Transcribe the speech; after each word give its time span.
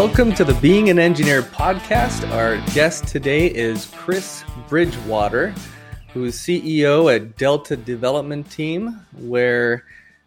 Welcome 0.00 0.32
to 0.34 0.44
the 0.44 0.54
Being 0.54 0.90
an 0.90 1.00
Engineer 1.00 1.42
podcast. 1.42 2.30
Our 2.30 2.58
guest 2.72 3.08
today 3.08 3.48
is 3.48 3.86
Chris 3.96 4.44
Bridgewater, 4.68 5.52
who 6.14 6.22
is 6.26 6.36
CEO 6.36 7.12
at 7.12 7.36
Delta 7.36 7.76
Development 7.76 8.48
Team, 8.48 9.04
where 9.18 9.82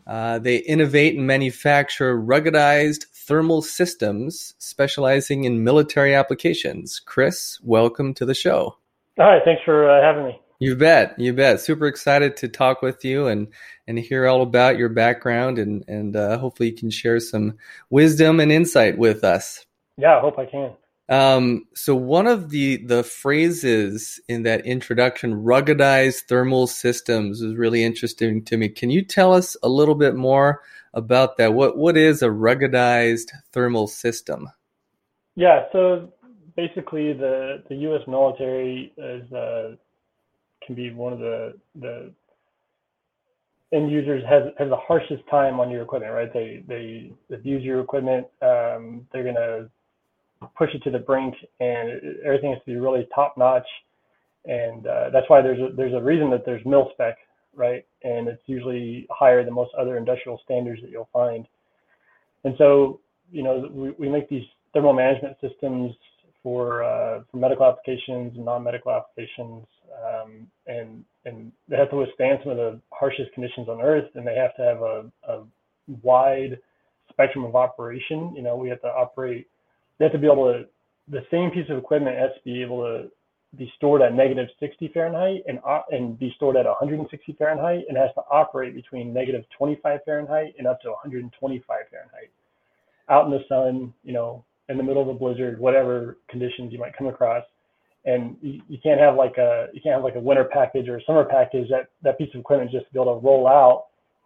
uh, 0.06 0.40
they 0.40 0.58
innovate 0.58 1.16
and 1.16 1.26
manufacture 1.26 2.20
ruggedized 2.20 3.06
thermal 3.14 3.62
systems 3.62 4.56
specializing 4.58 5.46
in 5.46 5.64
military 5.64 6.14
applications. 6.14 7.00
Chris, 7.00 7.58
welcome 7.64 8.14
to 8.16 8.26
the 8.26 8.36
show. 8.36 8.76
Hi, 9.18 9.40
thanks 9.46 9.62
for 9.64 9.90
uh, 9.90 10.02
having 10.02 10.26
me. 10.26 10.42
You 10.60 10.76
bet, 10.76 11.18
you 11.18 11.32
bet. 11.32 11.62
Super 11.62 11.88
excited 11.88 12.36
to 12.38 12.50
talk 12.50 12.82
with 12.82 13.06
you 13.06 13.26
and 13.28 13.48
and 13.92 14.00
hear 14.00 14.26
all 14.26 14.42
about 14.42 14.78
your 14.78 14.90
background 14.90 15.60
and 15.60 15.84
and 15.88 16.16
uh, 16.16 16.38
hopefully 16.38 16.70
you 16.70 16.76
can 16.76 16.90
share 16.90 17.20
some 17.20 17.58
wisdom 17.90 18.40
and 18.40 18.52
insight 18.52 18.98
with 18.98 19.24
us. 19.24 19.66
Yeah, 19.98 20.18
I 20.18 20.22
hope 20.22 20.40
I 20.40 20.46
can. 20.46 20.72
Um, 21.10 21.68
so 21.76 21.94
one 21.94 22.26
of 22.26 22.52
the 22.52 22.78
the 22.78 23.04
phrases 23.04 24.22
in 24.30 24.44
that 24.44 24.66
introduction, 24.66 25.44
ruggedized 25.44 26.22
thermal 26.30 26.68
systems, 26.68 27.42
is 27.42 27.56
really 27.56 27.84
interesting 27.84 28.46
to 28.46 28.56
me. 28.56 28.70
Can 28.70 28.90
you 28.90 29.04
tell 29.04 29.34
us 29.34 29.58
a 29.62 29.68
little 29.68 29.96
bit 29.96 30.16
more 30.16 30.62
about 30.94 31.36
that? 31.36 31.54
What 31.54 31.78
what 31.78 31.98
is 31.98 32.22
a 32.22 32.30
ruggedized 32.30 33.32
thermal 33.52 33.88
system? 33.88 34.48
Yeah, 35.36 35.66
so 35.74 36.14
basically 36.56 37.12
the 37.12 37.62
the 37.68 37.76
U.S. 37.76 38.08
military 38.08 38.94
is 38.96 39.30
uh, 39.34 39.76
can 40.66 40.76
be 40.76 40.94
one 40.94 41.12
of 41.12 41.20
the 41.20 41.56
the 41.76 42.14
end 43.74 43.92
users 43.92 44.24
has 44.28 44.44
has 44.58 44.70
the 44.70 44.78
harshest 44.78 45.24
time 45.30 45.60
on 45.60 45.70
your 45.70 45.82
equipment, 45.84 46.14
right? 46.14 46.32
They 46.34 46.64
they 46.68 47.14
abuse 47.34 47.64
your 47.64 47.80
equipment. 47.82 48.28
Um, 48.42 49.08
they're 49.12 49.24
gonna 49.24 49.70
push 50.58 50.74
it 50.74 50.84
to 50.84 50.92
the 50.92 51.00
brink, 51.00 51.36
and 51.60 52.02
everything 52.26 52.52
has 52.52 52.60
to 52.60 52.66
be 52.66 52.76
really 52.76 53.08
top 53.14 53.38
notch. 53.38 53.68
And 54.46 54.88
uh, 54.88 55.10
that's 55.12 55.30
why 55.30 55.42
there's 55.42 55.60
a, 55.60 55.76
there's 55.76 55.94
a 55.94 56.02
reason 56.02 56.32
that 56.32 56.46
there's 56.46 56.66
mil 56.66 56.90
spec, 56.94 57.18
right? 57.56 57.86
And 58.04 58.28
it's 58.28 58.42
usually 58.48 59.08
higher 59.12 59.46
than 59.46 59.54
most 59.54 59.72
other 59.80 59.98
industrial 59.98 60.42
standards 60.44 60.82
that 60.82 60.90
you'll 60.90 61.10
find. 61.14 61.48
And 62.44 62.56
so, 62.58 63.00
you 63.32 63.44
know, 63.44 63.70
we, 63.72 63.92
we 63.92 64.10
make 64.10 64.28
these 64.30 64.46
thermal 64.74 64.94
management 64.94 65.38
systems 65.42 65.94
for 66.42 66.84
uh, 66.84 67.22
for 67.30 67.38
medical 67.38 67.66
applications 67.66 68.36
and 68.36 68.46
non-medical 68.46 68.92
applications, 68.92 69.66
um, 70.04 70.48
and 70.66 71.06
and 71.32 71.52
they 71.68 71.78
have 71.78 71.90
to 71.92 71.98
withstand 71.98 72.40
some 72.44 72.52
of 72.52 72.58
the 72.58 72.80
harshest 72.92 73.34
conditions 73.34 73.70
on 73.70 73.82
Earth, 73.82 74.10
and 74.16 74.26
they 74.26 74.36
have 74.36 74.56
to 74.56 74.62
have 74.64 74.82
a, 74.82 75.12
a 75.28 75.44
wide 76.02 76.60
spectrum 77.10 77.46
of 77.46 77.56
operation. 77.56 78.34
You 78.36 78.42
know, 78.42 78.56
we 78.56 78.70
have 78.70 78.82
to 78.82 78.88
operate. 78.88 79.48
They 79.98 80.06
have 80.06 80.12
to 80.14 80.20
be 80.20 80.28
able 80.28 80.52
to. 80.52 80.66
The 81.08 81.26
same 81.32 81.50
piece 81.52 81.70
of 81.70 81.78
equipment 81.78 82.18
has 82.18 82.32
to 82.38 82.44
be 82.44 82.62
able 82.62 82.84
to 82.84 83.10
be 83.58 83.72
stored 83.76 84.02
at 84.02 84.14
negative 84.14 84.48
60 84.60 84.92
Fahrenheit 84.94 85.44
and 85.48 85.60
and 85.90 86.18
be 86.18 86.32
stored 86.36 86.56
at 86.56 86.66
160 86.66 87.34
Fahrenheit, 87.38 87.86
and 87.88 87.98
has 87.98 88.12
to 88.16 88.22
operate 88.32 88.76
between 88.76 89.14
negative 89.14 89.44
25 89.58 90.00
Fahrenheit 90.06 90.54
and 90.58 90.68
up 90.68 90.82
to 90.82 90.90
125 90.90 91.66
Fahrenheit. 91.90 92.32
Out 93.10 93.26
in 93.26 93.32
the 93.32 93.44
sun, 93.50 93.94
you 94.04 94.14
know, 94.14 94.46
in 94.70 94.78
the 94.78 94.84
middle 94.84 95.02
of 95.02 95.10
a 95.10 95.14
blizzard, 95.14 95.60
whatever 95.60 96.18
conditions 96.30 96.72
you 96.72 96.80
might 96.80 96.96
come 96.96 97.08
across. 97.08 97.44
And 98.06 98.36
you, 98.42 98.62
you 98.68 98.78
can't 98.82 99.00
have 99.00 99.16
like 99.16 99.38
a 99.38 99.68
you 99.74 99.82
can't 99.82 99.96
have 99.96 100.04
like 100.04 100.16
a 100.16 100.20
winter 100.20 100.46
package 100.52 100.88
or 100.88 100.98
a 100.98 101.04
summer 101.04 101.24
package. 101.26 101.70
That 101.70 101.90
that 102.02 102.18
piece 102.18 102.30
of 102.34 102.40
equipment 102.40 102.72
just 102.72 102.92
be 102.92 103.00
able 103.00 103.20
to 103.20 103.26
roll 103.26 103.48
out 103.48 103.86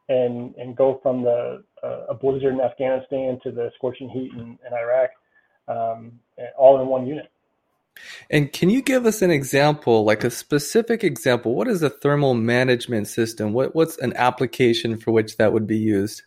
and 0.09 0.55
and 0.55 0.75
go 0.75 0.99
from 1.03 1.23
the 1.23 1.63
uh, 1.83 2.05
a 2.09 2.13
blizzard 2.13 2.53
in 2.53 2.61
Afghanistan 2.61 3.39
to 3.43 3.51
the 3.51 3.71
scorching 3.75 4.09
heat 4.09 4.31
in, 4.33 4.57
in 4.65 4.73
Iraq, 4.73 5.09
um, 5.67 6.13
all 6.57 6.81
in 6.81 6.87
one 6.87 7.05
unit. 7.05 7.29
And 8.29 8.51
can 8.51 8.69
you 8.69 8.81
give 8.81 9.05
us 9.05 9.21
an 9.21 9.31
example, 9.31 10.03
like 10.03 10.23
a 10.23 10.29
specific 10.29 11.03
example? 11.03 11.55
What 11.55 11.67
is 11.67 11.81
a 11.81 11.89
thermal 11.89 12.33
management 12.33 13.07
system? 13.07 13.53
What 13.53 13.75
what's 13.75 13.97
an 13.97 14.13
application 14.15 14.97
for 14.97 15.11
which 15.11 15.37
that 15.37 15.53
would 15.53 15.67
be 15.67 15.77
used? 15.77 16.23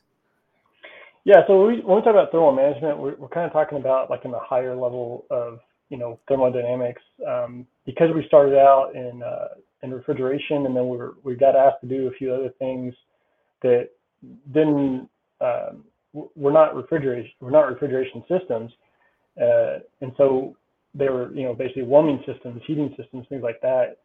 Yeah, 1.25 1.47
so 1.47 1.63
when 1.63 1.77
we, 1.77 1.83
when 1.83 1.97
we 1.97 2.03
talk 2.03 2.15
about 2.15 2.33
thermal 2.33 2.53
management, 2.53 2.99
we're, 2.99 3.15
we're 3.17 3.29
kind 3.29 3.45
of 3.45 3.53
talking 3.53 3.77
about 3.77 4.09
like 4.09 4.25
in 4.25 4.31
the 4.31 4.39
higher 4.39 4.75
level 4.75 5.27
of 5.31 5.59
you 5.89 5.99
know 5.99 6.19
thermodynamics 6.29 7.03
um, 7.27 7.67
because 7.87 8.09
we 8.15 8.25
started 8.27 8.57
out 8.57 8.93
in 8.95 9.23
uh, 9.23 9.49
in 9.83 9.93
refrigeration 9.93 10.67
and 10.67 10.77
then 10.77 10.89
we 10.89 10.97
were, 10.97 11.15
we 11.23 11.35
got 11.35 11.57
asked 11.57 11.81
to 11.83 11.89
do 11.89 12.09
a 12.09 12.13
few 12.13 12.33
other 12.33 12.51
things 12.59 12.95
that 13.63 13.89
didn't 14.53 15.09
um, 15.41 15.85
we're 16.13 16.53
not 16.53 16.75
refrigeration 16.75 17.31
we're 17.41 17.51
not 17.51 17.69
refrigeration 17.69 18.23
systems 18.29 18.73
uh, 19.41 19.79
and 20.01 20.13
so 20.17 20.57
they 20.95 21.09
were 21.09 21.33
you 21.35 21.45
know 21.45 21.55
basically 21.55 21.83
warming 21.83 22.23
systems 22.27 22.61
heating 22.67 22.95
systems 23.01 23.27
things 23.29 23.43
like 23.43 23.61
that. 23.63 23.99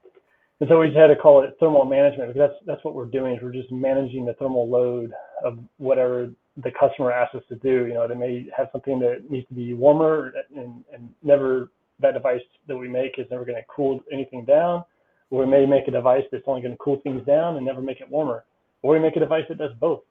And 0.60 0.70
so 0.70 0.80
we 0.80 0.88
just 0.88 0.98
had 0.98 1.08
to 1.08 1.16
call 1.16 1.44
it 1.44 1.56
thermal 1.60 1.86
management 1.86 2.34
because 2.34 2.50
that's 2.50 2.66
that's 2.66 2.86
what 2.86 2.94
we're 2.94 3.06
doing 3.06 3.36
is 3.36 3.40
we're 3.42 3.52
just 3.52 3.72
managing 3.72 4.26
the 4.26 4.34
thermal 4.34 4.70
load 4.70 5.12
of 5.44 5.58
whatever 5.78 6.30
the 6.58 6.72
customer 6.80 7.12
asks 7.12 7.36
us 7.36 7.44
to 7.50 7.56
do. 7.56 7.88
You 7.88 7.94
know, 7.94 8.08
they 8.08 8.16
may 8.16 8.48
have 8.56 8.70
something 8.72 9.00
that 9.00 9.30
needs 9.30 9.48
to 9.48 9.54
be 9.54 9.74
warmer 9.74 10.34
and, 10.56 10.84
and 10.94 11.10
never 11.24 11.72
that 12.00 12.14
device 12.14 12.42
that 12.68 12.76
we 12.76 12.88
make 12.88 13.18
is 13.18 13.26
never 13.32 13.46
going 13.46 13.58
to 13.58 13.64
cool 13.74 14.02
anything 14.12 14.46
down. 14.46 14.84
Or 15.30 15.46
we 15.46 15.52
may 15.52 15.66
make 15.66 15.88
a 15.88 15.92
device 15.92 16.24
that's 16.32 16.44
only 16.46 16.62
going 16.62 16.74
to 16.74 16.78
cool 16.78 17.00
things 17.02 17.26
down 17.26 17.58
and 17.58 17.66
never 17.66 17.82
make 17.82 18.02
it 18.02 18.10
warmer. 18.10 18.44
Or 18.82 18.94
we 18.94 19.00
make 19.00 19.16
a 19.16 19.20
device 19.20 19.46
that 19.50 19.58
does 19.58 19.72
both. 19.80 20.02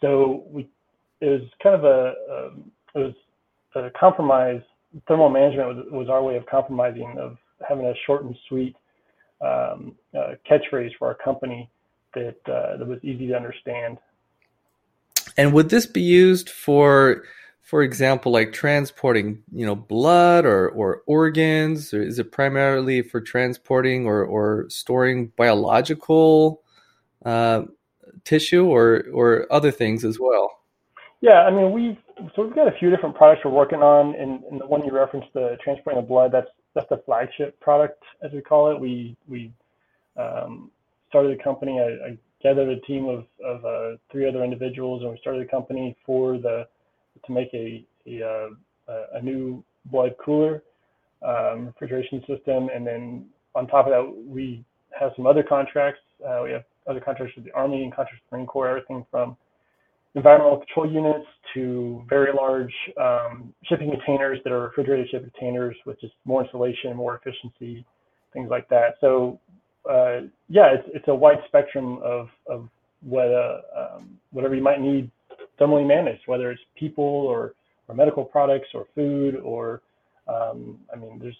So 0.00 0.44
we, 0.48 0.68
it 1.20 1.26
was 1.26 1.42
kind 1.62 1.74
of 1.74 1.84
a, 1.84 2.14
a 2.30 2.50
it 2.94 2.98
was 2.98 3.14
a 3.74 3.90
compromise. 3.98 4.62
Thermal 5.06 5.28
management 5.28 5.68
was, 5.68 5.86
was 5.90 6.08
our 6.08 6.22
way 6.22 6.36
of 6.36 6.46
compromising 6.46 7.16
of 7.20 7.36
having 7.68 7.86
a 7.86 7.94
short 8.06 8.24
and 8.24 8.34
sweet 8.48 8.74
um, 9.40 9.94
uh, 10.16 10.32
catchphrase 10.50 10.90
for 10.98 11.08
our 11.08 11.14
company 11.14 11.70
that 12.14 12.36
uh, 12.46 12.78
that 12.78 12.86
was 12.86 12.98
easy 13.02 13.28
to 13.28 13.34
understand. 13.34 13.98
And 15.38 15.52
would 15.52 15.70
this 15.70 15.86
be 15.86 16.02
used 16.02 16.50
for, 16.50 17.22
for 17.62 17.82
example, 17.82 18.32
like 18.32 18.52
transporting, 18.52 19.42
you 19.52 19.64
know, 19.64 19.76
blood 19.76 20.44
or, 20.44 20.68
or 20.70 21.02
organs? 21.06 21.94
Or 21.94 22.02
is 22.02 22.18
it 22.18 22.32
primarily 22.32 23.02
for 23.02 23.20
transporting 23.20 24.04
or, 24.04 24.24
or 24.24 24.66
storing 24.68 25.28
biological 25.36 26.62
uh, 27.24 27.62
tissue 28.24 28.66
or, 28.66 29.04
or 29.12 29.46
other 29.50 29.70
things 29.70 30.04
as 30.04 30.18
well? 30.18 30.58
Yeah, 31.20 31.42
I 31.42 31.50
mean, 31.50 31.72
we've 31.72 31.96
so 32.34 32.42
we've 32.42 32.54
got 32.54 32.66
a 32.68 32.76
few 32.78 32.90
different 32.90 33.14
products 33.14 33.42
we're 33.44 33.52
working 33.52 33.78
on, 33.78 34.14
and, 34.16 34.42
and 34.44 34.60
the 34.60 34.66
one 34.66 34.84
you 34.84 34.92
referenced, 34.92 35.28
the 35.34 35.56
transporting 35.62 36.02
of 36.02 36.08
blood, 36.08 36.32
that's 36.32 36.48
that's 36.74 36.88
the 36.90 37.00
flagship 37.04 37.58
product, 37.60 38.02
as 38.22 38.32
we 38.32 38.40
call 38.40 38.70
it. 38.70 38.78
We 38.78 39.16
we 39.26 39.52
um, 40.16 40.70
started 41.08 41.36
the 41.36 41.42
company. 41.42 41.80
I, 41.80 42.08
I 42.10 42.18
gathered 42.42 42.68
a 42.68 42.80
team 42.82 43.06
of, 43.06 43.24
of 43.44 43.64
uh, 43.64 43.96
three 44.10 44.28
other 44.28 44.44
individuals, 44.44 45.02
and 45.02 45.10
we 45.10 45.18
started 45.18 45.42
a 45.42 45.50
company 45.50 45.96
for 46.04 46.38
the 46.38 46.66
to 47.26 47.32
make 47.32 47.52
a 47.52 47.84
a, 48.06 48.22
uh, 48.22 48.92
a 49.14 49.22
new 49.22 49.62
blood 49.86 50.14
cooler 50.24 50.62
um, 51.26 51.66
refrigeration 51.66 52.20
system, 52.26 52.68
and 52.74 52.86
then 52.86 53.26
on 53.54 53.66
top 53.66 53.86
of 53.86 53.92
that, 53.92 54.24
we 54.26 54.64
have 54.98 55.12
some 55.16 55.26
other 55.26 55.42
contracts. 55.42 56.00
Uh, 56.26 56.40
we 56.44 56.52
have 56.52 56.64
other 56.88 57.00
contracts 57.00 57.34
with 57.36 57.44
the 57.44 57.52
Army 57.52 57.82
and 57.82 57.94
contracts 57.94 58.22
with 58.24 58.30
the 58.30 58.36
Marine 58.36 58.46
Corps, 58.46 58.68
everything 58.68 59.04
from 59.10 59.36
environmental 60.14 60.58
control 60.58 60.90
units 60.90 61.26
to 61.54 62.04
very 62.08 62.32
large 62.32 62.72
um, 63.00 63.52
shipping 63.64 63.90
containers 63.90 64.38
that 64.44 64.52
are 64.52 64.62
refrigerated 64.62 65.08
shipping 65.10 65.30
containers 65.30 65.76
with 65.86 66.00
just 66.00 66.14
more 66.24 66.44
insulation, 66.44 66.96
more 66.96 67.16
efficiency, 67.16 67.84
things 68.32 68.48
like 68.50 68.68
that. 68.68 68.94
So 69.00 69.38
uh, 69.88 70.20
yeah, 70.48 70.74
it's 70.74 70.88
it's 70.94 71.08
a 71.08 71.14
wide 71.14 71.38
spectrum 71.48 71.98
of 72.02 72.28
of 72.46 72.68
what 73.00 73.28
uh, 73.32 73.60
um, 73.76 74.18
whatever 74.32 74.54
you 74.54 74.62
might 74.62 74.80
need 74.80 75.10
thermally 75.60 75.86
managed, 75.86 76.22
whether 76.26 76.50
it's 76.50 76.60
people 76.76 77.04
or 77.04 77.54
or 77.88 77.94
medical 77.94 78.24
products 78.24 78.68
or 78.74 78.86
food 78.94 79.36
or 79.36 79.80
um, 80.28 80.78
I 80.92 80.96
mean, 80.96 81.18
there's 81.18 81.36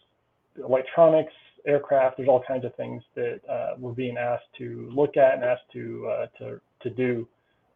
electronics, 0.56 1.32
aircraft. 1.66 2.16
There's 2.16 2.28
all 2.28 2.42
kinds 2.46 2.64
of 2.64 2.74
things 2.74 3.02
that 3.14 3.40
uh, 3.48 3.74
we're 3.78 3.92
being 3.92 4.16
asked 4.16 4.46
to 4.58 4.90
look 4.92 5.16
at 5.16 5.34
and 5.34 5.44
asked 5.44 5.70
to 5.72 6.08
uh, 6.08 6.26
to 6.38 6.60
to 6.82 6.90
do 6.90 7.28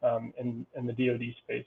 um, 0.03 0.33
in 0.39 0.67
in 0.77 0.87
the 0.87 0.93
DoD 0.93 1.35
space. 1.45 1.67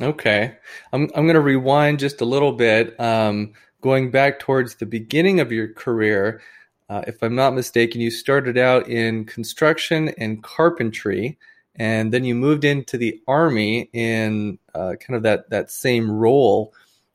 Okay, 0.00 0.56
I'm 0.92 1.10
I'm 1.14 1.24
going 1.24 1.34
to 1.34 1.40
rewind 1.40 2.00
just 2.00 2.20
a 2.20 2.24
little 2.24 2.52
bit, 2.52 2.98
um, 2.98 3.52
going 3.80 4.10
back 4.10 4.40
towards 4.40 4.76
the 4.76 4.86
beginning 4.86 5.40
of 5.40 5.52
your 5.52 5.68
career. 5.68 6.40
Uh, 6.88 7.02
if 7.06 7.22
I'm 7.22 7.34
not 7.34 7.54
mistaken, 7.54 8.00
you 8.00 8.10
started 8.10 8.58
out 8.58 8.88
in 8.88 9.24
construction 9.24 10.10
and 10.18 10.42
carpentry, 10.42 11.38
and 11.76 12.12
then 12.12 12.24
you 12.24 12.34
moved 12.34 12.64
into 12.64 12.98
the 12.98 13.20
army 13.26 13.88
in 13.92 14.58
uh, 14.74 14.94
kind 15.00 15.16
of 15.16 15.22
that 15.22 15.50
that 15.50 15.70
same 15.70 16.10
role. 16.10 16.72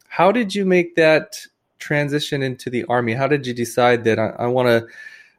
How 0.08 0.32
did 0.32 0.56
you 0.56 0.66
make 0.66 0.96
that 0.96 1.46
transition 1.78 2.42
into 2.42 2.70
the 2.70 2.84
army? 2.86 3.14
How 3.14 3.28
did 3.28 3.46
you 3.46 3.54
decide 3.54 4.04
that 4.06 4.20
I, 4.20 4.30
I 4.40 4.48
want 4.48 4.68
to 4.68 4.88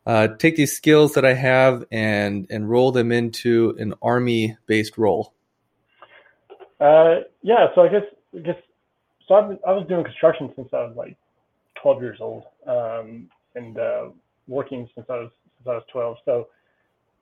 uh, 0.07 0.29
take 0.39 0.57
these 0.57 0.75
skills 0.75 1.15
that 1.15 1.25
I 1.25 1.35
have 1.35 1.85
and 1.91 2.47
and 2.51 2.71
roll 2.71 2.93
them 2.93 3.13
into 3.13 3.75
an 3.79 3.95
army 4.01 4.57
based 4.67 4.97
role? 4.97 5.35
Uh, 6.81 7.21
yeah, 7.43 7.67
so 7.75 7.83
I 7.83 7.89
guess 7.89 8.05
I 8.35 8.39
guess 8.39 8.57
so 9.31 9.35
I've, 9.35 9.59
I 9.67 9.73
was 9.73 9.87
doing 9.89 10.05
construction 10.05 10.53
since 10.57 10.69
I 10.73 10.85
was 10.85 10.97
like 10.97 11.17
12 11.83 12.03
years 12.03 12.19
old, 12.21 12.45
um, 12.67 13.29
and 13.55 13.79
uh, 13.79 14.09
working 14.49 14.89
since 14.95 15.07
I 15.09 15.15
was 15.15 15.31
since 15.59 15.69
I 15.69 15.75
was 15.75 15.85
12. 15.93 16.17
So, 16.25 16.49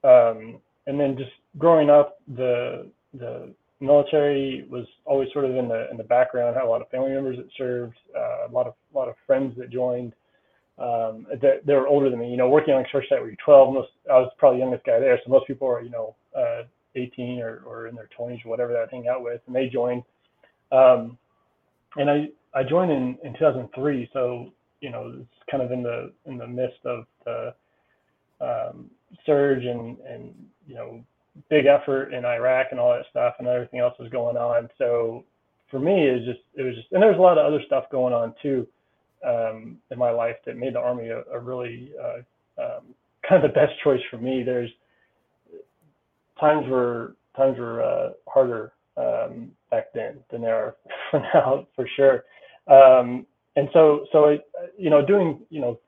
um, 0.03 0.59
and 0.87 0.99
then 0.99 1.17
just 1.17 1.31
growing 1.57 1.89
up, 1.89 2.19
the 2.35 2.89
the 3.13 3.53
military 3.79 4.65
was 4.69 4.85
always 5.05 5.29
sort 5.33 5.45
of 5.45 5.55
in 5.55 5.67
the 5.67 5.89
in 5.91 5.97
the 5.97 6.03
background. 6.03 6.55
Had 6.55 6.65
a 6.65 6.69
lot 6.69 6.81
of 6.81 6.89
family 6.89 7.11
members 7.11 7.37
that 7.37 7.47
served, 7.57 7.95
uh, 8.15 8.47
a 8.47 8.51
lot 8.51 8.67
of 8.67 8.73
a 8.93 8.97
lot 8.97 9.09
of 9.09 9.15
friends 9.25 9.55
that 9.57 9.69
joined. 9.69 10.13
Um, 10.77 11.27
that 11.41 11.65
they 11.65 11.73
were 11.73 11.89
older 11.89 12.09
than 12.09 12.19
me. 12.19 12.31
You 12.31 12.37
know, 12.37 12.47
working 12.47 12.73
on 12.73 12.81
a 12.81 12.87
church 12.87 13.05
site 13.09 13.19
where 13.19 13.27
you're 13.27 13.37
12. 13.43 13.73
Most 13.73 13.89
I 14.09 14.13
was 14.13 14.31
probably 14.37 14.59
the 14.59 14.63
youngest 14.63 14.85
guy 14.85 14.99
there, 14.99 15.19
so 15.23 15.29
most 15.29 15.45
people 15.45 15.67
are 15.67 15.81
you 15.81 15.89
know 15.89 16.15
uh, 16.37 16.63
18 16.95 17.41
or, 17.41 17.61
or 17.65 17.87
in 17.87 17.95
their 17.95 18.09
20s 18.17 18.45
or 18.45 18.49
whatever 18.49 18.73
that 18.73 18.83
I'd 18.83 18.91
hang 18.91 19.07
out 19.07 19.23
with, 19.23 19.41
and 19.47 19.55
they 19.55 19.67
joined. 19.67 20.03
Um, 20.71 21.17
and 21.97 22.09
I 22.09 22.29
I 22.53 22.63
joined 22.63 22.91
in 22.91 23.17
in 23.23 23.33
2003, 23.33 24.09
so 24.13 24.51
you 24.81 24.89
know 24.89 25.13
it's 25.19 25.51
kind 25.51 25.63
of 25.63 25.71
in 25.71 25.83
the 25.83 26.11
in 26.25 26.37
the 26.37 26.47
midst 26.47 26.85
of 26.85 27.05
the 27.25 27.53
um, 28.41 28.89
surge 29.25 29.65
and 29.65 29.97
and 29.99 30.33
you 30.67 30.75
know 30.75 31.03
big 31.49 31.65
effort 31.65 32.13
in 32.13 32.25
Iraq 32.25 32.67
and 32.71 32.79
all 32.79 32.91
that 32.91 33.05
stuff, 33.09 33.35
and 33.39 33.47
everything 33.47 33.79
else 33.79 33.93
was 33.99 34.09
going 34.09 34.37
on. 34.37 34.69
So 34.77 35.23
for 35.71 35.79
me, 35.79 36.07
it 36.07 36.13
was 36.13 36.25
just 36.25 36.39
it 36.55 36.63
was 36.63 36.75
just, 36.75 36.87
and 36.91 37.01
there's 37.01 37.17
a 37.17 37.21
lot 37.21 37.37
of 37.37 37.45
other 37.45 37.61
stuff 37.65 37.85
going 37.91 38.13
on 38.13 38.33
too 38.41 38.67
um, 39.25 39.77
in 39.91 39.97
my 39.97 40.11
life 40.11 40.35
that 40.45 40.57
made 40.57 40.75
the 40.75 40.79
army 40.79 41.09
a, 41.09 41.23
a 41.31 41.39
really 41.39 41.91
uh, 42.01 42.61
um, 42.61 42.83
kind 43.27 43.43
of 43.43 43.51
the 43.51 43.55
best 43.55 43.73
choice 43.83 44.01
for 44.09 44.17
me. 44.17 44.43
There's 44.43 44.71
times 46.39 46.67
were 46.67 47.15
times 47.35 47.57
were 47.57 47.83
uh, 47.83 48.09
harder 48.27 48.73
um, 48.97 49.51
back 49.71 49.87
then 49.93 50.17
than 50.31 50.41
they 50.41 50.47
are 50.47 50.75
for 51.11 51.19
now, 51.33 51.67
for 51.75 51.87
sure. 51.95 52.23
Um, 52.67 53.25
and 53.55 53.69
so, 53.73 54.05
so 54.11 54.37
you 54.77 54.89
know, 54.89 55.05
doing, 55.05 55.39
you 55.49 55.61
know, 55.61 55.79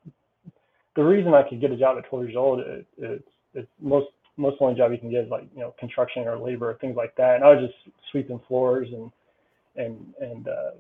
the 0.96 1.04
reason 1.04 1.34
I 1.34 1.48
could 1.48 1.62
get 1.62 1.72
a 1.72 1.78
job 1.78 1.98
at 1.98 2.10
12 2.10 2.26
years 2.26 2.36
old, 2.38 2.60
it, 2.60 2.86
it's, 2.98 3.24
it's 3.54 3.70
most 3.80 4.08
most 4.38 4.58
only 4.62 4.76
job 4.76 4.92
you 4.92 4.98
can 4.98 5.12
get 5.12 5.26
is 5.26 5.30
like 5.30 5.44
you 5.54 5.60
know 5.60 5.74
construction 5.80 6.24
or 6.24 6.38
labor 6.38 6.72
or 6.72 6.74
things 6.76 6.96
like 6.96 7.16
that. 7.16 7.36
And 7.36 7.44
I 7.44 7.54
was 7.54 7.70
just 7.70 7.96
sweeping 8.12 8.40
floors 8.48 8.88
and 8.92 9.12
and 9.76 10.14
and 10.20 10.48
uh, 10.48 10.72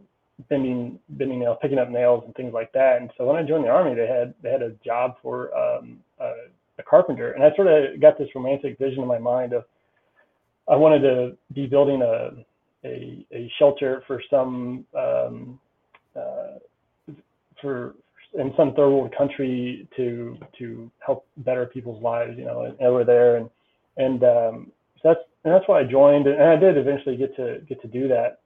bending 0.49 0.99
bending 1.09 1.39
nails, 1.39 1.57
picking 1.61 1.79
up 1.79 1.89
nails 1.89 2.23
and 2.25 2.35
things 2.35 2.53
like 2.53 2.71
that. 2.73 3.01
And 3.01 3.11
so 3.17 3.25
when 3.25 3.35
I 3.35 3.43
joined 3.43 3.65
the 3.65 3.69
army, 3.69 3.95
they 3.95 4.07
had 4.07 4.33
they 4.41 4.51
had 4.51 4.61
a 4.61 4.71
job 4.85 5.15
for 5.21 5.55
um, 5.55 5.99
a, 6.19 6.31
a 6.79 6.83
carpenter, 6.83 7.31
and 7.31 7.43
I 7.43 7.55
sort 7.55 7.67
of 7.67 7.99
got 8.01 8.17
this 8.17 8.29
romantic 8.35 8.77
vision 8.77 9.01
in 9.01 9.07
my 9.07 9.19
mind 9.19 9.53
of 9.53 9.65
I 10.69 10.75
wanted 10.75 11.01
to 11.01 11.37
be 11.53 11.67
building 11.67 12.01
a 12.01 12.31
a, 12.83 13.25
a 13.31 13.51
shelter 13.59 14.03
for 14.07 14.21
some 14.29 14.85
um, 14.97 15.59
uh, 16.15 16.57
for 17.61 17.95
in 18.33 18.53
some 18.55 18.73
third 18.73 18.89
world 18.89 19.13
country 19.17 19.87
to 19.97 20.37
to 20.57 20.89
help 20.99 21.25
better 21.37 21.65
people's 21.65 22.01
lives, 22.01 22.37
you 22.37 22.45
know, 22.45 22.63
and 22.63 22.79
over 22.81 23.03
there, 23.03 23.37
and 23.37 23.49
and 23.97 24.23
um, 24.23 24.71
so 25.01 25.09
that's 25.09 25.19
and 25.43 25.53
that's 25.53 25.67
why 25.67 25.79
I 25.79 25.83
joined, 25.83 26.27
and 26.27 26.41
I 26.41 26.55
did 26.55 26.77
eventually 26.77 27.17
get 27.17 27.35
to 27.35 27.61
get 27.67 27.81
to 27.81 27.87
do 27.87 28.07
that. 28.07 28.39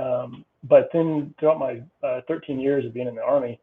Um, 0.00 0.44
but 0.68 0.88
then 0.92 1.34
throughout 1.38 1.58
my 1.58 1.82
uh, 2.06 2.20
13 2.28 2.58
years 2.58 2.86
of 2.86 2.94
being 2.94 3.08
in 3.08 3.14
the 3.14 3.22
army, 3.22 3.60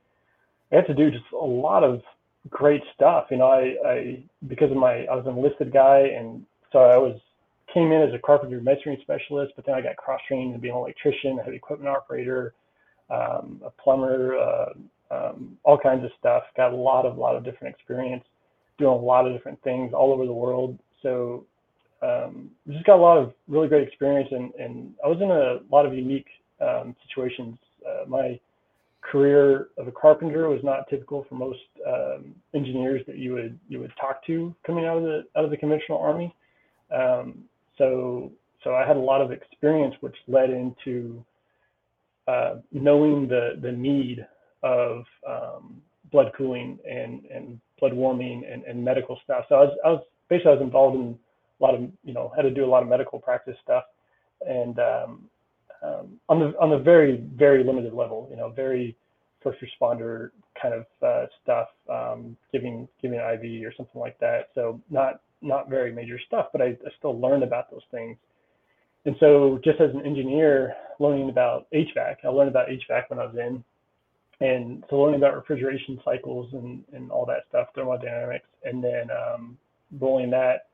I 0.71 0.75
had 0.75 0.87
to 0.87 0.93
do 0.93 1.09
just 1.09 1.23
a 1.33 1.45
lot 1.45 1.83
of 1.83 2.01
great 2.49 2.83
stuff. 2.93 3.27
You 3.31 3.37
know, 3.37 3.47
I, 3.47 3.75
I 3.87 4.23
because 4.47 4.71
of 4.71 4.77
my 4.77 5.05
I 5.05 5.15
was 5.15 5.25
an 5.25 5.37
enlisted 5.37 5.73
guy, 5.73 6.11
and 6.17 6.45
so 6.71 6.79
I 6.79 6.97
was 6.97 7.19
came 7.73 7.91
in 7.91 8.01
as 8.01 8.13
a 8.13 8.19
carpenter 8.19 8.61
masonry 8.61 8.99
specialist, 9.01 9.53
but 9.55 9.65
then 9.65 9.75
I 9.75 9.81
got 9.81 9.95
cross 9.95 10.19
trained 10.27 10.53
to 10.53 10.59
be 10.59 10.69
an 10.69 10.75
electrician, 10.75 11.39
a 11.39 11.43
heavy 11.43 11.57
equipment 11.57 11.89
operator, 11.89 12.53
um, 13.09 13.61
a 13.65 13.69
plumber, 13.81 14.37
uh, 14.37 14.73
um, 15.11 15.57
all 15.63 15.77
kinds 15.77 16.03
of 16.03 16.11
stuff. 16.19 16.43
Got 16.55 16.73
a 16.73 16.75
lot 16.75 17.05
of 17.05 17.17
lot 17.17 17.35
of 17.35 17.43
different 17.43 17.75
experience 17.75 18.23
doing 18.77 18.91
a 18.91 18.95
lot 18.95 19.27
of 19.27 19.33
different 19.33 19.61
things 19.63 19.91
all 19.93 20.13
over 20.13 20.25
the 20.25 20.33
world. 20.33 20.79
So 21.03 21.45
um, 22.01 22.49
just 22.67 22.85
got 22.85 22.95
a 22.95 23.01
lot 23.01 23.17
of 23.17 23.33
really 23.47 23.67
great 23.67 23.85
experience, 23.87 24.29
and, 24.31 24.53
and 24.55 24.93
I 25.03 25.07
was 25.07 25.19
in 25.21 25.29
a 25.29 25.59
lot 25.73 25.85
of 25.85 25.93
unique 25.93 26.27
um, 26.61 26.95
situations. 27.07 27.57
Uh, 27.85 28.07
my 28.07 28.39
career 29.01 29.67
of 29.77 29.87
a 29.87 29.91
carpenter 29.91 30.49
was 30.49 30.59
not 30.63 30.89
typical 30.89 31.25
for 31.27 31.35
most 31.35 31.59
um, 31.87 32.35
engineers 32.53 33.01
that 33.07 33.17
you 33.17 33.33
would 33.33 33.57
you 33.67 33.79
would 33.79 33.91
talk 33.99 34.25
to 34.25 34.53
coming 34.65 34.85
out 34.85 34.97
of 34.97 35.03
the 35.03 35.23
out 35.35 35.45
of 35.45 35.51
the 35.51 35.57
conventional 35.57 35.97
army. 35.97 36.33
Um, 36.93 37.43
so 37.77 38.31
so 38.63 38.75
I 38.75 38.85
had 38.85 38.97
a 38.97 39.01
lot 39.01 39.21
of 39.21 39.31
experience, 39.31 39.95
which 40.01 40.15
led 40.27 40.49
into 40.49 41.23
knowing 42.71 43.27
the 43.27 43.59
the 43.61 43.71
need 43.71 44.25
of 44.63 45.03
um, 45.27 45.81
blood 46.11 46.31
cooling 46.37 46.79
and 46.89 47.25
and 47.25 47.59
blood 47.79 47.93
warming 47.93 48.43
and, 48.51 48.63
and 48.63 48.83
medical 48.83 49.19
stuff. 49.23 49.45
So 49.49 49.55
I 49.55 49.61
was 49.61 49.77
I 49.85 49.89
was 49.89 50.03
basically 50.29 50.51
I 50.51 50.55
was 50.55 50.63
involved 50.63 50.95
in 50.95 51.17
a 51.59 51.63
lot 51.63 51.75
of 51.75 51.81
you 52.03 52.13
know 52.13 52.31
had 52.35 52.43
to 52.43 52.51
do 52.51 52.65
a 52.65 52.71
lot 52.73 52.83
of 52.83 52.89
medical 52.89 53.19
practice 53.19 53.55
stuff 53.63 53.83
and 54.45 54.79
um, 54.79 55.29
um, 55.83 56.19
on 56.27 56.39
the 56.39 56.59
on 56.59 56.69
the 56.69 56.77
very 56.77 57.23
very 57.35 57.63
limited 57.63 57.93
level, 57.93 58.27
you 58.29 58.37
know, 58.37 58.49
very 58.49 58.95
first 59.41 59.59
responder 59.61 60.31
kind 60.61 60.73
of 60.73 60.85
uh, 61.01 61.25
stuff, 61.41 61.67
um, 61.89 62.35
giving 62.51 62.87
giving 63.01 63.19
an 63.19 63.25
IV 63.33 63.65
or 63.65 63.73
something 63.75 63.99
like 63.99 64.19
that. 64.19 64.49
So 64.55 64.81
not 64.89 65.21
not 65.41 65.69
very 65.69 65.91
major 65.93 66.19
stuff, 66.27 66.47
but 66.51 66.61
I, 66.61 66.65
I 66.65 66.91
still 66.97 67.19
learned 67.19 67.43
about 67.43 67.71
those 67.71 67.83
things. 67.91 68.17
And 69.05 69.15
so 69.19 69.59
just 69.63 69.79
as 69.79 69.93
an 69.93 70.05
engineer, 70.05 70.75
learning 70.99 71.29
about 71.29 71.67
HVAC. 71.73 72.17
I 72.23 72.27
learned 72.27 72.49
about 72.49 72.67
HVAC 72.67 73.09
when 73.09 73.19
I 73.19 73.25
was 73.25 73.35
in, 73.35 73.63
and 74.45 74.83
so 74.89 74.97
learning 74.97 75.19
about 75.19 75.35
refrigeration 75.35 75.99
cycles 76.05 76.53
and, 76.53 76.83
and 76.93 77.09
all 77.11 77.25
that 77.25 77.43
stuff, 77.49 77.67
thermodynamics, 77.73 78.47
and 78.63 78.83
then 78.83 79.09
um, 79.11 79.57
rolling 79.99 80.29
that 80.31 80.67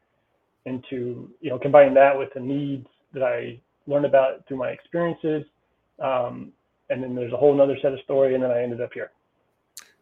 into, 0.65 1.29
you 1.41 1.49
know, 1.49 1.59
combining 1.59 1.93
that 1.93 2.17
with 2.17 2.29
the 2.33 2.39
needs 2.39 2.87
that 3.13 3.23
I 3.23 3.59
learned 3.87 4.05
about 4.05 4.45
through 4.47 4.57
my 4.57 4.69
experiences. 4.69 5.43
Um, 5.99 6.51
and 6.89 7.01
then 7.01 7.15
there's 7.15 7.33
a 7.33 7.37
whole 7.37 7.59
other 7.61 7.77
set 7.81 7.93
of 7.93 7.99
story, 8.01 8.33
and 8.33 8.43
then 8.43 8.51
I 8.51 8.61
ended 8.61 8.81
up 8.81 8.93
here. 8.93 9.11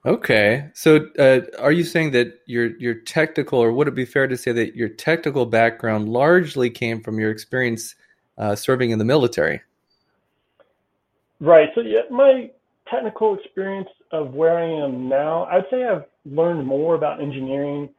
Okay, 0.05 0.69
so 0.73 1.07
uh, 1.17 1.41
are 1.59 1.71
you 1.71 1.86
saying 1.86 2.12
that 2.12 2.41
your 2.45 2.77
your 2.77 2.93
technical, 2.93 3.59
or 3.59 3.71
would 3.71 3.88
it 3.88 3.95
be 3.95 4.03
fair 4.03 4.27
to 4.27 4.36
say 4.36 4.51
that 4.51 4.75
your 4.75 4.89
technical 4.89 5.45
background 5.45 6.09
largely 6.09 6.69
came 6.69 7.01
from 7.01 7.19
your 7.19 7.31
experience 7.31 7.95
uh, 8.37 8.55
serving 8.55 8.91
in 8.91 8.99
the 8.99 9.05
military? 9.05 9.61
Right. 11.39 11.69
So 11.75 11.81
yeah, 11.81 12.01
my 12.09 12.49
technical 12.89 13.37
experience 13.37 13.89
of 14.11 14.33
where 14.33 14.57
I 14.57 14.85
am 14.85 15.09
now, 15.09 15.45
I'd 15.45 15.65
say 15.69 15.83
I've 15.83 16.05
learned 16.25 16.65
more 16.65 16.95
about 16.95 17.21
engineering 17.21 17.89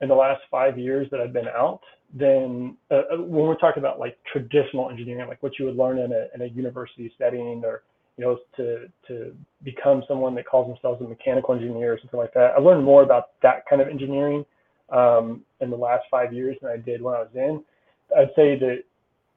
in 0.00 0.08
the 0.08 0.14
last 0.14 0.42
five 0.50 0.78
years 0.78 1.08
that 1.10 1.20
I've 1.20 1.32
been 1.32 1.48
out 1.48 1.80
than 2.14 2.76
uh, 2.90 3.02
uh, 3.12 3.16
when 3.16 3.46
we're 3.46 3.56
talking 3.56 3.82
about 3.82 3.98
like 3.98 4.18
traditional 4.30 4.90
engineering, 4.90 5.28
like 5.28 5.42
what 5.42 5.58
you 5.58 5.64
would 5.64 5.76
learn 5.76 5.98
in 5.98 6.12
a, 6.12 6.26
in 6.34 6.42
a 6.42 6.46
university 6.46 7.12
setting 7.16 7.62
or, 7.64 7.82
you 8.18 8.24
know, 8.24 8.38
to, 8.56 8.90
to 9.08 9.34
become 9.62 10.02
someone 10.06 10.34
that 10.34 10.44
calls 10.44 10.66
themselves 10.68 11.00
a 11.00 11.08
mechanical 11.08 11.54
engineer 11.54 11.94
or 11.94 11.98
something 11.98 12.20
like 12.20 12.34
that. 12.34 12.52
I 12.56 12.60
learned 12.60 12.84
more 12.84 13.02
about 13.02 13.30
that 13.42 13.64
kind 13.70 13.80
of 13.80 13.88
engineering 13.88 14.44
um, 14.90 15.42
in 15.60 15.70
the 15.70 15.76
last 15.76 16.04
five 16.10 16.32
years 16.32 16.56
than 16.60 16.70
I 16.70 16.76
did 16.76 17.00
when 17.00 17.14
I 17.14 17.20
was 17.20 17.30
in. 17.34 17.62
I'd 18.14 18.28
say 18.36 18.58
that, 18.58 18.82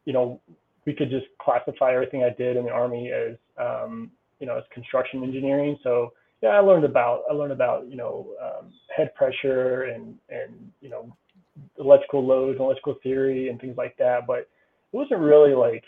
you 0.05 0.13
know, 0.13 0.39
we 0.85 0.93
could 0.93 1.09
just 1.09 1.25
classify 1.41 1.93
everything 1.93 2.23
I 2.23 2.29
did 2.29 2.57
in 2.57 2.65
the 2.65 2.71
army 2.71 3.11
as, 3.11 3.35
um, 3.57 4.11
you 4.39 4.47
know, 4.47 4.57
as 4.57 4.63
construction 4.73 5.23
engineering. 5.23 5.77
So 5.83 6.13
yeah, 6.41 6.49
I 6.49 6.59
learned 6.59 6.85
about 6.85 7.23
I 7.29 7.33
learned 7.33 7.53
about 7.53 7.89
you 7.89 7.95
know 7.95 8.27
um, 8.41 8.71
head 8.95 9.13
pressure 9.15 9.83
and 9.83 10.15
and 10.29 10.71
you 10.81 10.89
know 10.89 11.15
electrical 11.79 12.25
loads, 12.25 12.59
electrical 12.59 12.95
theory, 13.01 13.49
and 13.49 13.59
things 13.59 13.77
like 13.77 13.95
that. 13.97 14.27
But 14.27 14.39
it 14.39 14.47
wasn't 14.91 15.21
really 15.21 15.53
like 15.53 15.83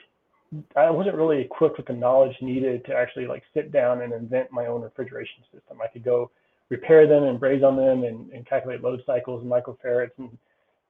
I 0.76 0.90
wasn't 0.90 1.16
really 1.16 1.42
equipped 1.42 1.78
with 1.78 1.88
the 1.88 1.94
knowledge 1.94 2.36
needed 2.42 2.86
to 2.86 2.96
actually 2.96 3.28
like 3.28 3.44
sit 3.54 3.72
down 3.72 4.02
and 4.02 4.14
invent 4.14 4.52
my 4.52 4.68
own 4.68 4.82
refrigeration 4.82 5.44
system. 5.54 5.78
I 5.84 5.88
could 5.88 6.04
go 6.04 6.32
repair 6.70 7.08
them 7.08 7.24
and 7.24 7.40
braze 7.40 7.64
on 7.64 7.76
them 7.76 8.04
and, 8.04 8.32
and 8.32 8.46
calculate 8.48 8.82
load 8.82 9.02
cycles 9.06 9.42
and 9.42 9.52
microfarads 9.52 10.12
and 10.18 10.38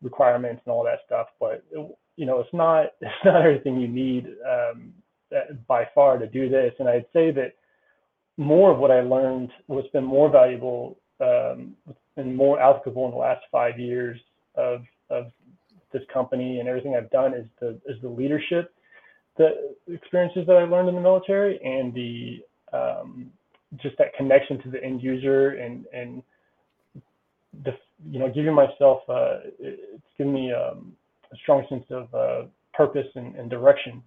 requirements 0.01 0.61
and 0.65 0.71
all 0.71 0.83
that 0.83 0.99
stuff. 1.05 1.27
But 1.39 1.63
it, 1.71 1.97
you 2.17 2.25
know, 2.25 2.39
it's 2.39 2.53
not 2.53 2.87
it's 3.01 3.25
not 3.25 3.41
everything 3.43 3.79
you 3.79 3.87
need 3.87 4.27
um, 4.45 4.93
by 5.67 5.87
far 5.95 6.17
to 6.17 6.27
do 6.27 6.49
this. 6.49 6.73
And 6.79 6.89
I'd 6.89 7.05
say 7.13 7.31
that 7.31 7.53
more 8.35 8.71
of 8.71 8.79
what 8.79 8.91
I 8.91 9.01
learned 9.01 9.51
was 9.67 9.85
been 9.93 10.03
more 10.03 10.29
valuable 10.29 10.97
um, 11.21 11.75
and 12.17 12.35
more 12.35 12.59
applicable 12.59 13.05
in 13.05 13.11
the 13.11 13.17
last 13.17 13.43
five 13.51 13.79
years 13.79 14.19
of 14.55 14.81
of 15.09 15.27
this 15.93 16.03
company 16.13 16.59
and 16.59 16.67
everything 16.67 16.95
I've 16.95 17.09
done 17.11 17.33
is 17.33 17.45
the 17.61 17.79
is 17.85 18.01
the 18.01 18.09
leadership, 18.09 18.73
the 19.37 19.75
experiences 19.87 20.45
that 20.47 20.57
I 20.57 20.63
learned 20.63 20.89
in 20.89 20.95
the 20.95 21.01
military, 21.01 21.59
and 21.63 21.93
the 21.93 22.43
um, 22.73 23.31
just 23.77 23.97
that 23.97 24.13
connection 24.15 24.61
to 24.63 24.69
the 24.69 24.83
end 24.83 25.01
user 25.01 25.51
and 25.51 25.85
and 25.93 26.21
the 27.63 27.71
you 28.09 28.19
know 28.19 28.29
giving 28.29 28.53
myself 28.53 29.01
uh, 29.09 29.39
it's 29.59 30.03
given 30.17 30.33
me 30.33 30.51
um, 30.51 30.93
a 31.31 31.37
strong 31.37 31.65
sense 31.69 31.85
of 31.89 32.13
uh, 32.13 32.47
purpose 32.73 33.07
and, 33.15 33.35
and, 33.35 33.49
direction 33.49 34.03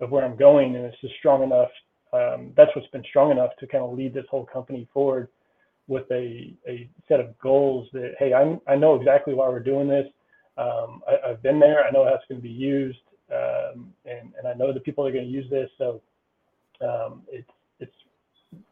of 0.00 0.10
where 0.10 0.24
I'm 0.24 0.36
going, 0.36 0.76
and 0.76 0.84
it's 0.84 1.00
just 1.00 1.14
strong 1.18 1.42
enough 1.42 1.70
um, 2.12 2.52
that's 2.56 2.74
what's 2.74 2.88
been 2.88 3.04
strong 3.08 3.30
enough 3.30 3.50
to 3.60 3.66
kind 3.66 3.84
of 3.84 3.96
lead 3.96 4.14
this 4.14 4.24
whole 4.30 4.44
company 4.44 4.88
forward 4.92 5.28
with 5.86 6.10
a, 6.10 6.54
a 6.68 6.88
set 7.08 7.20
of 7.20 7.38
goals 7.38 7.88
that 7.92 8.14
hey 8.18 8.32
I'm, 8.32 8.60
i 8.68 8.76
know 8.76 8.94
exactly 8.94 9.34
why 9.34 9.48
we're 9.48 9.60
doing 9.60 9.88
this. 9.88 10.06
Um, 10.58 11.02
I, 11.08 11.28
have 11.28 11.42
been 11.42 11.58
there. 11.58 11.84
I 11.84 11.90
know 11.90 12.04
how 12.04 12.14
it's 12.14 12.24
going 12.28 12.40
to 12.40 12.46
be 12.46 12.52
used 12.52 12.98
um, 13.32 13.92
and, 14.04 14.32
and 14.36 14.46
i 14.48 14.54
know 14.54 14.72
the 14.72 14.80
people 14.80 15.06
are 15.06 15.12
going 15.12 15.24
to 15.24 15.30
use 15.30 15.48
this. 15.50 15.70
So 15.78 16.00
um, 16.80 17.22
it's 17.30 17.50
it's 17.78 17.94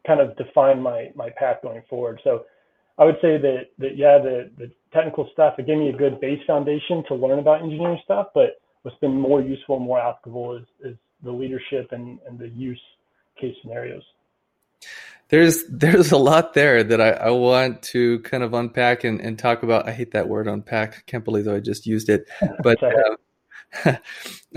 kind 0.07 0.21
of 0.21 0.37
defined 0.37 0.83
my 0.83 1.11
my 1.15 1.31
path 1.31 1.59
going 1.63 1.83
forward. 1.89 2.21
So 2.25 2.45
i 2.99 3.05
would 3.05 3.17
say 3.23 3.39
that 3.39 3.67
that 3.79 3.97
yeah 3.97 4.19
the 4.19 4.51
the 4.59 4.71
technical 4.93 5.29
stuff 5.33 5.55
it 5.59 5.67
gave 5.67 5.79
me 5.79 5.89
a 5.89 5.97
good 5.97 6.21
base 6.21 6.41
foundation 6.47 7.05
to 7.09 7.15
learn 7.15 7.39
about 7.39 7.63
engineering 7.63 7.99
stuff 8.05 8.29
but 8.35 8.61
what's 8.83 8.99
been 8.99 9.21
more 9.21 9.41
useful 9.43 9.77
and 9.77 9.85
more 9.85 10.01
applicable 10.01 10.57
is, 10.57 10.65
is 10.83 10.97
the 11.23 11.31
leadership 11.31 11.89
and, 11.93 12.19
and 12.27 12.39
the 12.39 12.49
use 12.49 12.81
case 13.41 13.55
scenarios. 13.63 14.03
There's 15.29 15.65
there's 15.69 16.13
a 16.13 16.17
lot 16.17 16.55
there 16.55 16.83
that 16.83 17.01
I, 17.01 17.11
I 17.11 17.31
want 17.31 17.83
to 17.83 18.21
kind 18.21 18.43
of 18.43 18.55
unpack 18.55 19.05
and, 19.05 19.21
and 19.21 19.39
talk 19.39 19.63
about. 19.63 19.87
I 19.87 19.93
hate 19.93 20.13
that 20.13 20.29
word 20.29 20.49
unpack. 20.49 21.05
Can't 21.07 21.25
believe 21.25 21.47
I 21.49 21.61
just 21.61 21.87
used 21.87 22.09
it. 22.09 22.27
But 22.63 22.79
uh, 22.83 23.97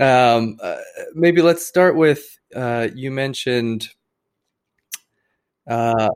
um, 0.00 0.58
uh, 0.62 0.76
maybe 1.14 1.42
let's 1.42 1.66
start 1.66 1.94
with 1.96 2.38
uh, 2.56 2.88
you 2.94 3.10
mentioned 3.10 3.88
uh, 5.68 6.08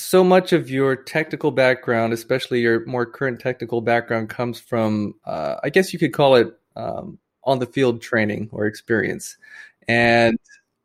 so 0.00 0.24
much 0.24 0.52
of 0.52 0.70
your 0.70 0.96
technical 0.96 1.50
background, 1.50 2.12
especially 2.12 2.60
your 2.60 2.84
more 2.86 3.06
current 3.06 3.40
technical 3.40 3.80
background, 3.80 4.28
comes 4.28 4.58
from 4.60 5.14
uh, 5.24 5.56
I 5.62 5.70
guess 5.70 5.92
you 5.92 5.98
could 5.98 6.12
call 6.12 6.36
it 6.36 6.58
um, 6.76 7.18
on 7.44 7.58
the 7.58 7.66
field 7.66 8.00
training 8.00 8.48
or 8.52 8.66
experience. 8.66 9.36
And 9.86 10.38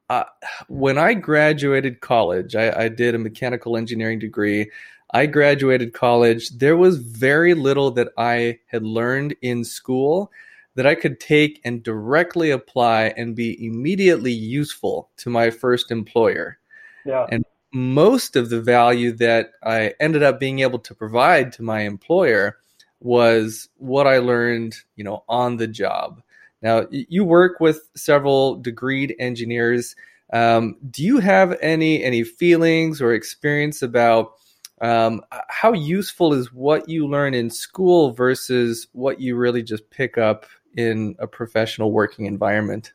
uh, 0.10 0.24
when 0.68 0.98
I 0.98 1.14
graduated 1.14 2.02
college, 2.02 2.56
I, 2.56 2.84
I 2.84 2.90
did 2.90 3.16
a 3.16 3.20
mechanical 3.20 3.78
engineering 3.78 4.20
degree. 4.20 4.70
I 5.14 5.28
graduated 5.28 5.94
college. 5.94 6.50
There 6.50 6.78
was 6.78 6.98
very 6.98 7.54
little 7.54 7.92
that 7.92 8.10
I 8.18 8.60
had 8.68 8.84
learned 8.84 9.36
in 9.42 9.64
school 9.64 10.32
that 10.76 10.88
I 10.88 10.96
could 10.96 11.20
take 11.20 11.62
and 11.64 11.84
directly 11.84 12.50
apply 12.50 13.14
and 13.16 13.36
be 13.36 13.64
immediately 13.64 14.32
useful 14.32 15.10
to 15.18 15.30
my 15.30 15.52
first 15.52 15.92
employer. 15.92 16.58
Yeah. 17.06 17.28
And 17.30 17.46
most 17.74 18.36
of 18.36 18.50
the 18.50 18.62
value 18.62 19.12
that 19.14 19.52
I 19.64 19.96
ended 20.00 20.22
up 20.22 20.40
being 20.40 20.60
able 20.60 20.80
to 20.80 20.94
provide 20.94 21.52
to 21.54 21.64
my 21.64 21.82
employer 21.82 22.58
was 23.00 23.68
what 23.78 24.08
I 24.08 24.20
learned, 24.20 24.76
you 24.96 25.04
know, 25.04 25.24
on 25.28 25.58
the 25.58 25.68
job. 25.68 26.22
Now, 26.62 26.86
you 26.92 27.26
work 27.26 27.60
with 27.60 27.90
several 27.96 28.62
degreed 28.62 29.16
engineers. 29.20 29.96
Um, 30.32 30.78
do 30.90 31.04
you 31.04 31.20
have 31.20 31.58
any 31.62 32.04
any 32.04 32.24
feelings 32.24 33.02
or 33.02 33.14
experience 33.14 33.82
about 33.82 34.34
um, 34.80 35.22
how 35.50 35.74
useful 35.74 36.34
is 36.34 36.54
what 36.54 36.88
you 36.88 37.08
learn 37.08 37.34
in 37.34 37.50
school 37.50 38.12
versus 38.12 38.88
what 38.94 39.20
you 39.20 39.36
really 39.36 39.64
just 39.64 39.90
pick 39.90 40.18
up 40.18 40.46
in 40.78 41.16
a 41.20 41.28
professional 41.28 41.92
working 41.92 42.26
environment? 42.26 42.94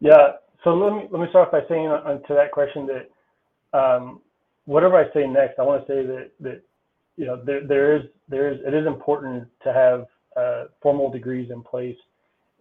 Yeah. 0.00 0.32
So 0.62 0.74
let 0.74 0.92
me 0.92 1.08
let 1.10 1.20
me 1.20 1.26
start 1.30 1.50
by 1.50 1.60
saying 1.68 1.88
on, 1.88 2.22
to 2.28 2.34
that 2.34 2.52
question 2.52 2.86
that 2.86 3.08
um, 3.72 4.20
whatever 4.64 4.96
I 4.96 5.12
say 5.12 5.26
next, 5.26 5.58
I 5.58 5.62
want 5.62 5.86
to 5.86 5.92
say 5.92 6.06
that 6.06 6.30
that 6.40 6.62
you 7.16 7.26
know 7.26 7.42
there 7.44 7.66
there 7.66 7.96
is 7.96 8.02
there 8.28 8.52
is 8.52 8.60
it 8.66 8.74
is 8.74 8.86
important 8.86 9.48
to 9.64 9.72
have 9.72 10.06
uh, 10.36 10.64
formal 10.82 11.10
degrees 11.10 11.50
in 11.50 11.62
place 11.62 11.96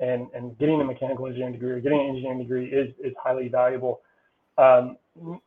and, 0.01 0.27
and 0.33 0.57
getting 0.57 0.81
a 0.81 0.83
mechanical 0.83 1.27
engineering 1.27 1.53
degree 1.53 1.71
or 1.71 1.79
getting 1.79 2.01
an 2.01 2.07
engineering 2.07 2.39
degree 2.39 2.65
is, 2.65 2.89
is 3.03 3.13
highly 3.23 3.47
valuable. 3.47 4.01
Um, 4.57 4.97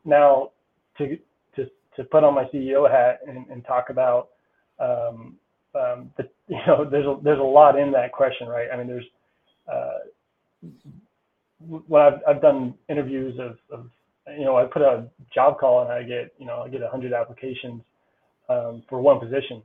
now, 0.05 0.51
to, 0.97 1.17
to, 1.55 1.69
to 1.97 2.03
put 2.05 2.23
on 2.23 2.33
my 2.33 2.45
CEO 2.45 2.89
hat 2.89 3.19
and, 3.27 3.45
and 3.49 3.65
talk 3.65 3.89
about, 3.89 4.29
um, 4.79 5.35
um, 5.75 6.09
the, 6.17 6.29
you 6.47 6.57
know, 6.65 6.89
there's 6.89 7.05
a, 7.05 7.17
there's 7.21 7.39
a 7.39 7.43
lot 7.43 7.77
in 7.77 7.91
that 7.91 8.13
question, 8.13 8.47
right? 8.47 8.67
I 8.73 8.77
mean, 8.77 8.87
there's, 8.87 9.05
uh, 9.71 10.69
when 11.59 12.01
I've, 12.01 12.19
I've 12.27 12.41
done 12.41 12.75
interviews 12.89 13.37
of, 13.39 13.57
of, 13.71 13.89
you 14.37 14.45
know, 14.45 14.57
I 14.57 14.65
put 14.65 14.81
a 14.81 15.07
job 15.33 15.59
call 15.59 15.83
and 15.83 15.91
I 15.91 16.03
get, 16.03 16.33
you 16.37 16.45
know, 16.45 16.61
I 16.61 16.69
get 16.69 16.81
100 16.81 17.13
applications 17.13 17.81
um, 18.49 18.83
for 18.89 18.99
one 19.01 19.19
position. 19.19 19.61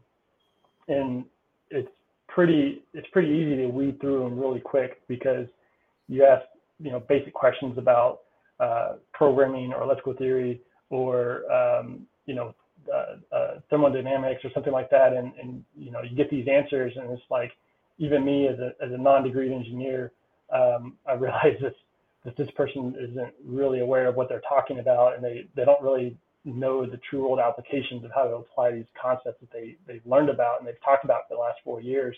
And 0.88 1.25
it's 1.71 1.88
pretty 2.29 2.83
it's 2.95 3.07
pretty 3.12 3.29
easy 3.29 3.57
to 3.57 3.67
weed 3.69 4.00
through 4.00 4.21
them 4.21 4.38
really 4.38 4.61
quick 4.61 5.07
because 5.09 5.47
you 6.09 6.25
ask 6.25 6.45
you 6.79 6.90
know 6.90 7.00
basic 7.00 7.35
questions 7.35 7.76
about 7.79 8.21
uh, 8.59 8.95
programming 9.12 9.73
or 9.73 9.83
electrical 9.83 10.14
theory 10.14 10.61
or 10.90 11.50
um, 11.52 12.07
you 12.26 12.35
know 12.35 12.55
uh, 12.93 13.35
uh, 13.35 13.61
thermodynamics 13.69 14.45
or 14.45 14.50
something 14.55 14.73
like 14.73 14.90
that, 14.90 15.12
and, 15.12 15.33
and 15.40 15.64
you 15.76 15.90
know 15.90 16.02
you 16.02 16.17
get 16.17 16.31
these 16.31 16.47
answers, 16.49 16.93
and 16.97 17.11
it's 17.11 17.23
like 17.31 17.52
even 17.99 18.25
me 18.25 18.49
as 18.49 18.59
a 18.59 18.73
as 18.85 18.93
a 18.93 18.99
non-degreed 18.99 19.52
engineer, 19.52 20.12
um, 20.52 20.97
I 21.07 21.14
realize 21.14 21.57
this 21.61 21.75
that 22.24 22.36
this 22.36 22.50
person 22.56 22.94
isn't 22.98 23.32
really 23.44 23.80
aware 23.80 24.06
of 24.06 24.14
what 24.14 24.28
they're 24.28 24.42
talking 24.48 24.78
about, 24.78 25.14
and 25.14 25.24
they 25.24 25.46
they 25.56 25.64
don't 25.64 25.82
really 25.82 26.16
know 26.44 26.86
the 26.86 26.98
true 27.08 27.22
world 27.22 27.38
applications 27.38 28.04
of 28.04 28.10
how 28.14 28.24
to 28.24 28.36
apply 28.36 28.72
these 28.72 28.86
concepts 29.00 29.40
that 29.40 29.50
they 29.52 29.76
they've 29.86 30.04
learned 30.06 30.30
about 30.30 30.58
and 30.58 30.66
they've 30.66 30.82
talked 30.84 31.04
about 31.04 31.28
for 31.28 31.34
the 31.34 31.40
last 31.40 31.58
four 31.64 31.80
years. 31.80 32.16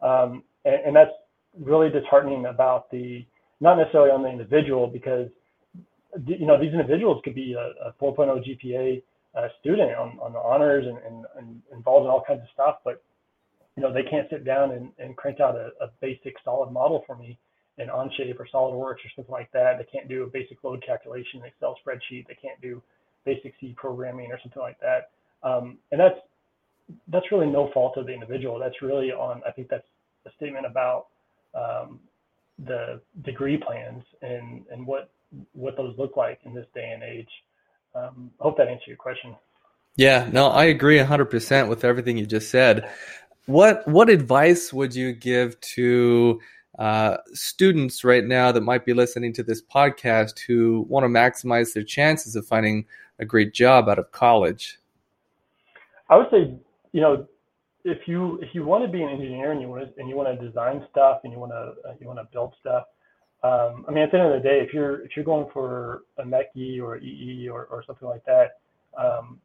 Um, 0.00 0.44
and, 0.64 0.76
and, 0.86 0.96
that's 0.96 1.10
really 1.58 1.90
disheartening 1.90 2.46
about 2.46 2.88
the 2.92 3.26
not 3.60 3.76
necessarily 3.76 4.10
on 4.10 4.22
the 4.22 4.28
individual 4.28 4.86
because 4.86 5.28
you 6.24 6.46
know 6.46 6.60
these 6.60 6.72
individuals 6.72 7.20
could 7.24 7.34
be 7.34 7.54
a, 7.54 7.88
a 7.88 7.94
4.0 8.00 8.44
GPA 8.46 9.02
uh, 9.34 9.48
student 9.60 9.90
on, 9.96 10.18
on 10.20 10.32
the 10.32 10.38
honors 10.38 10.86
and, 10.86 10.98
and, 10.98 11.24
and, 11.36 11.62
involved 11.72 12.04
in 12.04 12.10
all 12.10 12.22
kinds 12.24 12.42
of 12.42 12.48
stuff, 12.54 12.76
but 12.84 13.02
you 13.76 13.82
know 13.82 13.92
they 13.92 14.04
can't 14.04 14.28
sit 14.30 14.44
down 14.44 14.70
and, 14.70 14.90
and 14.98 15.16
crank 15.16 15.40
out 15.40 15.56
a, 15.56 15.70
a 15.82 15.88
basic 16.00 16.36
solid 16.44 16.70
model 16.70 17.02
for 17.06 17.16
me 17.16 17.38
in 17.78 17.88
Onshape 17.88 18.38
or 18.38 18.46
SolidWorks 18.52 19.04
or 19.04 19.10
something 19.14 19.32
like 19.32 19.50
that. 19.52 19.78
They 19.78 19.84
can't 19.84 20.08
do 20.08 20.24
a 20.24 20.26
basic 20.26 20.62
load 20.64 20.82
calculation 20.84 21.40
in 21.40 21.46
Excel 21.46 21.76
spreadsheet. 21.84 22.26
They 22.26 22.36
can't 22.40 22.60
do 22.60 22.82
basic 23.24 23.54
C 23.60 23.74
programming 23.76 24.30
or 24.32 24.38
something 24.42 24.62
like 24.62 24.78
that. 24.80 25.10
Um, 25.42 25.78
and 25.92 26.00
that's 26.00 26.18
that's 27.08 27.26
really 27.30 27.46
no 27.46 27.70
fault 27.72 27.96
of 27.96 28.06
the 28.06 28.12
individual. 28.12 28.58
That's 28.58 28.80
really 28.82 29.12
on. 29.12 29.42
I 29.46 29.50
think 29.50 29.68
that's 29.68 29.86
a 30.26 30.30
statement 30.36 30.66
about 30.66 31.06
um, 31.54 32.00
the 32.64 33.00
degree 33.24 33.56
plans 33.56 34.02
and 34.22 34.64
and 34.70 34.86
what 34.86 35.10
what 35.52 35.76
those 35.76 35.94
look 35.98 36.16
like 36.16 36.40
in 36.44 36.54
this 36.54 36.66
day 36.74 36.90
and 36.92 37.02
age. 37.02 37.28
Um, 37.94 38.30
I 38.40 38.44
hope 38.44 38.56
that 38.58 38.68
answered 38.68 38.88
your 38.88 38.96
question. 38.96 39.36
Yeah, 39.96 40.28
no, 40.32 40.46
I 40.46 40.66
agree 40.66 40.98
100% 40.98 41.68
with 41.68 41.84
everything 41.84 42.18
you 42.18 42.26
just 42.26 42.50
said. 42.50 42.88
What 43.46 43.86
what 43.88 44.10
advice 44.10 44.72
would 44.72 44.94
you 44.94 45.12
give 45.12 45.58
to 45.74 46.40
uh, 46.78 47.16
students 47.32 48.04
right 48.04 48.24
now 48.24 48.52
that 48.52 48.60
might 48.60 48.84
be 48.84 48.94
listening 48.94 49.32
to 49.34 49.42
this 49.42 49.62
podcast 49.62 50.38
who 50.40 50.86
want 50.88 51.04
to 51.04 51.08
maximize 51.08 51.72
their 51.72 51.82
chances 51.82 52.36
of 52.36 52.46
finding 52.46 52.84
a 53.18 53.24
great 53.24 53.52
job 53.52 53.88
out 53.88 53.98
of 53.98 54.10
college? 54.12 54.78
I 56.08 56.16
would 56.16 56.28
say, 56.30 56.54
you 56.92 57.00
know, 57.00 57.26
if 57.84 58.06
you 58.06 58.38
if 58.42 58.54
you 58.54 58.64
want 58.64 58.84
to 58.84 58.90
be 58.90 59.02
an 59.02 59.08
engineer 59.08 59.52
and 59.52 59.60
you 59.60 59.68
want 59.68 59.84
to 59.84 60.00
and 60.00 60.08
you 60.08 60.16
want 60.16 60.38
to 60.38 60.46
design 60.46 60.84
stuff 60.90 61.20
and 61.24 61.32
you 61.32 61.38
want 61.38 61.52
to 61.52 61.88
uh, 61.88 61.94
you 62.00 62.06
want 62.06 62.18
to 62.18 62.28
build 62.32 62.54
stuff, 62.60 62.84
um, 63.42 63.84
I 63.88 63.92
mean, 63.92 64.04
at 64.04 64.10
the 64.10 64.18
end 64.18 64.32
of 64.34 64.42
the 64.42 64.48
day, 64.48 64.60
if 64.60 64.74
you're 64.74 65.04
if 65.04 65.12
you're 65.16 65.24
going 65.24 65.46
for 65.52 66.02
a 66.18 66.24
MechE 66.24 66.82
or 66.82 66.98
EE 66.98 67.48
or, 67.48 67.66
or 67.66 67.84
something 67.86 68.08
like 68.08 68.24
that, 68.24 68.58
um, 68.98 69.38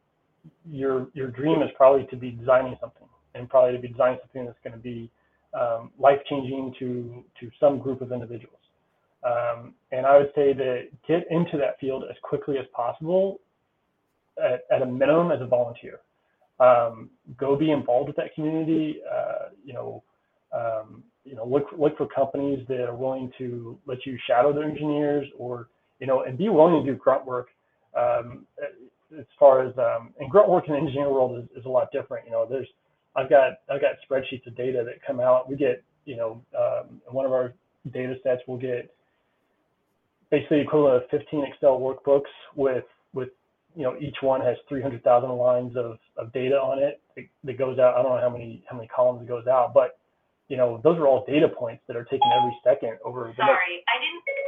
your 0.69 1.09
your 1.13 1.27
dream 1.27 1.61
is 1.61 1.69
probably 1.77 2.07
to 2.07 2.15
be 2.15 2.31
designing 2.31 2.75
something 2.81 3.07
and 3.35 3.49
probably 3.49 3.73
to 3.73 3.81
be 3.81 3.87
designing 3.89 4.19
something 4.21 4.45
that's 4.45 4.57
going 4.63 4.73
to 4.73 4.79
be 4.79 5.11
um, 5.59 5.91
life 5.99 6.19
changing 6.29 6.73
to 6.79 7.23
to 7.39 7.51
some 7.59 7.79
group 7.79 8.01
of 8.01 8.11
individuals. 8.11 8.57
Um, 9.23 9.73
and 9.91 10.05
I 10.05 10.17
would 10.17 10.31
say 10.35 10.53
that 10.53 10.89
get 11.07 11.25
into 11.29 11.57
that 11.57 11.79
field 11.79 12.03
as 12.09 12.17
quickly 12.23 12.57
as 12.57 12.65
possible 12.73 13.39
at, 14.37 14.65
at 14.71 14.81
a 14.81 14.85
minimum 14.85 15.31
as 15.31 15.41
a 15.41 15.45
volunteer. 15.45 15.99
Um, 16.59 17.09
go 17.37 17.55
be 17.55 17.71
involved 17.71 18.07
with 18.07 18.17
that 18.17 18.33
community. 18.35 18.97
Uh, 19.09 19.49
you 19.65 19.73
know, 19.73 20.03
um, 20.53 21.03
you 21.23 21.35
know, 21.35 21.45
look 21.45 21.67
look 21.77 21.97
for 21.97 22.07
companies 22.07 22.65
that 22.67 22.81
are 22.81 22.95
willing 22.95 23.31
to 23.37 23.77
let 23.85 24.05
you 24.05 24.17
shadow 24.27 24.53
their 24.53 24.63
engineers, 24.63 25.27
or 25.37 25.69
you 25.99 26.07
know, 26.07 26.23
and 26.23 26.37
be 26.37 26.49
willing 26.49 26.83
to 26.83 26.91
do 26.91 26.97
grunt 26.97 27.25
work. 27.25 27.47
Um, 27.97 28.45
as 29.17 29.25
far 29.39 29.65
as 29.65 29.77
um, 29.77 30.13
and 30.19 30.29
grunt 30.29 30.49
work 30.49 30.67
in 30.67 30.73
the 30.73 30.79
engineering 30.79 31.11
world 31.11 31.43
is, 31.43 31.59
is 31.59 31.65
a 31.65 31.69
lot 31.69 31.91
different. 31.91 32.25
You 32.25 32.31
know, 32.31 32.45
there's 32.49 32.67
I've 33.15 33.29
got 33.29 33.59
I've 33.69 33.81
got 33.81 33.95
spreadsheets 34.09 34.45
of 34.47 34.55
data 34.55 34.83
that 34.85 35.05
come 35.05 35.19
out. 35.19 35.49
We 35.49 35.55
get 35.55 35.83
you 36.05 36.15
know 36.15 36.41
um, 36.57 37.01
one 37.07 37.25
of 37.25 37.31
our 37.31 37.53
data 37.91 38.15
sets 38.23 38.41
we'll 38.47 38.57
get 38.57 38.93
basically 40.31 40.61
equivalent 40.61 41.03
of 41.03 41.09
15 41.09 41.45
Excel 41.45 41.79
workbooks 41.79 42.31
with 42.55 42.85
with 43.13 43.29
you 43.75 43.83
know, 43.83 43.95
each 43.99 44.17
one 44.21 44.41
has 44.41 44.57
300,000 44.69 45.29
lines 45.29 45.75
of, 45.75 45.97
of 46.17 46.31
data 46.31 46.55
on 46.55 46.79
it 46.79 47.01
that 47.43 47.57
goes 47.57 47.79
out. 47.79 47.95
I 47.95 48.03
don't 48.03 48.11
know 48.11 48.21
how 48.21 48.29
many 48.29 48.63
how 48.69 48.75
many 48.75 48.87
columns 48.87 49.21
it 49.21 49.27
goes 49.27 49.47
out, 49.47 49.73
but 49.73 49.97
you 50.47 50.57
know, 50.57 50.79
those 50.83 50.97
are 50.97 51.07
all 51.07 51.25
data 51.25 51.47
points 51.47 51.81
that 51.87 51.95
are 51.95 52.03
taken 52.03 52.29
every 52.37 52.55
second 52.63 52.97
over 53.03 53.27
the 53.27 53.33
Sorry, 53.35 53.83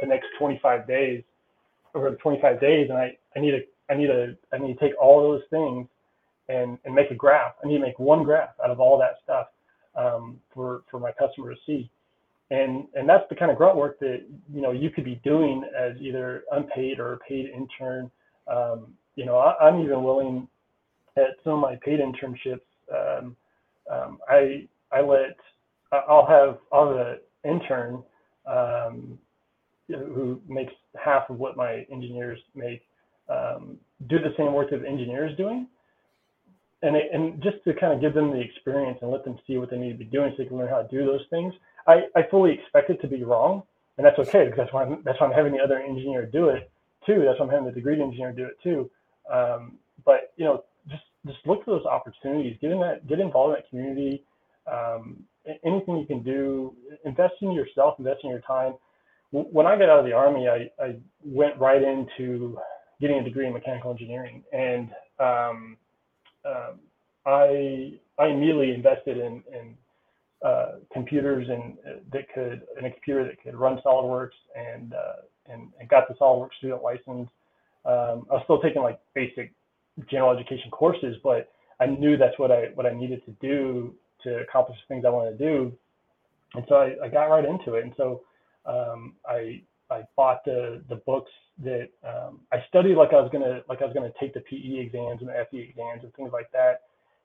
the 0.02 0.06
next 0.06 0.26
25 0.38 0.86
days 0.86 1.22
over 1.94 2.10
the 2.10 2.16
25 2.16 2.60
days, 2.60 2.88
and 2.90 2.98
I, 2.98 3.16
I 3.34 3.40
need 3.40 3.54
a 3.54 3.60
I 3.90 3.96
need 3.96 4.10
a 4.10 4.36
I 4.52 4.58
need 4.58 4.74
to 4.74 4.80
take 4.80 4.92
all 5.00 5.22
those 5.22 5.42
things 5.50 5.88
and 6.48 6.78
and 6.84 6.94
make 6.94 7.10
a 7.10 7.14
graph. 7.14 7.54
I 7.62 7.68
need 7.68 7.78
to 7.78 7.82
make 7.82 7.98
one 7.98 8.22
graph 8.22 8.50
out 8.62 8.70
of 8.70 8.80
all 8.80 8.98
that 8.98 9.16
stuff 9.22 9.48
um, 9.96 10.38
for 10.52 10.82
for 10.90 11.00
my 11.00 11.12
customer 11.12 11.54
to 11.54 11.60
see. 11.66 11.90
And 12.50 12.86
and 12.94 13.08
that's 13.08 13.24
the 13.28 13.34
kind 13.34 13.50
of 13.50 13.56
grunt 13.56 13.76
work 13.76 13.98
that 14.00 14.22
you 14.52 14.60
know 14.60 14.70
you 14.70 14.90
could 14.90 15.04
be 15.04 15.20
doing 15.24 15.64
as 15.76 15.96
either 16.00 16.44
unpaid 16.52 17.00
or 17.00 17.14
a 17.14 17.18
paid 17.18 17.46
intern. 17.46 18.10
Um, 18.46 18.94
you 19.16 19.24
know, 19.24 19.36
I, 19.38 19.68
am 19.68 19.80
even 19.80 20.04
willing 20.04 20.46
at 21.16 21.36
some 21.42 21.54
of 21.54 21.60
my 21.60 21.76
paid 21.84 22.00
internships. 22.00 22.60
Um, 22.92 23.36
um 23.90 24.18
I 24.28 24.68
I 24.92 25.00
let 25.00 25.36
I'll 25.92 26.26
have 26.26 26.58
I'll 26.72 26.88
have 26.88 27.06
an 27.06 27.18
intern 27.44 28.02
um, 28.46 29.18
who 29.88 30.40
makes 30.48 30.72
half 31.02 31.28
of 31.30 31.38
what 31.38 31.56
my 31.56 31.86
engineers 31.90 32.38
make 32.54 32.82
um, 33.28 33.78
do 34.08 34.18
the 34.18 34.34
same 34.36 34.52
work 34.52 34.70
that 34.70 34.82
the 34.82 34.88
engineer 34.88 35.26
is 35.26 35.36
doing. 35.36 35.66
And, 36.86 36.94
it, 36.94 37.10
and 37.12 37.42
just 37.42 37.56
to 37.64 37.74
kind 37.74 37.92
of 37.92 38.00
give 38.00 38.14
them 38.14 38.30
the 38.30 38.40
experience 38.40 38.98
and 39.02 39.10
let 39.10 39.24
them 39.24 39.36
see 39.46 39.56
what 39.58 39.70
they 39.70 39.76
need 39.76 39.90
to 39.90 39.98
be 39.98 40.04
doing 40.04 40.30
so 40.30 40.42
they 40.42 40.48
can 40.48 40.56
learn 40.56 40.68
how 40.68 40.82
to 40.82 40.88
do 40.88 41.04
those 41.04 41.22
things. 41.30 41.52
I, 41.86 42.02
I 42.14 42.22
fully 42.30 42.52
expect 42.52 42.90
it 42.90 43.00
to 43.02 43.08
be 43.08 43.24
wrong, 43.24 43.62
and 43.98 44.06
that's 44.06 44.18
okay 44.20 44.44
because 44.44 44.56
that's 44.58 44.72
why 44.72 44.84
I'm, 44.84 45.02
that's 45.04 45.20
why 45.20 45.26
I'm 45.26 45.32
having 45.32 45.52
the 45.52 45.58
other 45.58 45.78
engineer 45.78 46.26
do 46.26 46.48
it 46.50 46.70
too. 47.04 47.24
That's 47.24 47.38
why 47.40 47.46
I'm 47.46 47.50
having 47.50 47.66
the 47.66 47.72
degree 47.72 48.00
engineer 48.00 48.32
do 48.32 48.44
it 48.44 48.58
too. 48.62 48.90
Um, 49.32 49.78
but 50.04 50.32
you 50.36 50.44
know, 50.44 50.64
just 50.88 51.02
just 51.26 51.38
look 51.44 51.64
for 51.64 51.72
those 51.72 51.86
opportunities. 51.86 52.56
Get 52.60 52.70
in 52.70 52.80
that, 52.80 53.06
get 53.08 53.20
involved 53.20 53.56
in 53.56 53.62
that 53.62 53.68
community. 53.68 54.24
Um, 54.70 55.24
anything 55.64 55.98
you 55.98 56.06
can 56.06 56.22
do, 56.22 56.74
invest 57.04 57.34
in 57.40 57.52
yourself, 57.52 57.96
invest 57.98 58.20
in 58.24 58.30
your 58.30 58.40
time. 58.40 58.74
When 59.32 59.66
I 59.66 59.76
got 59.76 59.88
out 59.88 59.98
of 59.98 60.04
the 60.04 60.12
army, 60.12 60.48
I, 60.48 60.70
I 60.82 60.96
went 61.24 61.58
right 61.58 61.82
into 61.82 62.58
getting 63.00 63.18
a 63.18 63.24
degree 63.24 63.46
in 63.46 63.52
mechanical 63.52 63.90
engineering, 63.90 64.44
and 64.52 64.90
um, 65.18 65.76
um, 66.46 66.80
I 67.26 67.98
I 68.18 68.28
immediately 68.28 68.72
invested 68.72 69.18
in, 69.18 69.42
in 69.52 69.76
uh, 70.44 70.72
computers 70.92 71.48
and 71.48 71.76
uh, 71.86 71.98
that 72.12 72.28
could 72.32 72.62
in 72.78 72.84
a 72.84 72.90
computer 72.90 73.24
that 73.24 73.42
could 73.42 73.54
run 73.54 73.80
SolidWorks 73.84 74.36
and 74.54 74.94
uh, 74.94 75.52
and, 75.52 75.68
and 75.78 75.88
got 75.88 76.08
the 76.08 76.14
SolidWorks 76.14 76.54
student 76.58 76.82
license. 76.82 77.28
Um, 77.84 78.26
I 78.30 78.34
was 78.34 78.42
still 78.44 78.60
taking 78.60 78.82
like 78.82 79.00
basic 79.14 79.52
general 80.10 80.36
education 80.36 80.70
courses, 80.70 81.16
but 81.22 81.50
I 81.80 81.86
knew 81.86 82.16
that's 82.16 82.38
what 82.38 82.50
I 82.50 82.66
what 82.74 82.86
I 82.86 82.92
needed 82.92 83.24
to 83.26 83.32
do 83.40 83.94
to 84.22 84.38
accomplish 84.38 84.78
the 84.78 84.94
things 84.94 85.04
I 85.04 85.10
wanted 85.10 85.38
to 85.38 85.44
do, 85.44 85.72
and 86.54 86.64
so 86.68 86.76
I, 86.76 86.96
I 87.04 87.08
got 87.08 87.24
right 87.24 87.44
into 87.44 87.74
it. 87.74 87.84
And 87.84 87.92
so 87.96 88.22
um, 88.66 89.14
I 89.26 89.62
I 89.90 90.02
bought 90.16 90.44
the 90.44 90.82
the 90.88 90.96
books 90.96 91.30
that 91.62 91.88
um, 92.06 92.40
I 92.52 92.58
studied 92.68 92.96
like 92.96 93.10
I 93.12 93.20
was 93.20 93.30
gonna 93.32 93.62
like 93.68 93.82
I 93.82 93.86
was 93.86 93.94
gonna 93.94 94.12
take 94.20 94.34
the 94.34 94.40
PE 94.40 94.78
exams 94.78 95.20
and 95.20 95.28
the 95.28 95.46
FE 95.50 95.58
exams 95.58 96.02
and 96.02 96.12
things 96.14 96.30
like 96.32 96.50
that, 96.52 96.82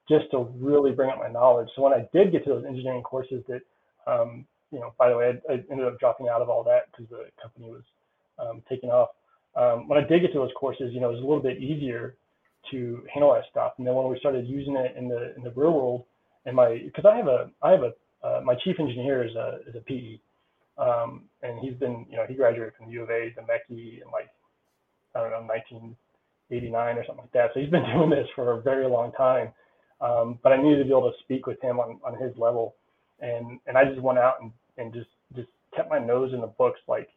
just 0.08 0.30
to 0.32 0.50
really 0.58 0.92
bring 0.92 1.10
up 1.10 1.18
my 1.18 1.30
knowledge. 1.30 1.70
So 1.76 1.82
when 1.82 1.94
I 1.94 2.08
did 2.14 2.32
get 2.32 2.44
to 2.46 2.52
those 2.52 2.66
engineering 2.66 3.04
courses, 3.04 3.44
that 3.48 3.62
um, 4.08 4.46
you 4.72 4.80
know, 4.80 4.94
by 4.98 5.10
the 5.10 5.18
way, 5.18 5.34
I, 5.50 5.54
I, 5.54 5.64
ended 5.72 5.86
up 5.86 6.00
dropping 6.00 6.30
out 6.30 6.42
of 6.42 6.50
all 6.50 6.64
that 6.64 6.92
because 6.92 7.10
the 7.10 7.26
company 7.42 7.70
was 7.70 7.84
um, 8.40 8.64
taking 8.70 8.90
off. 8.90 9.10
Um, 9.56 9.88
when 9.88 10.02
I 10.02 10.08
did 10.08 10.22
get 10.22 10.32
to 10.34 10.40
those 10.40 10.52
courses, 10.58 10.94
you 10.94 11.02
know, 11.02 11.10
it 11.10 11.14
was 11.14 11.24
a 11.24 11.28
little 11.28 11.44
bit 11.44 11.62
easier 11.62 12.16
to 12.72 13.04
handle 13.14 13.34
that 13.34 13.44
stuff. 13.50 13.74
And 13.78 13.86
then 13.86 13.96
when 13.96 14.10
we 14.10 14.18
started 14.20 14.48
using 14.48 14.76
it 14.76 14.96
in 14.96 15.08
the 15.08 15.36
in 15.36 15.44
the 15.44 15.52
real 15.52 15.74
world, 15.74 16.06
and 16.46 16.56
my 16.56 16.82
because 16.84 17.06
I 17.06 17.16
have 17.18 17.28
a 17.28 17.50
I 17.62 17.72
have 17.72 17.84
a 17.84 17.94
uh, 18.24 18.42
my 18.44 18.56
chief 18.64 18.80
engineer 18.80 19.26
is 19.26 19.36
a 19.36 19.60
is 19.68 19.76
a 19.76 19.82
PE. 19.82 20.20
Um, 20.78 21.24
and 21.44 21.60
he's 21.60 21.76
been, 21.76 22.06
you 22.10 22.18
know, 22.18 22.26
he 22.28 22.36
graduated 22.36 22.74
from 22.78 22.90
U 22.90 23.04
of 23.04 23.10
A, 23.10 23.34
the 23.36 23.42
MechE 23.42 24.02
in 24.02 24.12
like, 24.12 24.30
I 25.16 25.22
don't 25.22 25.32
know, 25.32 25.48
1989 25.48 26.98
or 26.98 27.06
something 27.06 27.24
like 27.24 27.32
that. 27.34 27.52
So 27.54 27.60
he's 27.60 27.70
been 27.70 27.86
doing 27.94 28.10
this 28.10 28.28
for 28.36 28.54
a 28.54 28.62
very 28.62 28.88
long 28.88 29.12
time. 29.14 29.50
Um, 30.00 30.40
but 30.42 30.52
I 30.52 30.62
needed 30.62 30.80
to 30.80 30.86
be 30.86 30.90
able 30.90 31.12
to 31.12 31.18
speak 31.20 31.46
with 31.46 31.62
him 31.62 31.80
on, 31.80 32.00
on 32.04 32.20
his 32.22 32.36
level. 32.38 32.76
And, 33.20 33.60
and 33.68 33.78
I 33.78 33.86
just 33.86 34.02
went 34.02 34.18
out 34.18 34.36
and, 34.42 34.52
and 34.78 34.92
just, 34.94 35.10
just 35.36 35.50
kept 35.76 35.90
my 35.90 36.00
nose 36.00 36.34
in 36.34 36.42
the 36.42 36.48
books, 36.48 36.80
like 36.88 37.10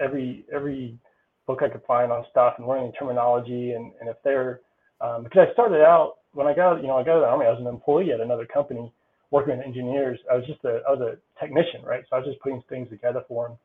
every, 0.00 0.46
every 0.52 0.98
book 1.46 1.60
I 1.62 1.68
could 1.68 1.82
find 1.86 2.10
on 2.10 2.24
stuff 2.30 2.54
and 2.56 2.66
learning 2.66 2.92
terminology. 2.98 3.72
And, 3.72 3.92
and 4.00 4.08
if 4.08 4.16
they're, 4.24 4.60
um, 5.02 5.24
because 5.24 5.48
I 5.48 5.52
started 5.52 5.82
out 5.82 6.16
when 6.32 6.46
I 6.46 6.54
got, 6.54 6.80
you 6.80 6.86
know, 6.86 6.96
I 6.96 7.02
got 7.02 7.12
out 7.12 7.16
of 7.16 7.22
the 7.22 7.28
army, 7.28 7.46
I 7.46 7.50
was 7.50 7.60
an 7.60 7.66
employee 7.66 8.12
at 8.12 8.20
another 8.20 8.46
company 8.46 8.90
working 9.30 9.56
with 9.56 9.66
engineers, 9.66 10.18
I 10.30 10.36
was 10.36 10.46
just 10.46 10.64
a 10.64 10.80
I 10.88 10.90
was 10.92 11.00
a 11.00 11.40
technician, 11.40 11.82
right? 11.84 12.02
So 12.08 12.16
I 12.16 12.18
was 12.20 12.28
just 12.28 12.40
putting 12.40 12.62
things 12.68 12.88
together 12.90 13.22
for 13.28 13.48
them, 13.48 13.58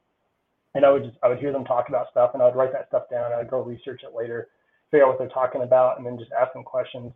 and 0.75 0.85
I 0.85 0.91
would 0.91 1.03
just 1.03 1.17
I 1.23 1.29
would 1.29 1.39
hear 1.39 1.51
them 1.51 1.65
talk 1.65 1.89
about 1.89 2.07
stuff, 2.11 2.31
and 2.33 2.41
I 2.41 2.45
would 2.45 2.55
write 2.55 2.71
that 2.73 2.87
stuff 2.87 3.03
down. 3.09 3.31
I'd 3.33 3.49
go 3.49 3.63
research 3.63 4.01
it 4.03 4.15
later, 4.15 4.49
figure 4.91 5.05
out 5.05 5.09
what 5.09 5.19
they're 5.19 5.27
talking 5.29 5.63
about, 5.63 5.97
and 5.97 6.05
then 6.05 6.17
just 6.17 6.31
ask 6.31 6.53
them 6.53 6.63
questions, 6.63 7.11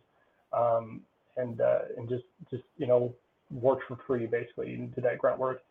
um, 0.52 1.02
and 1.36 1.60
uh, 1.60 1.80
and 1.96 2.08
just 2.08 2.24
just 2.50 2.64
you 2.76 2.86
know 2.86 3.14
work 3.50 3.80
for 3.88 3.98
free 4.06 4.26
basically 4.26 4.74
and 4.74 4.94
did 4.94 5.04
that 5.04 5.18
grunt 5.18 5.38
work. 5.38 5.62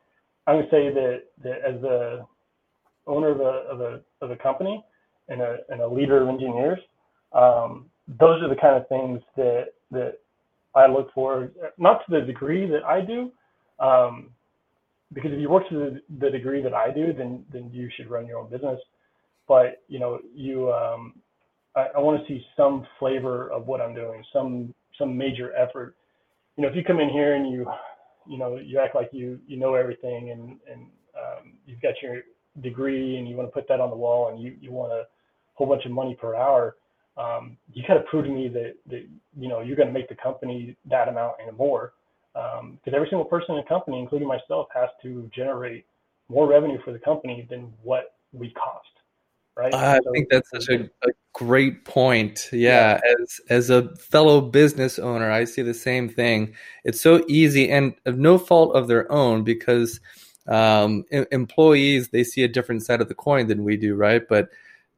I 0.47 0.53
would 0.53 0.65
say 0.71 0.93
that 0.93 1.23
that 1.43 1.61
as 1.67 1.81
the 1.81 2.25
owner 3.07 3.29
of 3.31 3.39
a 3.39 3.43
of 3.43 3.81
a 3.81 4.01
of 4.21 4.31
a 4.31 4.35
company 4.37 4.83
and 5.27 5.41
a 5.41 5.57
and 5.69 5.81
a 5.81 5.87
leader 5.87 6.21
of 6.21 6.29
engineers, 6.29 6.79
um, 7.33 7.89
those 8.07 8.41
are 8.41 8.49
the 8.49 8.59
kind 8.59 8.77
of 8.77 8.87
things 8.87 9.21
that 9.35 9.67
that 9.91 10.19
I 10.79 10.87
look 10.87 11.13
for, 11.13 11.51
not 11.77 12.05
to 12.05 12.19
the 12.19 12.25
degree 12.25 12.65
that 12.69 12.83
I 12.83 13.01
do, 13.01 13.31
um, 13.79 14.29
because 15.13 15.31
if 15.31 15.39
you 15.39 15.49
work 15.49 15.67
to 15.69 15.75
the, 15.75 16.01
the, 16.19 16.29
degree 16.29 16.61
that 16.61 16.73
I 16.73 16.91
do, 16.91 17.13
then 17.13 17.43
then 17.51 17.69
you 17.73 17.89
should 17.95 18.09
run 18.09 18.27
your 18.27 18.37
own 18.39 18.49
business. 18.49 18.79
But 19.47 19.81
you 19.87 19.99
know, 19.99 20.19
you 20.33 20.71
um, 20.71 21.15
I, 21.75 21.87
I 21.95 21.99
want 21.99 22.21
to 22.21 22.27
see 22.27 22.45
some 22.55 22.85
flavor 22.99 23.51
of 23.51 23.65
what 23.65 23.81
I'm 23.81 23.95
doing, 23.95 24.23
some 24.31 24.73
some 24.97 25.17
major 25.17 25.55
effort. 25.55 25.95
You 26.55 26.63
know, 26.63 26.69
if 26.69 26.75
you 26.75 26.83
come 26.83 26.99
in 26.99 27.09
here 27.09 27.35
and 27.35 27.51
you 27.51 27.65
you 28.27 28.37
know 28.37 28.57
you 28.57 28.79
act 28.79 28.95
like 28.95 29.09
you 29.11 29.39
you 29.47 29.57
know 29.57 29.73
everything 29.73 30.31
and 30.31 30.57
and 30.71 30.81
um, 31.17 31.53
you've 31.65 31.81
got 31.81 31.95
your 32.03 32.21
degree 32.61 33.17
and 33.17 33.27
you 33.27 33.35
want 33.35 33.47
to 33.47 33.51
put 33.51 33.67
that 33.67 33.79
on 33.79 33.89
the 33.89 33.95
wall 33.95 34.29
and 34.29 34.41
you 34.41 34.55
you 34.61 34.71
want 34.71 34.91
a 34.91 35.03
whole 35.55 35.67
bunch 35.67 35.85
of 35.85 35.91
money 35.91 36.15
per 36.15 36.35
hour 36.35 36.75
um, 37.19 37.57
you 37.73 37.83
kind 37.85 37.99
of 37.99 38.05
prove 38.05 38.25
to 38.25 38.31
me 38.31 38.47
that, 38.47 38.75
that 38.87 39.05
you 39.37 39.47
know 39.49 39.61
you're 39.61 39.75
going 39.75 39.89
to 39.89 39.93
make 39.93 40.09
the 40.09 40.15
company 40.15 40.75
that 40.89 41.07
amount 41.07 41.35
and 41.45 41.55
more. 41.57 41.93
Because 42.33 42.59
um, 42.61 42.93
every 42.93 43.09
single 43.09 43.25
person 43.25 43.55
in 43.55 43.57
the 43.57 43.67
company 43.67 43.99
including 43.99 44.27
myself 44.27 44.67
has 44.73 44.89
to 45.01 45.29
generate 45.35 45.85
more 46.29 46.47
revenue 46.47 46.77
for 46.85 46.93
the 46.93 46.99
company 46.99 47.45
than 47.49 47.73
what 47.83 48.15
we 48.31 48.51
cost 48.51 48.85
right? 49.59 49.73
I 49.73 49.99
so, 50.03 50.11
think 50.11 50.29
that's 50.29 50.49
such 50.49 50.69
a, 50.69 50.83
a 50.83 51.11
great 51.33 51.85
point. 51.85 52.49
Yeah, 52.51 52.99
yeah, 53.03 53.13
as 53.21 53.41
as 53.49 53.69
a 53.69 53.95
fellow 53.95 54.41
business 54.41 54.97
owner 54.97 55.31
i 55.31 55.43
see 55.43 55.61
the 55.61 55.73
same 55.73 56.09
thing. 56.09 56.55
It's 56.83 57.01
so 57.01 57.23
easy 57.27 57.69
and 57.69 57.93
of 58.05 58.17
no 58.17 58.37
fault 58.37 58.75
of 58.75 58.87
their 58.87 59.11
own 59.11 59.43
because 59.43 59.99
um, 60.47 61.03
employees 61.11 62.09
they 62.09 62.23
see 62.23 62.43
a 62.43 62.47
different 62.47 62.83
side 62.83 63.01
of 63.01 63.07
the 63.07 63.15
coin 63.15 63.47
than 63.47 63.63
we 63.63 63.77
do 63.77 63.95
right? 63.95 64.27
But 64.27 64.49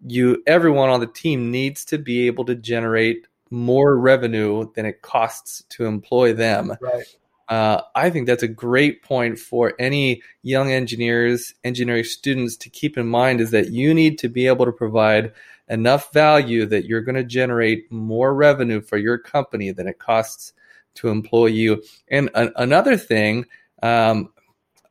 you 0.05 0.41
everyone 0.47 0.89
on 0.89 0.99
the 0.99 1.07
team 1.07 1.51
needs 1.51 1.85
to 1.85 1.97
be 1.97 2.27
able 2.27 2.45
to 2.45 2.55
generate 2.55 3.27
more 3.49 3.97
revenue 3.97 4.71
than 4.75 4.85
it 4.85 5.01
costs 5.01 5.63
to 5.69 5.85
employ 5.85 6.33
them. 6.33 6.75
Right. 6.81 7.03
Uh, 7.49 7.81
I 7.95 8.09
think 8.09 8.27
that's 8.27 8.43
a 8.43 8.47
great 8.47 9.03
point 9.03 9.37
for 9.37 9.73
any 9.77 10.21
young 10.41 10.71
engineers, 10.71 11.53
engineering 11.65 12.05
students 12.05 12.55
to 12.57 12.69
keep 12.69 12.97
in 12.97 13.07
mind 13.07 13.41
is 13.41 13.51
that 13.51 13.71
you 13.71 13.93
need 13.93 14.17
to 14.19 14.29
be 14.29 14.47
able 14.47 14.65
to 14.65 14.71
provide 14.71 15.33
enough 15.67 16.13
value 16.13 16.65
that 16.65 16.85
you're 16.85 17.01
going 17.01 17.15
to 17.15 17.25
generate 17.25 17.91
more 17.91 18.33
revenue 18.33 18.79
for 18.79 18.97
your 18.97 19.17
company 19.17 19.71
than 19.71 19.87
it 19.87 19.99
costs 19.99 20.53
to 20.95 21.09
employ 21.09 21.47
you. 21.47 21.83
And 22.09 22.29
a- 22.33 22.61
another 22.61 22.95
thing, 22.95 23.45
um, 23.83 24.31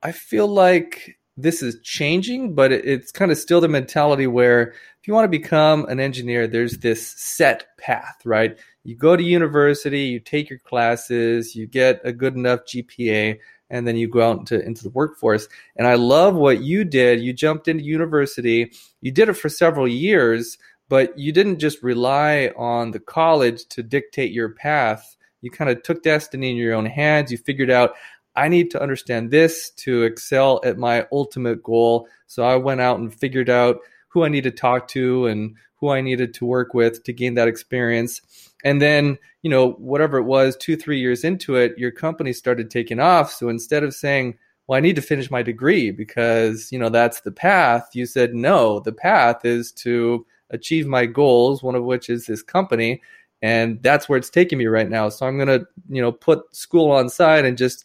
I 0.03 0.13
feel 0.13 0.47
like 0.47 1.19
this 1.39 1.63
is 1.63 1.81
changing, 1.83 2.55
but 2.55 2.73
it's 2.73 3.13
kind 3.13 3.31
of 3.31 3.39
still 3.39 3.61
the 3.61 3.69
mentality 3.69 4.27
where 4.27 4.75
if 5.01 5.09
you 5.09 5.15
want 5.15 5.25
to 5.25 5.39
become 5.39 5.87
an 5.87 5.99
engineer, 5.99 6.47
there's 6.47 6.79
this 6.79 7.07
set 7.07 7.67
path, 7.79 8.21
right? 8.27 8.59
You 8.85 8.97
go 8.97 9.17
to 9.17 9.23
university, 9.23 10.03
you 10.03 10.21
take 10.21 10.51
your 10.51 10.59
classes, 10.59 11.57
you 11.57 11.67
get 11.67 12.03
a 12.05 12.13
good 12.13 12.35
enough 12.35 12.61
GPA, 12.67 13.39
and 13.71 13.89
then 13.89 13.97
you 13.97 14.09
go 14.09 14.29
out 14.29 14.39
into, 14.41 14.63
into 14.63 14.83
the 14.83 14.91
workforce. 14.91 15.49
And 15.77 15.87
I 15.87 15.95
love 15.95 16.35
what 16.35 16.61
you 16.61 16.85
did. 16.85 17.21
You 17.23 17.33
jumped 17.33 17.67
into 17.67 17.83
university, 17.83 18.73
you 19.01 19.11
did 19.11 19.31
it 19.31 19.35
for 19.35 19.49
several 19.49 19.89
years, 19.89 20.59
but 20.91 21.19
you 21.19 21.33
didn't 21.33 21.61
just 21.61 21.83
rely 21.83 22.53
on 22.57 22.91
the 22.91 23.01
college 23.01 23.65
to 23.69 23.83
dictate 23.83 24.33
your 24.33 24.51
path. 24.51 25.17
You 25.41 25.51
kind 25.51 25.71
of 25.71 25.83
took 25.83 26.03
destiny 26.03 26.51
in 26.51 26.57
your 26.57 26.75
own 26.75 26.85
hands. 26.85 27.33
You 27.33 27.39
figured 27.39 27.71
out, 27.71 27.95
I 28.37 28.49
need 28.49 28.71
to 28.73 28.83
understand 28.83 29.31
this 29.31 29.71
to 29.79 30.03
excel 30.03 30.61
at 30.63 30.77
my 30.77 31.07
ultimate 31.11 31.63
goal. 31.63 32.07
So 32.27 32.43
I 32.43 32.57
went 32.57 32.83
out 32.83 32.99
and 32.99 33.15
figured 33.15 33.49
out 33.49 33.79
who 34.11 34.25
I 34.25 34.29
need 34.29 34.45
to 34.45 34.51
talk 34.51 34.87
to 34.89 35.27
and 35.27 35.57
who 35.77 35.89
I 35.89 36.03
needed 36.03 36.35
to 36.35 36.45
work 36.45 36.75
with 36.75 37.03
to 37.05 37.13
gain 37.13 37.35
that 37.35 37.49
experience. 37.49 38.21
And 38.65 38.83
then, 38.83 39.19
you 39.43 39.51
know, 39.51 39.73
whatever 39.73 40.19
it 40.19 40.25
was, 40.25 40.57
two, 40.57 40.77
three 40.77 41.01
years 41.01 41.25
into 41.25 41.57
it, 41.57 41.79
your 41.79 41.91
company 41.91 42.33
started 42.33 42.71
taking 42.71 43.01
off. 43.01 43.33
So 43.33 43.49
instead 43.49 43.83
of 43.83 43.95
saying, 43.95 44.37
well, 44.67 44.77
I 44.77 44.81
need 44.81 44.97
to 44.97 45.03
finish 45.03 45.31
my 45.31 45.43
degree 45.43 45.91
because, 45.91 46.71
you 46.71 46.79
know, 46.79 46.91
that's 46.91 47.23
the 47.23 47.33
path, 47.33 47.89
you 47.95 48.05
said, 48.05 48.35
no, 48.35 48.81
the 48.81 48.93
path 48.93 49.45
is 49.45 49.73
to 49.73 50.27
achieve 50.51 50.87
my 50.87 51.07
goals, 51.07 51.63
one 51.63 51.75
of 51.75 51.85
which 51.85 52.11
is 52.11 52.27
this 52.27 52.43
company. 52.43 53.01
And 53.43 53.83
that's 53.83 54.09
where 54.09 54.19
it's 54.19 54.29
taking 54.29 54.59
me 54.59 54.67
right 54.67 54.91
now. 54.91 55.09
So 55.09 55.27
I'm 55.27 55.39
going 55.39 55.61
to, 55.61 55.67
you 55.89 56.03
know, 56.03 56.13
put 56.13 56.55
school 56.55 56.91
on 56.91 57.09
side 57.09 57.47
and 57.47 57.57
just 57.57 57.85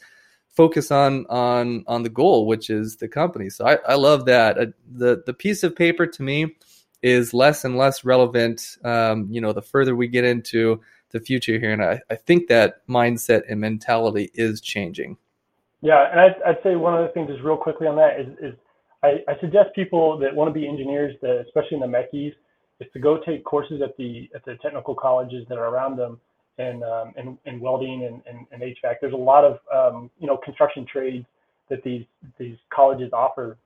focus 0.55 0.91
on 0.91 1.25
on 1.27 1.83
on 1.87 2.03
the 2.03 2.09
goal, 2.09 2.47
which 2.47 2.69
is 2.69 2.97
the 2.97 3.07
company. 3.07 3.49
So 3.49 3.65
I, 3.65 3.77
I 3.87 3.95
love 3.95 4.25
that. 4.25 4.57
Uh, 4.57 4.65
the 4.91 5.23
the 5.25 5.33
piece 5.33 5.63
of 5.63 5.75
paper 5.75 6.07
to 6.07 6.23
me 6.23 6.55
is 7.01 7.33
less 7.33 7.63
and 7.65 7.77
less 7.77 8.03
relevant. 8.03 8.77
Um, 8.83 9.27
you 9.29 9.41
know, 9.41 9.53
the 9.53 9.61
further 9.61 9.95
we 9.95 10.07
get 10.07 10.23
into 10.23 10.81
the 11.11 11.19
future 11.19 11.59
here, 11.59 11.71
and 11.71 11.83
I, 11.83 12.01
I 12.09 12.15
think 12.15 12.47
that 12.47 12.87
mindset 12.87 13.43
and 13.49 13.59
mentality 13.59 14.31
is 14.33 14.59
changing. 14.59 15.17
Yeah, 15.81 16.09
and 16.11 16.19
I'd, 16.19 16.35
I'd 16.45 16.63
say 16.63 16.75
one 16.75 16.95
of 16.95 17.05
the 17.05 17.13
things 17.13 17.29
is 17.29 17.43
real 17.43 17.57
quickly 17.57 17.85
on 17.85 17.95
that 17.97 18.19
is, 18.19 18.27
is 18.41 18.59
I, 19.03 19.19
I 19.31 19.39
suggest 19.39 19.69
people 19.75 20.17
that 20.17 20.33
want 20.33 20.49
to 20.49 20.59
be 20.59 20.67
engineers, 20.67 21.15
that 21.21 21.43
especially 21.45 21.75
in 21.75 21.79
the 21.81 21.87
MechEs, 21.87 22.33
is 22.79 22.87
to 22.93 22.99
go 22.99 23.19
take 23.23 23.43
courses 23.43 23.81
at 23.83 23.95
the 23.97 24.29
at 24.33 24.43
the 24.45 24.55
technical 24.63 24.95
colleges 24.95 25.45
that 25.47 25.57
are 25.57 25.67
around 25.67 25.97
them 25.97 26.19
and 26.57 26.83
um, 26.83 27.13
and, 27.17 27.37
and 27.45 27.59
welding 27.59 28.05
and, 28.05 28.21
and, 28.27 28.47
and 28.51 28.61
HVAC. 28.61 28.95
There's 29.01 29.13
a 29.13 29.17
lot 29.17 29.43
of 29.43 29.59
um, 29.73 30.09
you 30.19 30.27
know 30.27 30.37
construction 30.37 30.85
trades 30.91 31.25
that 31.69 31.83
these 31.83 32.05
these 32.37 32.57
colleges 32.73 33.11
offer, 33.13 33.57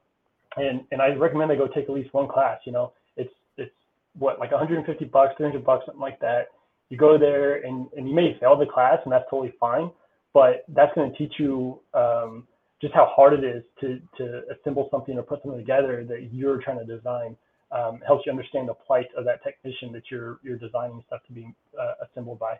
and 0.57 0.81
and 0.91 1.01
I 1.01 1.09
recommend 1.09 1.49
they 1.51 1.55
go 1.55 1.67
take 1.67 1.85
at 1.85 1.91
least 1.91 2.13
one 2.13 2.27
class. 2.27 2.59
You 2.65 2.71
know, 2.71 2.93
it's 3.17 3.33
it's 3.57 3.71
what 4.17 4.39
like 4.39 4.51
150 4.51 5.05
bucks, 5.05 5.33
300 5.37 5.63
bucks, 5.63 5.85
something 5.85 6.01
like 6.01 6.19
that. 6.19 6.47
You 6.89 6.97
go 6.97 7.17
there 7.17 7.63
and 7.65 7.87
and 7.95 8.09
you 8.09 8.15
may 8.15 8.37
fail 8.39 8.57
the 8.57 8.65
class, 8.65 8.99
and 9.03 9.11
that's 9.11 9.25
totally 9.29 9.53
fine. 9.59 9.91
But 10.33 10.63
that's 10.69 10.93
going 10.93 11.11
to 11.11 11.17
teach 11.17 11.33
you 11.39 11.79
um, 11.93 12.47
just 12.81 12.93
how 12.93 13.11
hard 13.15 13.33
it 13.33 13.43
is 13.43 13.63
to 13.81 13.99
to 14.17 14.41
assemble 14.53 14.87
something 14.91 15.17
or 15.17 15.23
put 15.23 15.41
something 15.43 15.59
together 15.59 16.05
that 16.07 16.29
you're 16.31 16.61
trying 16.61 16.79
to 16.79 16.85
design. 16.85 17.35
Um, 17.71 17.99
helps 18.07 18.25
you 18.25 18.31
understand 18.31 18.67
the 18.67 18.73
plight 18.73 19.05
of 19.15 19.25
that 19.25 19.43
technician 19.43 19.91
that 19.91 20.01
you're 20.09 20.39
you're 20.41 20.57
designing 20.57 21.03
stuff 21.05 21.21
to 21.27 21.33
be 21.33 21.53
uh, 21.79 22.03
assembled 22.03 22.39
by. 22.39 22.55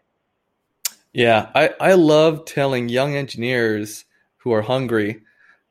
Yeah, 1.14 1.50
I, 1.56 1.72
I 1.80 1.94
love 1.94 2.46
telling 2.46 2.90
young 2.90 3.16
engineers 3.16 4.06
who 4.38 4.52
are 4.52 4.62
hungry 4.62 5.22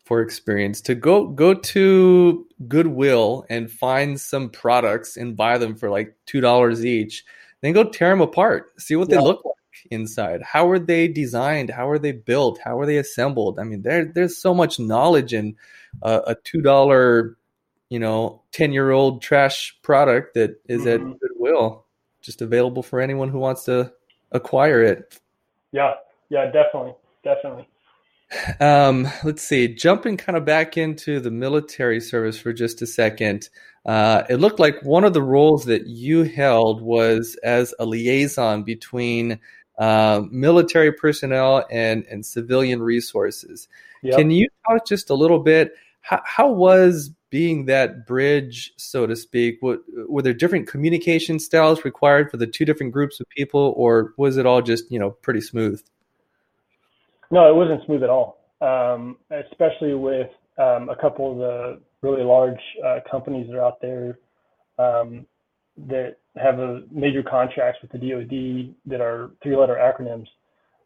for 0.04 0.20
experience 0.22 0.80
to 0.80 0.94
go 0.94 1.26
go 1.26 1.52
to 1.52 2.46
Goodwill 2.66 3.44
and 3.50 3.70
find 3.70 4.18
some 4.18 4.48
products 4.48 5.16
and 5.16 5.36
buy 5.36 5.58
them 5.58 5.76
for 5.76 5.90
like 5.90 6.16
two 6.26 6.40
dollars 6.40 6.84
each. 6.84 7.24
Then 7.60 7.72
go 7.72 7.84
tear 7.84 8.10
them 8.10 8.20
apart, 8.20 8.72
see 8.80 8.96
what 8.96 9.10
yeah. 9.10 9.16
they 9.16 9.22
look 9.22 9.44
like 9.44 9.54
inside. 9.90 10.42
How 10.42 10.68
are 10.70 10.78
they 10.78 11.08
designed? 11.08 11.70
How 11.70 11.88
are 11.88 11.98
they 11.98 12.12
built? 12.12 12.58
How 12.64 12.78
are 12.80 12.86
they 12.86 12.96
assembled? 12.96 13.58
I 13.58 13.64
mean, 13.64 13.82
there 13.82 14.06
there's 14.06 14.38
so 14.38 14.54
much 14.54 14.80
knowledge 14.80 15.34
in 15.34 15.56
uh, 16.02 16.22
a 16.26 16.34
two 16.34 16.62
dollar, 16.62 17.36
you 17.90 17.98
know, 17.98 18.42
ten 18.50 18.72
year 18.72 18.90
old 18.90 19.22
trash 19.22 19.78
product 19.82 20.34
that 20.34 20.60
is 20.68 20.82
mm-hmm. 20.82 21.12
at 21.12 21.20
Goodwill, 21.20 21.84
just 22.22 22.42
available 22.42 22.82
for 22.82 23.00
anyone 23.00 23.28
who 23.28 23.38
wants 23.38 23.64
to 23.64 23.92
acquire 24.32 24.82
it. 24.82 25.20
Yeah, 25.72 25.94
yeah, 26.30 26.50
definitely, 26.50 26.94
definitely. 27.24 27.68
Um, 28.60 29.08
let's 29.24 29.42
see. 29.42 29.74
Jumping 29.74 30.16
kind 30.16 30.36
of 30.36 30.44
back 30.44 30.76
into 30.76 31.20
the 31.20 31.30
military 31.30 32.00
service 32.00 32.38
for 32.38 32.52
just 32.52 32.82
a 32.82 32.86
second. 32.86 33.48
Uh, 33.86 34.24
it 34.28 34.36
looked 34.36 34.60
like 34.60 34.82
one 34.82 35.04
of 35.04 35.14
the 35.14 35.22
roles 35.22 35.64
that 35.64 35.86
you 35.86 36.24
held 36.24 36.82
was 36.82 37.38
as 37.42 37.74
a 37.78 37.86
liaison 37.86 38.62
between 38.64 39.40
uh, 39.78 40.22
military 40.30 40.92
personnel 40.92 41.64
and 41.70 42.04
and 42.10 42.26
civilian 42.26 42.82
resources. 42.82 43.68
Yep. 44.02 44.18
Can 44.18 44.30
you 44.30 44.48
talk 44.66 44.86
just 44.86 45.08
a 45.08 45.14
little 45.14 45.38
bit? 45.38 45.72
How, 46.00 46.20
how 46.24 46.50
was 46.50 47.10
being 47.30 47.66
that 47.66 48.06
bridge, 48.06 48.72
so 48.76 49.06
to 49.06 49.14
speak? 49.14 49.58
What, 49.60 49.80
were 50.08 50.22
there 50.22 50.32
different 50.32 50.68
communication 50.68 51.38
styles 51.38 51.84
required 51.84 52.30
for 52.30 52.36
the 52.36 52.46
two 52.46 52.64
different 52.64 52.92
groups 52.92 53.20
of 53.20 53.28
people, 53.28 53.74
or 53.76 54.14
was 54.16 54.36
it 54.36 54.46
all 54.46 54.62
just 54.62 54.90
you 54.90 54.98
know 54.98 55.10
pretty 55.10 55.40
smooth? 55.40 55.82
No, 57.30 57.48
it 57.48 57.54
wasn't 57.54 57.84
smooth 57.84 58.02
at 58.02 58.10
all. 58.10 58.38
Um, 58.60 59.18
especially 59.30 59.94
with 59.94 60.30
um, 60.58 60.88
a 60.88 60.96
couple 61.00 61.32
of 61.32 61.38
the 61.38 61.80
really 62.02 62.24
large 62.24 62.60
uh, 62.84 62.98
companies 63.08 63.48
that 63.48 63.56
are 63.56 63.64
out 63.64 63.80
there 63.80 64.18
um, 64.78 65.26
that 65.86 66.16
have 66.36 66.58
a 66.58 66.82
major 66.90 67.22
contracts 67.22 67.80
with 67.82 67.92
the 67.92 67.98
DoD 67.98 68.74
that 68.86 69.00
are 69.00 69.30
three-letter 69.42 69.76
acronyms. 69.76 70.26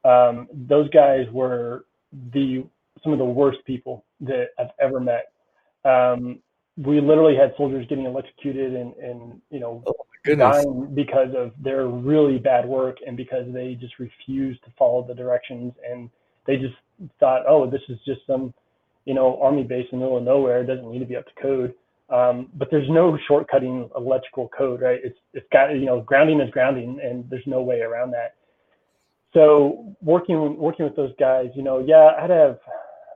Um, 0.05 0.49
those 0.53 0.89
guys 0.91 1.27
were 1.33 1.85
the 2.33 2.65
some 3.03 3.13
of 3.13 3.19
the 3.19 3.25
worst 3.25 3.59
people 3.67 4.05
that 4.21 4.49
I've 4.59 4.71
ever 4.81 5.01
met 5.01 5.33
um, 5.85 6.39
we 6.77 7.01
literally 7.01 7.37
had 7.37 7.53
soldiers 7.57 7.87
getting 7.89 8.07
electrocuted 8.07 8.75
and, 8.75 8.95
and 8.95 9.41
you 9.51 9.61
know 9.61 9.83
oh 9.87 9.95
dying 10.25 10.93
because 10.95 11.35
of 11.37 11.53
their 11.63 11.87
really 11.87 12.39
bad 12.39 12.65
work 12.67 12.99
and 13.07 13.17
because 13.17 13.45
they 13.53 13.75
just 13.75 13.99
refused 13.99 14.63
to 14.65 14.71
follow 14.79 15.05
the 15.07 15.15
directions 15.15 15.73
and 15.89 16.09
they 16.47 16.57
just 16.57 16.75
thought, 17.19 17.43
oh, 17.49 17.69
this 17.69 17.83
is 17.89 17.99
just 18.07 18.21
some 18.27 18.55
you 19.05 19.15
know 19.15 19.41
army 19.43 19.65
base 19.65 19.87
in 19.93 19.99
the 19.99 20.05
middle 20.05 20.19
of 20.19 20.25
nowhere. 20.25 20.63
It 20.63 20.67
doesn't 20.67 20.91
need 20.91 21.01
to 21.01 21.07
be 21.07 21.17
up 21.17 21.27
to 21.27 21.43
code. 21.43 21.75
Um, 22.09 22.51
but 22.55 22.69
there's 22.71 22.89
no 22.91 23.17
shortcutting 23.29 23.91
electrical 23.97 24.49
code, 24.49 24.81
right? 24.81 25.01
It's 25.03 25.19
it's 25.33 25.47
got 25.53 25.71
you 25.71 25.87
know 25.87 26.01
grounding 26.01 26.41
is 26.41 26.51
grounding, 26.51 27.01
and 27.03 27.29
there's 27.29 27.47
no 27.47 27.63
way 27.63 27.81
around 27.81 28.13
that. 28.13 28.35
So 29.35 29.97
working 30.03 30.59
working 30.59 30.85
with 30.85 30.97
those 30.97 31.13
guys, 31.19 31.51
you 31.55 31.63
know, 31.63 31.79
yeah, 31.79 32.11
I 32.17 32.21
had 32.21 32.27
to 32.29 32.35
have 32.35 32.59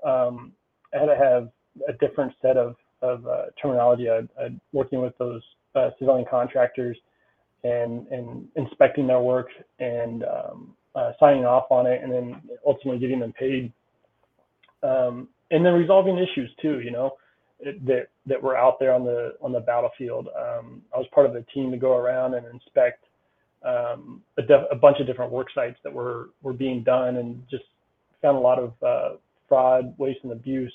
um, 0.04 0.52
I 0.94 0.98
had 0.98 1.06
to 1.06 1.16
have 1.16 1.48
a 1.88 1.92
different 1.94 2.32
set 2.42 2.56
of, 2.56 2.76
of 3.02 3.26
uh, 3.26 3.46
terminology. 3.60 4.08
I, 4.08 4.20
I, 4.40 4.48
working 4.72 5.00
with 5.00 5.16
those 5.18 5.42
uh, 5.74 5.90
civilian 5.98 6.26
contractors 6.28 6.96
and, 7.64 8.06
and 8.08 8.48
inspecting 8.56 9.06
their 9.06 9.20
work 9.20 9.48
and 9.78 10.24
um, 10.24 10.74
uh, 10.94 11.12
signing 11.18 11.44
off 11.44 11.66
on 11.70 11.86
it 11.86 12.02
and 12.02 12.12
then 12.12 12.40
ultimately 12.66 12.98
getting 12.98 13.20
them 13.20 13.32
paid. 13.32 13.72
Um, 14.82 15.28
and 15.50 15.64
then 15.64 15.74
resolving 15.74 16.18
issues 16.18 16.50
too, 16.60 16.80
you 16.80 16.90
know, 16.90 17.12
that, 17.86 18.08
that 18.26 18.42
were 18.42 18.56
out 18.56 18.78
there 18.78 18.92
on 18.92 19.04
the, 19.04 19.34
on 19.40 19.52
the 19.52 19.60
battlefield. 19.60 20.28
Um, 20.28 20.82
I 20.94 20.98
was 20.98 21.06
part 21.14 21.26
of 21.26 21.34
a 21.34 21.42
team 21.54 21.70
to 21.70 21.76
go 21.76 21.96
around 21.96 22.34
and 22.34 22.46
inspect 22.46 23.04
um, 23.64 24.22
a, 24.38 24.42
def- 24.42 24.66
a, 24.70 24.76
bunch 24.76 24.98
of 25.00 25.06
different 25.06 25.32
work 25.32 25.48
sites 25.54 25.78
that 25.82 25.92
were, 25.92 26.30
were 26.42 26.52
being 26.52 26.82
done 26.82 27.16
and 27.16 27.42
just 27.50 27.64
found 28.22 28.36
a 28.36 28.40
lot 28.40 28.58
of 28.58 28.72
uh, 28.82 29.16
fraud, 29.48 29.94
waste, 29.98 30.20
and 30.22 30.32
abuse 30.32 30.72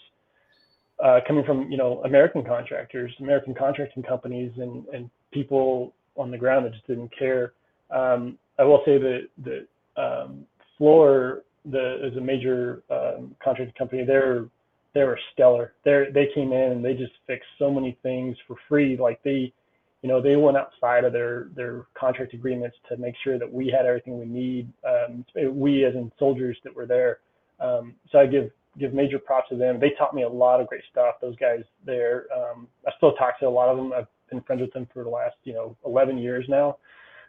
uh, 1.03 1.19
coming 1.27 1.43
from 1.43 1.71
you 1.71 1.77
know 1.77 2.01
American 2.05 2.43
contractors, 2.43 3.13
American 3.19 3.53
contracting 3.53 4.03
companies, 4.03 4.51
and 4.57 4.85
and 4.93 5.09
people 5.31 5.93
on 6.17 6.31
the 6.31 6.37
ground 6.37 6.65
that 6.65 6.73
just 6.73 6.87
didn't 6.87 7.11
care. 7.17 7.53
Um, 7.89 8.37
I 8.59 8.63
will 8.63 8.81
say 8.85 8.97
that 8.97 9.27
the 9.43 9.67
um, 10.01 10.45
Fluor 10.79 11.41
the 11.65 12.05
is 12.05 12.17
a 12.17 12.21
major 12.21 12.83
um, 12.89 13.35
contracting 13.43 13.75
company. 13.77 14.03
They're 14.05 14.45
they 14.93 15.03
were 15.03 15.19
stellar. 15.33 15.73
They 15.83 16.05
they 16.13 16.29
came 16.33 16.51
in 16.53 16.71
and 16.71 16.85
they 16.85 16.93
just 16.93 17.13
fixed 17.27 17.49
so 17.57 17.71
many 17.71 17.97
things 18.03 18.37
for 18.47 18.55
free. 18.67 18.97
Like 18.97 19.21
they, 19.23 19.53
you 20.01 20.09
know, 20.09 20.21
they 20.21 20.35
went 20.35 20.57
outside 20.57 21.03
of 21.03 21.13
their 21.13 21.47
their 21.55 21.85
contract 21.93 22.33
agreements 22.33 22.77
to 22.89 22.97
make 22.97 23.15
sure 23.23 23.39
that 23.39 23.51
we 23.51 23.67
had 23.69 23.85
everything 23.85 24.19
we 24.19 24.25
need. 24.25 24.71
Um, 24.87 25.25
we 25.53 25.85
as 25.85 25.95
in 25.95 26.11
soldiers 26.19 26.57
that 26.63 26.75
were 26.75 26.85
there. 26.85 27.19
Um, 27.59 27.95
so 28.11 28.19
I 28.19 28.25
give 28.25 28.51
give 28.79 28.93
major 28.93 29.19
props 29.19 29.49
to 29.49 29.55
them. 29.55 29.79
They 29.79 29.91
taught 29.91 30.13
me 30.13 30.23
a 30.23 30.29
lot 30.29 30.61
of 30.61 30.67
great 30.67 30.83
stuff. 30.91 31.15
Those 31.21 31.35
guys 31.35 31.59
there, 31.85 32.25
um, 32.35 32.67
I 32.87 32.91
still 32.97 33.13
talk 33.13 33.39
to 33.39 33.47
a 33.47 33.49
lot 33.49 33.69
of 33.69 33.77
them. 33.77 33.93
I've 33.93 34.07
been 34.29 34.41
friends 34.41 34.61
with 34.61 34.73
them 34.73 34.87
for 34.93 35.03
the 35.03 35.09
last, 35.09 35.35
you 35.43 35.53
know, 35.53 35.75
11 35.85 36.17
years 36.17 36.45
now. 36.47 36.77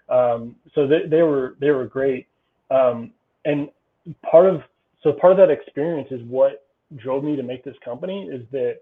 Um, 0.09 0.57
so 0.75 0.87
they, 0.87 1.09
they 1.09 1.23
were, 1.23 1.57
they 1.61 1.71
were 1.71 1.87
great. 1.87 2.27
Um, 2.71 3.13
and 3.45 3.69
part 4.29 4.47
of, 4.47 4.63
so 5.03 5.13
part 5.13 5.33
of 5.33 5.39
that 5.39 5.51
experience 5.51 6.09
is 6.11 6.21
what 6.29 6.67
drove 6.97 7.25
me 7.25 7.37
to 7.37 7.43
make 7.43 7.65
this 7.65 7.77
company 7.85 8.29
is 8.33 8.43
that, 8.53 8.79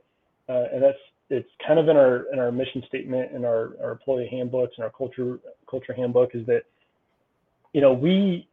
uh, 0.48 0.64
and 0.72 0.82
that's, 0.82 0.98
it's 1.30 1.48
kind 1.66 1.78
of 1.78 1.88
in 1.88 1.96
our, 1.96 2.26
in 2.32 2.38
our 2.40 2.50
mission 2.50 2.82
statement 2.88 3.32
and 3.32 3.46
our, 3.46 3.76
our 3.82 3.92
employee 3.92 4.28
handbooks 4.30 4.74
and 4.76 4.84
our 4.84 4.90
culture, 4.90 5.38
culture 5.70 5.94
handbook 5.94 6.34
is 6.34 6.44
that, 6.46 6.64
you 7.72 7.80
know, 7.80 7.92
we, 7.92 8.48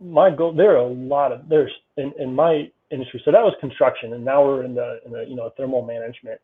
my 0.00 0.30
goal, 0.30 0.52
there 0.52 0.72
are 0.72 0.78
a 0.78 0.86
lot 0.86 1.32
of, 1.32 1.48
there's 1.48 1.70
in, 1.96 2.12
in 2.18 2.34
my 2.34 2.70
industry. 2.90 3.20
So 3.24 3.32
that 3.32 3.42
was 3.42 3.54
construction, 3.60 4.12
and 4.14 4.24
now 4.24 4.44
we're 4.44 4.64
in 4.64 4.74
the 4.74 5.00
in 5.04 5.12
the 5.12 5.24
you 5.26 5.36
know 5.36 5.50
thermal 5.56 5.84
management. 5.84 6.40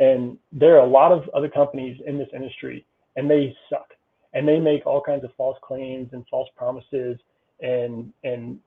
And 0.00 0.36
there 0.52 0.74
are 0.76 0.84
a 0.84 0.88
lot 0.88 1.12
of 1.12 1.28
other 1.34 1.48
companies 1.48 2.00
in 2.06 2.18
this 2.18 2.28
industry, 2.34 2.84
and 3.16 3.30
they 3.30 3.54
suck, 3.70 3.88
and 4.32 4.46
they 4.46 4.58
make 4.58 4.86
all 4.86 5.00
kinds 5.00 5.24
of 5.24 5.30
false 5.36 5.56
claims 5.62 6.08
and 6.12 6.24
false 6.30 6.48
promises, 6.56 7.18
and 7.60 8.12
and 8.24 8.58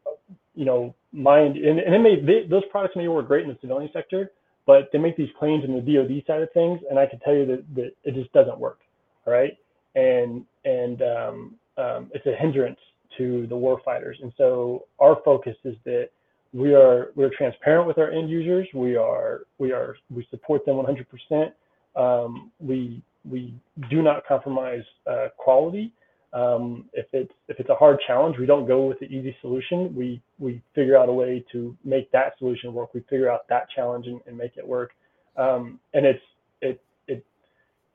you 0.56 0.66
know 0.66 0.94
mind 1.12 1.58
and, 1.58 1.80
and 1.80 1.96
it 1.96 2.00
may 2.00 2.20
they, 2.20 2.48
those 2.48 2.64
products 2.72 2.96
may 2.96 3.08
work 3.08 3.28
great 3.28 3.44
in 3.44 3.50
the 3.50 3.58
civilian 3.62 3.90
sector, 3.94 4.32
but 4.66 4.90
they 4.92 5.00
make 5.00 5.18
these 5.18 5.30
claims 5.40 5.64
in 5.64 5.74
the 5.74 5.82
DoD 5.82 6.24
side 6.26 6.42
of 6.42 6.52
things, 6.54 6.80
and 6.90 7.00
I 7.00 7.06
can 7.06 7.20
tell 7.20 7.34
you 7.34 7.46
that, 7.48 7.76
that 7.76 7.92
it 8.04 8.14
just 8.14 8.32
doesn't 8.34 8.58
work. 8.58 8.80
All 9.26 9.34
right, 9.34 9.58
and 9.96 10.46
and 10.64 11.02
um, 11.02 11.56
um, 11.78 12.12
it's 12.14 12.26
a 12.26 12.36
hindrance 12.36 12.80
to 13.18 13.48
the 13.48 13.56
war 13.56 13.82
fighters. 13.84 14.18
And 14.22 14.32
so 14.38 14.86
our 15.00 15.18
focus 15.26 15.56
is 15.64 15.76
that 15.86 16.10
we 16.54 16.74
are 16.74 17.12
we're 17.16 17.32
transparent 17.38 17.88
with 17.88 17.98
our 17.98 18.12
end 18.12 18.30
users. 18.30 18.68
We 18.74 18.96
are 18.96 19.42
we 19.58 19.72
are 19.72 19.96
we 20.10 20.28
support 20.30 20.66
them 20.66 20.76
100%. 20.76 21.52
Um, 21.96 22.52
we 22.60 23.02
we 23.30 23.54
do 23.90 24.02
not 24.02 24.26
compromise 24.28 24.84
uh, 25.06 25.28
quality. 25.38 25.92
Um, 26.34 26.86
if 26.94 27.08
it's 27.14 27.32
if 27.48 27.60
it's 27.60 27.70
a 27.70 27.76
hard 27.76 28.00
challenge, 28.06 28.38
we 28.38 28.46
don't 28.46 28.68
go 28.68 28.86
with 28.86 29.00
the 29.00 29.06
easy 29.06 29.36
solution. 29.42 29.96
We 29.96 30.22
we 30.40 30.62
figure 30.76 30.98
out 30.98 31.10
a 31.10 31.14
way 31.14 31.44
to 31.52 31.76
make 31.84 32.12
that 32.12 32.38
solution 32.38 32.74
work. 32.74 32.94
We 32.94 33.02
figure 33.10 33.32
out 33.32 33.48
that 33.50 33.70
challenge 33.74 34.08
and, 34.08 34.22
and 34.28 34.38
make 34.38 34.58
it 34.58 34.68
work. 34.68 34.92
Um, 35.38 35.80
and 35.94 36.06
it's 36.06 36.24
it 36.62 36.82
it 37.08 37.26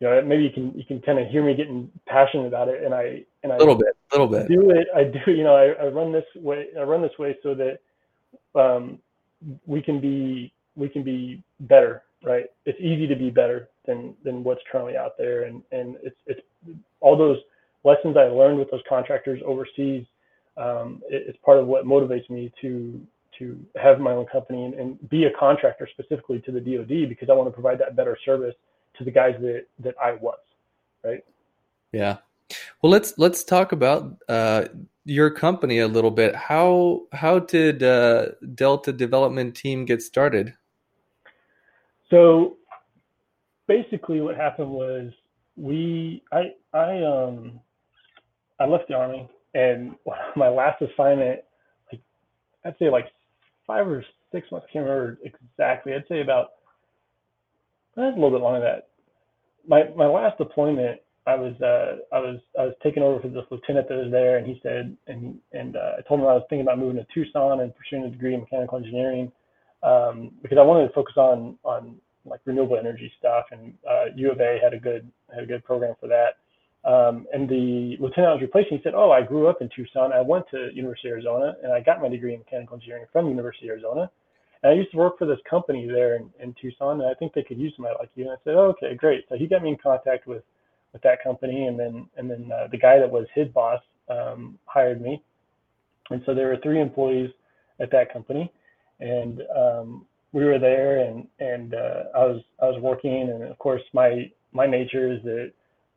you 0.01 0.09
know 0.09 0.23
maybe 0.23 0.45
you 0.45 0.51
can 0.51 0.73
you 0.77 0.85
can 0.85 1.01
kind 1.03 1.19
of 1.19 1.29
hear 1.29 1.45
me 1.45 1.55
getting 1.55 1.91
passionate 2.07 2.47
about 2.47 2.69
it, 2.69 2.83
and 2.83 2.95
I 2.95 3.23
and 3.43 3.53
I 3.53 3.57
a 3.57 3.59
little 3.59 3.75
bit, 3.75 3.95
a 4.11 4.15
little 4.15 4.27
bit. 4.27 4.49
Do 4.49 4.71
it. 4.71 4.89
I 4.95 5.05
do. 5.05 5.31
You 5.31 5.45
know, 5.45 5.55
I, 5.55 5.85
I 5.85 5.89
run 5.89 6.11
this 6.11 6.25
way. 6.37 6.69
I 6.79 6.83
run 6.83 7.03
this 7.03 7.17
way 7.19 7.37
so 7.43 7.55
that 7.55 7.81
um, 8.55 8.99
we 9.67 9.83
can 9.83 10.01
be 10.01 10.53
we 10.77 10.89
can 10.89 11.03
be 11.03 11.43
better. 11.61 12.03
Right. 12.25 12.47
It's 12.67 12.79
easy 12.81 13.09
to 13.09 13.17
be 13.17 13.31
better 13.31 13.69
than 13.87 14.15
than 14.25 14.45
what's 14.45 14.61
currently 14.71 14.97
out 14.97 15.19
there, 15.19 15.45
and 15.45 15.63
and 15.73 15.97
it's 16.03 16.17
it's 16.27 16.41
all 17.01 17.17
those 17.17 17.39
lessons 17.85 18.17
I 18.17 18.25
learned 18.25 18.59
with 18.59 18.71
those 18.71 18.83
contractors 18.89 19.41
overseas 19.45 20.07
um, 20.57 21.03
it, 21.09 21.25
it's 21.29 21.39
part 21.45 21.59
of 21.59 21.67
what 21.67 21.85
motivates 21.85 22.29
me 22.31 22.53
to 22.61 23.01
to 23.39 23.59
have 23.81 23.99
my 23.99 24.13
own 24.13 24.27
company 24.27 24.65
and, 24.65 24.75
and, 24.75 25.09
be 25.09 25.25
a 25.25 25.31
contractor 25.31 25.89
specifically 25.91 26.39
to 26.41 26.53
the 26.53 26.61
DoD 26.61 27.09
because 27.09 27.31
I 27.31 27.33
want 27.33 27.49
to 27.49 27.51
provide 27.51 27.79
that 27.79 27.97
better 27.97 28.19
service 28.27 28.55
to 28.99 29.05
the 29.05 29.11
guys 29.11 29.35
that 29.41 29.67
that 29.79 29.95
I 30.03 30.13
was, 30.13 30.39
right? 31.03 31.25
Yeah. 31.93 32.19
Well, 32.83 32.93
let's 32.93 33.15
let's 33.17 33.43
talk 33.43 33.73
about 33.73 34.17
uh, 34.29 34.67
your 35.05 35.31
company 35.31 35.79
a 35.79 35.89
little 35.89 36.11
bit. 36.11 36.35
How 36.35 37.03
how 37.13 37.41
did 37.41 37.83
uh, 37.83 38.29
Delta 38.55 38.93
Development 38.93 39.55
Team 39.55 39.85
get 39.85 40.03
started? 40.03 40.55
So 42.11 42.57
basically, 43.67 44.21
what 44.21 44.37
happened 44.37 44.71
was 44.71 45.13
we 45.57 46.23
I 46.33 46.53
I 46.73 47.03
um 47.03 47.61
I 48.61 48.67
left 48.67 48.89
the 48.89 48.95
army, 48.95 49.29
and 49.55 49.95
my 50.37 50.49
last 50.49 50.83
assignment, 50.83 51.41
like 51.91 52.01
I'd 52.65 52.79
say 52.79 52.91
like 52.91 53.07
five 53.67 53.87
or 53.87 54.05
six 54.31 54.51
months, 54.51 54.67
I 54.69 54.73
can't 54.73 54.85
remember 54.85 55.19
exactly. 55.25 55.95
I'd 55.95 56.05
say 56.09 56.21
about 56.21 56.51
a 57.97 58.01
little 58.01 58.31
bit 58.31 58.41
longer 58.41 58.61
than 58.61 58.69
that. 58.69 58.89
My 59.67 59.95
my 59.97 60.07
last 60.07 60.39
deployment, 60.39 61.01
I 61.27 61.37
was 61.37 61.55
uh, 61.61 61.99
I 62.15 62.19
was 62.19 62.41
I 62.59 62.65
was 62.65 62.75
taking 62.83 63.03
over 63.03 63.21
for 63.21 63.29
this 63.29 63.45
lieutenant 63.51 63.89
that 63.89 63.97
was 63.97 64.11
there, 64.11 64.39
and 64.39 64.47
he 64.47 64.59
said, 64.63 64.97
and 65.07 65.39
and 65.53 65.77
uh, 65.77 65.93
I 65.99 66.03
told 66.09 66.21
him 66.21 66.27
I 66.27 66.35
was 66.35 66.45
thinking 66.49 66.67
about 66.67 66.79
moving 66.79 66.97
to 66.97 67.07
Tucson 67.15 67.61
and 67.61 67.73
pursuing 67.77 68.05
a 68.05 68.11
degree 68.11 68.35
in 68.35 68.41
mechanical 68.41 68.79
engineering 68.79 69.31
um, 69.83 70.33
because 70.43 70.59
I 70.59 70.63
wanted 70.63 70.89
to 70.89 70.95
focus 70.95 71.15
on 71.17 71.59
on 71.65 71.97
like 72.25 72.41
renewable 72.45 72.77
energy 72.77 73.13
stuff, 73.19 73.47
and 73.53 73.75
uh, 73.89 74.07
U 74.17 74.33
of 74.33 74.41
A 74.41 74.59
had 74.63 74.75
a 74.75 74.81
good 74.81 75.11
had 75.33 75.45
a 75.45 75.47
good 75.47 75.65
program 75.65 75.95
for 76.01 76.09
that. 76.09 76.39
Um, 76.85 77.27
and 77.33 77.49
the 77.49 77.97
lieutenant 78.01 78.31
I 78.31 78.35
was 78.35 78.43
replacing, 78.43 78.79
he 78.79 78.83
said, 78.83 78.95
"Oh, 78.95 79.13
I 79.13 79.23
grew 79.23 79.47
up 79.47 79.63
in 79.63 79.69
Tucson. 79.75 80.13
I 80.13 80.21
went 80.21 80.47
to 80.51 80.71
University 80.75 81.09
of 81.09 81.13
Arizona, 81.13 81.55
and 81.63 81.73
I 81.73 81.81
got 81.81 82.03
my 82.03 82.09
degree 82.09 82.35
in 82.35 82.41
mechanical 82.41 82.77
engineering 82.77 83.07
from 83.13 83.29
University 83.29 83.67
of 83.67 83.73
Arizona. 83.73 84.11
And 84.63 84.73
I 84.73 84.75
used 84.75 84.91
to 84.93 84.97
work 84.97 85.19
for 85.19 85.27
this 85.27 85.39
company 85.49 85.87
there 85.87 86.17
in, 86.17 86.31
in 86.41 86.55
Tucson, 86.61 87.01
and 87.01 87.09
I 87.09 87.15
think 87.15 87.33
they 87.33 87.43
could 87.43 87.59
use 87.59 87.73
somebody 87.77 87.95
like 88.01 88.11
you." 88.17 88.25
And 88.25 88.33
I 88.33 88.37
said, 88.43 88.55
oh, 88.55 88.75
"Okay, 88.75 88.97
great." 88.97 89.25
So 89.29 89.37
he 89.37 89.47
got 89.47 89.63
me 89.63 89.71
in 89.71 89.79
contact 89.79 90.27
with 90.27 90.43
with 90.93 91.03
that 91.03 91.23
company, 91.23 91.67
and 91.67 91.79
then 91.79 92.07
and 92.17 92.31
then 92.31 92.51
uh, 92.53 92.69
the 92.71 92.79
guy 92.79 92.99
that 92.99 93.11
was 93.11 93.27
his 93.35 93.49
boss 93.49 93.81
um, 94.09 94.59
hired 94.67 95.01
me. 95.01 95.23
And 96.11 96.23
so 96.27 96.35
there 96.35 96.49
were 96.49 96.59
three 96.63 96.81
employees 96.81 97.31
at 97.81 97.91
that 97.93 98.13
company, 98.13 98.53
and 99.01 99.43
um, 99.57 100.07
we 100.33 100.45
were 100.45 100.59
there, 100.59 100.99
and 100.99 101.27
and 101.41 101.75
uh, 101.75 102.05
I 102.15 102.25
was 102.27 102.43
I 102.61 102.67
was 102.67 102.81
working, 102.81 103.31
and 103.31 103.45
of 103.45 103.59
course 103.59 103.83
my 103.93 104.31
my 104.53 104.67
nature 104.67 105.13
is 105.13 105.23
that 105.23 105.53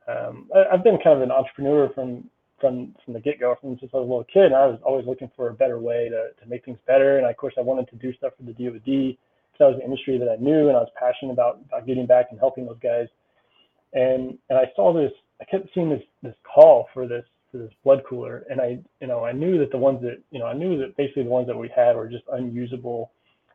um, 0.07 0.49
I, 0.55 0.75
have 0.75 0.83
been 0.83 0.97
kind 1.03 1.17
of 1.17 1.21
an 1.21 1.31
entrepreneur 1.31 1.89
from 1.93 2.29
from 2.59 2.95
from 3.03 3.13
the 3.13 3.19
get 3.19 3.39
go, 3.39 3.55
from 3.59 3.77
since 3.79 3.91
I 3.93 3.97
was 3.97 4.07
a 4.07 4.09
little 4.09 4.23
kid. 4.31 4.45
And 4.45 4.55
I 4.55 4.67
was 4.67 4.79
always 4.85 5.05
looking 5.05 5.31
for 5.35 5.49
a 5.49 5.53
better 5.53 5.79
way 5.79 6.09
to 6.09 6.29
to 6.41 6.49
make 6.49 6.65
things 6.65 6.79
better. 6.87 7.17
And 7.17 7.27
of 7.27 7.35
course, 7.37 7.53
I 7.57 7.61
wanted 7.61 7.89
to 7.89 7.95
do 7.95 8.13
stuff 8.15 8.33
for 8.37 8.43
the 8.43 8.53
DoD 8.53 8.85
because 8.85 9.59
that 9.59 9.67
was 9.67 9.77
the 9.79 9.85
industry 9.85 10.17
that 10.17 10.29
I 10.29 10.35
knew, 10.35 10.67
and 10.67 10.77
I 10.77 10.81
was 10.81 10.91
passionate 10.99 11.33
about 11.33 11.59
about 11.67 11.85
getting 11.87 12.05
back 12.05 12.27
and 12.31 12.39
helping 12.39 12.65
those 12.65 12.79
guys. 12.81 13.07
And 13.95 14.37
and 14.49 14.59
I 14.59 14.71
saw 14.75 14.93
this. 14.93 15.11
I 15.41 15.45
kept 15.45 15.69
seeing 15.73 15.89
this 15.89 16.03
this 16.21 16.35
call 16.43 16.87
for 16.93 17.07
this 17.07 17.25
for 17.51 17.57
this 17.57 17.71
blood 17.83 18.03
cooler, 18.07 18.45
and 18.49 18.61
I 18.61 18.79
you 18.99 19.07
know 19.07 19.25
I 19.25 19.31
knew 19.31 19.57
that 19.59 19.71
the 19.71 19.77
ones 19.77 20.01
that 20.01 20.21
you 20.31 20.39
know 20.39 20.45
I 20.45 20.53
knew 20.53 20.77
that 20.79 20.95
basically 20.97 21.23
the 21.23 21.29
ones 21.29 21.47
that 21.47 21.57
we 21.57 21.69
had 21.75 21.95
were 21.95 22.09
just 22.09 22.25
unusable. 22.31 23.11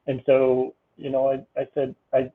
And 0.06 0.22
so 0.26 0.74
you 0.96 1.10
know 1.10 1.28
I 1.28 1.60
I 1.60 1.68
said 1.74 1.94
I 2.12 2.30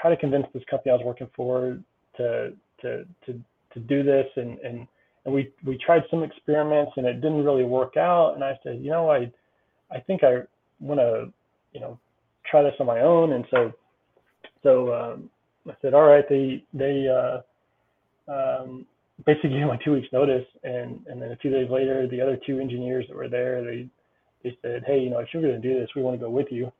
try 0.00 0.10
to 0.10 0.16
convince 0.16 0.46
this 0.52 0.64
company 0.70 0.90
I 0.90 0.96
was 0.96 1.04
working 1.04 1.28
for 1.36 1.78
to 2.16 2.52
to 2.80 3.04
to 3.26 3.40
to 3.74 3.80
do 3.80 4.02
this 4.02 4.26
and 4.36 4.58
and 4.60 4.86
and 5.24 5.34
we 5.34 5.52
we 5.64 5.78
tried 5.78 6.02
some 6.10 6.22
experiments 6.22 6.92
and 6.96 7.06
it 7.06 7.20
didn't 7.20 7.44
really 7.44 7.64
work 7.64 7.96
out 7.96 8.32
and 8.34 8.42
I 8.42 8.58
said 8.62 8.80
you 8.82 8.90
know 8.90 9.10
I 9.10 9.30
I 9.90 10.00
think 10.00 10.24
I 10.24 10.40
want 10.80 11.00
to 11.00 11.32
you 11.72 11.80
know 11.80 11.98
try 12.50 12.62
this 12.62 12.74
on 12.80 12.86
my 12.86 13.00
own 13.00 13.32
and 13.32 13.44
so 13.50 13.72
so 14.62 14.94
um, 14.94 15.30
I 15.68 15.74
said 15.82 15.94
all 15.94 16.06
right 16.06 16.24
they 16.28 16.64
they 16.72 17.06
uh, 17.08 18.32
um, 18.32 18.86
basically 19.26 19.50
gave 19.58 19.66
my 19.66 19.78
two 19.84 19.92
weeks 19.92 20.08
notice 20.12 20.46
and 20.64 21.00
and 21.06 21.20
then 21.20 21.32
a 21.32 21.36
few 21.36 21.50
days 21.50 21.70
later 21.70 22.06
the 22.08 22.20
other 22.20 22.38
two 22.46 22.58
engineers 22.58 23.06
that 23.08 23.16
were 23.16 23.28
there 23.28 23.64
they 23.64 23.88
they 24.42 24.56
said 24.62 24.82
hey 24.86 24.98
you 24.98 25.10
know 25.10 25.18
if 25.18 25.28
you're 25.32 25.42
going 25.42 25.60
to 25.60 25.68
do 25.68 25.78
this 25.78 25.88
we 25.94 26.02
want 26.02 26.18
to 26.18 26.24
go 26.24 26.30
with 26.30 26.48
you 26.50 26.70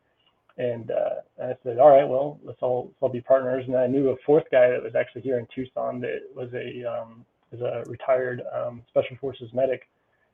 and 0.59 0.90
uh, 0.90 1.42
I 1.42 1.53
said, 1.62 1.79
all 1.79 1.90
right, 1.90 2.07
well, 2.07 2.38
let's 2.45 2.59
all 2.61 2.87
let's 2.88 2.97
all 3.01 3.09
be 3.09 3.21
partners. 3.21 3.64
And 3.66 3.77
I 3.77 3.87
knew 3.87 4.11
a 4.11 4.16
fourth 4.27 4.45
guy 4.53 4.68
that 4.71 4.83
was 4.83 4.95
actually 4.95 5.23
here 5.23 5.38
in 5.38 5.47
Tucson 5.55 6.01
that 6.01 6.21
was 6.35 6.51
a 6.53 6.85
um, 6.85 7.25
was 7.51 7.61
a 7.62 7.88
retired 7.88 8.42
um, 8.55 8.83
Special 8.88 9.16
Forces 9.21 9.51
medic 9.55 9.88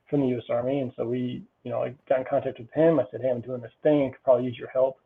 from 0.09 0.21
the 0.21 0.27
U.S. 0.27 0.43
Army. 0.49 0.79
And 0.79 0.91
so 0.97 1.05
we, 1.05 1.43
you 1.63 1.71
know, 1.71 1.83
I 1.83 1.93
got 2.07 2.19
in 2.19 2.25
contact 2.29 2.59
with 2.59 2.71
him. 2.71 2.99
I 2.99 3.05
said, 3.11 3.21
hey, 3.21 3.29
I'm 3.29 3.41
doing 3.41 3.61
this 3.61 3.71
thing. 3.83 4.07
I 4.07 4.09
could 4.09 4.23
probably 4.23 4.45
use 4.45 4.57
your 4.57 4.69
help 4.69 4.97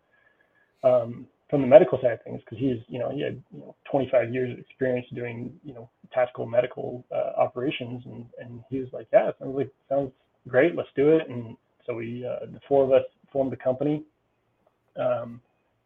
um, 0.83 1.27
from 1.49 1.61
the 1.61 1.67
medical 1.67 1.99
side 2.01 2.13
of 2.13 2.23
things 2.23 2.41
because 2.43 2.57
he's, 2.57 2.77
you 2.87 2.99
know, 2.99 3.09
he 3.09 3.21
had 3.21 3.41
you 3.51 3.59
know 3.59 3.75
25 3.91 4.33
years 4.33 4.53
of 4.53 4.59
experience 4.59 5.05
doing, 5.13 5.53
you 5.63 5.73
know, 5.73 5.89
tactical 6.13 6.45
medical 6.45 7.05
uh, 7.11 7.39
operations. 7.39 8.03
And 8.05 8.25
and 8.39 8.63
he 8.69 8.79
was 8.79 8.89
like, 8.91 9.07
yeah, 9.13 9.31
sounds 9.39 9.55
like 9.55 9.69
sounds 9.89 10.11
great. 10.47 10.75
Let's 10.75 10.89
do 10.95 11.09
it. 11.09 11.29
And 11.29 11.55
so 11.85 11.95
we, 11.95 12.25
uh, 12.25 12.45
the 12.45 12.59
four 12.67 12.83
of 12.83 12.91
us 12.91 13.03
formed 13.31 13.53
a 13.53 13.57
company 13.57 14.03
um, 14.97 15.41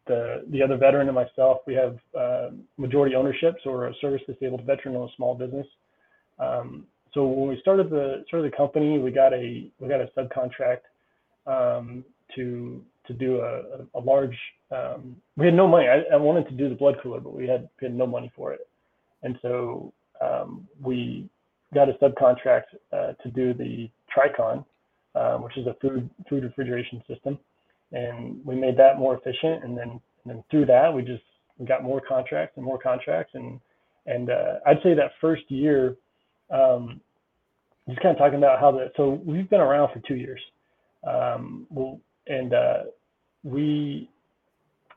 the 0.06 0.44
the 0.50 0.62
other 0.62 0.76
veteran 0.76 1.08
and 1.08 1.14
myself, 1.14 1.58
we 1.66 1.74
have 1.74 1.98
uh, 2.18 2.50
majority 2.76 3.14
ownership, 3.14 3.56
so 3.62 3.70
we're 3.70 3.88
a 3.88 3.94
service 4.00 4.22
disabled 4.26 4.64
veteran 4.64 4.96
a 4.96 5.06
small 5.16 5.34
business. 5.34 5.66
Um, 6.38 6.86
so 7.12 7.26
when 7.26 7.48
we 7.48 7.58
started 7.60 7.90
the 7.90 8.24
started 8.26 8.50
the 8.52 8.56
company, 8.56 8.98
we 8.98 9.10
got 9.10 9.32
a 9.32 9.70
we 9.78 9.88
got 9.88 10.00
a 10.00 10.08
subcontract 10.16 10.84
um, 11.46 12.04
to 12.34 12.82
to 13.08 13.12
do 13.12 13.40
a, 13.40 13.98
a 13.98 14.00
large. 14.00 14.36
Um, 14.70 15.16
we 15.36 15.46
had 15.46 15.54
no 15.54 15.66
money. 15.66 15.86
I, 15.88 16.14
I, 16.14 16.16
wanted 16.16 16.46
to 16.48 16.54
do 16.54 16.68
the 16.68 16.74
blood 16.74 16.96
cooler, 17.02 17.20
but 17.20 17.34
we 17.34 17.48
had 17.48 17.68
we 17.80 17.86
had 17.86 17.94
no 17.94 18.06
money 18.06 18.30
for 18.36 18.52
it, 18.52 18.68
and 19.22 19.38
so 19.42 19.92
um, 20.20 20.68
we 20.82 21.28
got 21.74 21.88
a 21.88 21.94
subcontract 21.94 22.64
uh, 22.92 23.12
to 23.22 23.30
do 23.30 23.54
the 23.54 23.90
Tricon, 24.14 24.64
um, 25.14 25.42
which 25.42 25.56
is 25.56 25.66
a 25.66 25.74
food 25.80 26.08
food 26.28 26.44
refrigeration 26.44 27.02
system 27.08 27.38
and 27.92 28.44
we 28.44 28.54
made 28.54 28.76
that 28.76 28.98
more 28.98 29.16
efficient. 29.16 29.64
And 29.64 29.76
then, 29.76 30.00
and 30.24 30.26
then 30.26 30.44
through 30.50 30.66
that, 30.66 30.92
we 30.92 31.02
just 31.02 31.22
we 31.58 31.66
got 31.66 31.82
more 31.82 32.00
contracts 32.00 32.56
and 32.56 32.64
more 32.64 32.78
contracts. 32.78 33.32
And 33.34 33.60
and 34.06 34.30
uh, 34.30 34.54
I'd 34.66 34.82
say 34.82 34.94
that 34.94 35.12
first 35.20 35.42
year, 35.48 35.96
um, 36.50 37.00
just 37.88 38.00
kind 38.00 38.14
of 38.14 38.18
talking 38.18 38.38
about 38.38 38.60
how 38.60 38.72
the 38.72 38.90
so 38.96 39.20
we've 39.24 39.48
been 39.48 39.60
around 39.60 39.92
for 39.92 40.00
two 40.06 40.16
years. 40.16 40.40
Um, 41.06 41.66
we'll, 41.70 42.00
and 42.26 42.52
uh, 42.52 42.82
we 43.44 44.10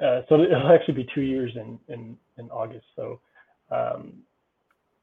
uh, 0.03 0.21
so 0.27 0.41
it'll 0.41 0.71
actually 0.71 0.95
be 0.95 1.07
two 1.13 1.21
years 1.21 1.51
in 1.55 1.79
in, 1.87 2.17
in 2.37 2.49
August. 2.49 2.85
So 2.95 3.19
um, 3.71 4.13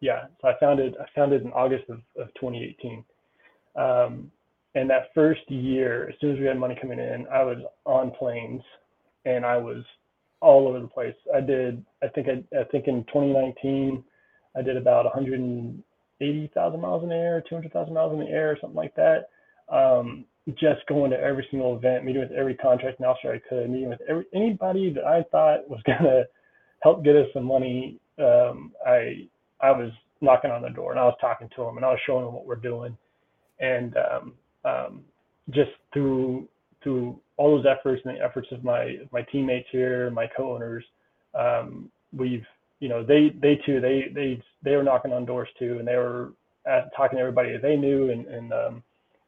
yeah, 0.01 0.27
so 0.41 0.49
I 0.49 0.55
founded 0.61 0.97
I 1.01 1.07
founded 1.15 1.43
in 1.43 1.53
August 1.53 1.85
of, 1.89 2.01
of 2.17 2.29
2018. 2.35 3.05
Um, 3.77 4.31
and 4.75 4.89
that 4.91 5.11
first 5.15 5.41
year, 5.49 6.09
as 6.09 6.15
soon 6.21 6.33
as 6.33 6.39
we 6.39 6.47
had 6.47 6.59
money 6.59 6.77
coming 6.81 6.99
in, 6.99 7.27
I 7.33 7.43
was 7.43 7.59
on 7.85 8.11
planes 8.13 8.63
and 9.25 9.45
I 9.45 9.57
was 9.57 9.83
all 10.41 10.69
over 10.69 10.81
the 10.81 10.87
place. 10.87 11.15
I 11.35 11.41
did, 11.41 11.85
I 12.03 12.09
think, 12.09 12.29
I, 12.29 12.59
I 12.59 12.65
think 12.65 12.87
in 12.87 13.05
2019, 13.05 14.05
I 14.57 14.63
did 14.63 14.77
about 14.77 15.05
180,000 15.05 16.81
miles 16.81 17.03
in 17.03 17.09
the 17.09 17.15
air, 17.15 17.43
200,000 17.49 17.93
miles 17.93 18.13
in 18.13 18.21
the 18.21 18.31
air, 18.31 18.57
something 18.61 18.77
like 18.77 18.95
that. 18.95 19.31
Um, 19.69 20.25
just 20.55 20.87
going 20.89 21.11
to 21.11 21.21
every 21.21 21.47
single 21.51 21.77
event, 21.77 22.05
meeting 22.05 22.23
with 22.23 22.33
every 22.33 22.55
contract 22.55 23.01
officer 23.01 23.33
I 23.33 23.49
could, 23.49 23.71
meeting 23.71 23.89
with 23.89 24.01
every 24.09 24.25
anybody 24.35 24.93
that 24.93 25.05
I 25.05 25.23
thought 25.31 25.69
was 25.69 25.81
gonna 25.87 26.25
help 26.81 27.05
get 27.05 27.17
us 27.17 27.27
some 27.33 27.45
money. 27.45 27.99
Um, 28.19 28.73
I 28.87 29.29
I 29.61 29.71
was 29.71 29.91
knocking 30.21 30.51
on 30.51 30.63
the 30.63 30.71
door 30.71 30.91
and 30.91 31.01
I 31.01 31.05
was 31.05 31.17
talking 31.21 31.49
to 31.55 31.63
them 31.63 31.77
and 31.77 31.85
I 31.87 31.91
was 31.91 32.01
showing 32.07 32.25
them 32.25 32.35
what 32.35 32.47
we're 32.47 32.57
doing. 32.57 32.97
And 33.61 33.97
um, 33.97 34.33
um, 34.65 35.01
just 35.51 35.71
through 35.93 36.49
through 36.83 37.19
all 37.37 37.57
those 37.57 37.67
efforts 37.67 38.03
and 38.05 38.17
the 38.17 38.23
efforts 38.23 38.49
of 38.53 38.65
my 38.65 38.97
my 39.13 39.23
teammates 39.23 39.69
here, 39.71 40.11
my 40.11 40.29
co-owners, 40.37 40.85
um, 41.35 41.91
we've 42.13 42.45
you 42.81 42.89
know, 42.89 43.05
they 43.05 43.31
they 43.41 43.57
too 43.67 43.81
they 43.81 44.07
they 44.15 44.43
they 44.63 44.77
were 44.77 44.83
knocking 44.83 45.13
on 45.13 45.25
doors 45.25 45.49
too, 45.59 45.79
and 45.79 45.87
they 45.87 45.97
were 45.97 46.33
at, 46.67 46.95
talking 46.97 47.17
to 47.17 47.21
everybody 47.21 47.57
they 47.59 47.77
knew 47.77 48.11
and 48.11 48.27
and 48.27 48.53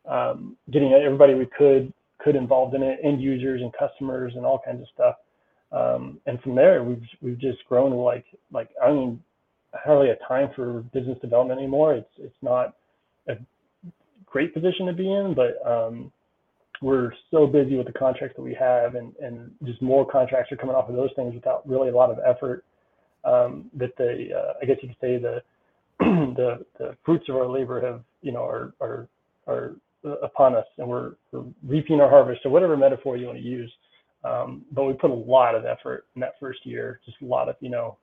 um, 0.08 0.56
getting 0.70 0.92
everybody 0.92 1.34
we 1.34 1.46
could 1.46 1.92
could 2.18 2.36
involved 2.36 2.74
in 2.74 2.82
it, 2.82 2.98
end 3.02 3.20
users 3.20 3.62
and 3.62 3.72
customers 3.72 4.34
and 4.36 4.44
all 4.44 4.60
kinds 4.64 4.82
of 4.82 4.88
stuff. 4.94 5.16
Um, 5.72 6.20
and 6.26 6.40
from 6.42 6.54
there, 6.54 6.82
we've 6.82 7.02
we've 7.20 7.38
just 7.38 7.58
grown 7.68 7.92
like 7.92 8.26
like 8.52 8.70
I 8.82 8.92
mean, 8.92 9.22
hardly 9.72 10.10
a 10.10 10.16
time 10.26 10.50
for 10.54 10.82
business 10.92 11.18
development 11.20 11.58
anymore. 11.60 11.94
It's 11.94 12.10
it's 12.18 12.42
not 12.42 12.74
a 13.28 13.36
great 14.26 14.52
position 14.52 14.86
to 14.86 14.92
be 14.92 15.10
in, 15.10 15.34
but 15.34 15.64
um, 15.68 16.12
we're 16.82 17.12
so 17.30 17.46
busy 17.46 17.76
with 17.76 17.86
the 17.86 17.92
contracts 17.92 18.36
that 18.36 18.42
we 18.42 18.54
have, 18.54 18.94
and 18.94 19.14
and 19.16 19.52
just 19.64 19.80
more 19.80 20.06
contracts 20.06 20.50
are 20.50 20.56
coming 20.56 20.74
off 20.74 20.88
of 20.88 20.96
those 20.96 21.10
things 21.14 21.34
without 21.34 21.68
really 21.68 21.88
a 21.88 21.96
lot 21.96 22.10
of 22.10 22.18
effort. 22.26 22.64
Um, 23.24 23.70
that 23.74 23.96
the 23.96 24.28
uh, 24.34 24.52
I 24.62 24.64
guess 24.64 24.78
you 24.82 24.88
could 24.88 24.96
say 25.00 25.18
the 25.18 25.42
the 26.00 26.64
the 26.78 26.96
fruits 27.04 27.28
of 27.28 27.36
our 27.36 27.46
labor 27.46 27.80
have 27.80 28.02
you 28.22 28.32
know 28.32 28.42
are 28.42 28.72
are 28.80 29.08
are 29.46 29.74
upon 30.22 30.54
us, 30.54 30.66
and 30.78 30.88
we're, 30.88 31.12
we're 31.32 31.44
reaping 31.62 32.00
our 32.00 32.08
harvest, 32.08 32.40
or 32.44 32.50
whatever 32.50 32.76
metaphor 32.76 33.16
you 33.16 33.26
want 33.26 33.38
to 33.38 33.44
use. 33.44 33.72
Um, 34.22 34.62
but 34.72 34.84
we 34.84 34.92
put 34.92 35.10
a 35.10 35.14
lot 35.14 35.54
of 35.54 35.64
effort 35.64 36.06
in 36.14 36.20
that 36.20 36.34
first 36.38 36.64
year, 36.66 37.00
just 37.04 37.16
a 37.22 37.24
lot 37.24 37.48
of 37.48 37.56
you 37.60 37.70
know, 37.70 37.96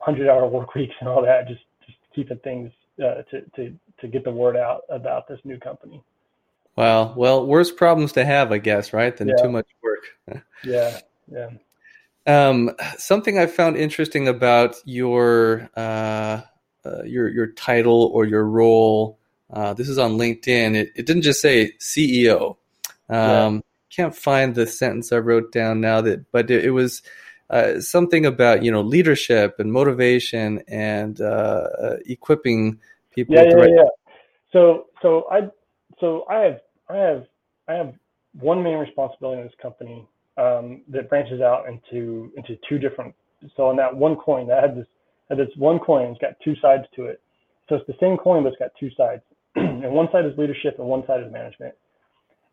hundred 0.00 0.28
hour 0.28 0.46
work 0.46 0.74
weeks 0.74 0.94
and 1.00 1.08
all 1.08 1.22
that, 1.22 1.48
just 1.48 1.62
just 1.86 1.98
keeping 2.14 2.38
things 2.38 2.70
uh, 3.02 3.22
to 3.30 3.42
to 3.56 3.74
to 4.00 4.08
get 4.08 4.24
the 4.24 4.30
word 4.30 4.56
out 4.56 4.82
about 4.90 5.28
this 5.28 5.40
new 5.44 5.58
company. 5.58 6.02
Wow. 6.76 7.14
Well, 7.16 7.46
worse 7.46 7.70
problems 7.70 8.12
to 8.12 8.24
have, 8.24 8.52
I 8.52 8.58
guess, 8.58 8.92
right? 8.92 9.16
Than 9.16 9.28
yeah. 9.28 9.34
too 9.42 9.48
much 9.48 9.66
work. 9.82 10.42
yeah. 10.64 11.00
Yeah. 11.26 11.48
Um, 12.26 12.72
something 12.98 13.38
I 13.38 13.46
found 13.46 13.76
interesting 13.76 14.28
about 14.28 14.76
your 14.84 15.70
uh, 15.76 16.42
uh, 16.84 17.02
your 17.04 17.28
your 17.28 17.48
title 17.48 18.10
or 18.12 18.26
your 18.26 18.44
role. 18.44 19.18
Uh, 19.52 19.74
this 19.74 19.88
is 19.88 19.98
on 19.98 20.12
LinkedIn. 20.18 20.74
It, 20.74 20.92
it 20.96 21.06
didn't 21.06 21.22
just 21.22 21.40
say 21.40 21.72
CEO. 21.78 22.56
Um, 23.08 23.56
yeah. 23.56 23.60
Can't 23.90 24.16
find 24.16 24.54
the 24.54 24.66
sentence 24.66 25.12
I 25.12 25.18
wrote 25.18 25.52
down 25.52 25.80
now. 25.80 26.00
That, 26.00 26.30
but 26.32 26.50
it, 26.50 26.66
it 26.66 26.70
was 26.70 27.02
uh, 27.50 27.80
something 27.80 28.26
about 28.26 28.62
you 28.62 28.70
know 28.70 28.82
leadership 28.82 29.56
and 29.58 29.72
motivation 29.72 30.62
and 30.68 31.20
uh, 31.20 31.66
uh, 31.80 31.96
equipping 32.06 32.80
people. 33.14 33.36
Yeah, 33.36 33.44
yeah, 33.48 33.54
right- 33.54 33.70
yeah. 33.70 33.88
So, 34.52 34.86
so 35.02 35.26
I, 35.30 35.40
so 36.00 36.24
I 36.30 36.38
have, 36.38 36.60
I 36.88 36.96
have, 36.96 37.26
I 37.68 37.72
have 37.74 37.94
one 38.38 38.62
main 38.62 38.78
responsibility 38.78 39.40
in 39.40 39.46
this 39.46 39.56
company 39.60 40.06
um, 40.38 40.82
that 40.88 41.08
branches 41.08 41.40
out 41.40 41.66
into 41.68 42.32
into 42.36 42.56
two 42.68 42.78
different. 42.78 43.14
So 43.56 43.66
on 43.66 43.76
that 43.76 43.94
one 43.94 44.16
coin, 44.16 44.46
that 44.48 44.62
had 44.62 44.76
this 44.76 44.86
had 45.28 45.38
this 45.38 45.48
one 45.56 45.78
coin, 45.78 46.10
it's 46.10 46.20
got 46.20 46.34
two 46.44 46.54
sides 46.60 46.84
to 46.96 47.06
it. 47.06 47.20
So 47.68 47.76
it's 47.76 47.86
the 47.86 47.96
same 48.00 48.16
coin, 48.16 48.42
but 48.44 48.50
it's 48.50 48.58
got 48.58 48.70
two 48.78 48.90
sides. 48.96 49.22
and 49.84 49.90
one 49.90 50.08
side 50.12 50.26
is 50.26 50.36
leadership, 50.36 50.76
and 50.78 50.86
one 50.86 51.04
side 51.06 51.24
is 51.24 51.32
management. 51.32 51.74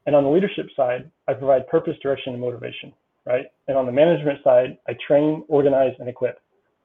And 0.05 0.15
on 0.15 0.23
the 0.23 0.29
leadership 0.29 0.67
side, 0.75 1.09
I 1.27 1.33
provide 1.33 1.67
purpose, 1.67 1.95
direction, 2.01 2.33
and 2.33 2.41
motivation, 2.41 2.93
right? 3.25 3.45
And 3.67 3.77
on 3.77 3.85
the 3.85 3.91
management 3.91 4.39
side, 4.43 4.77
I 4.87 4.95
train, 5.05 5.43
organize, 5.47 5.93
and 5.99 6.09
equip. 6.09 6.39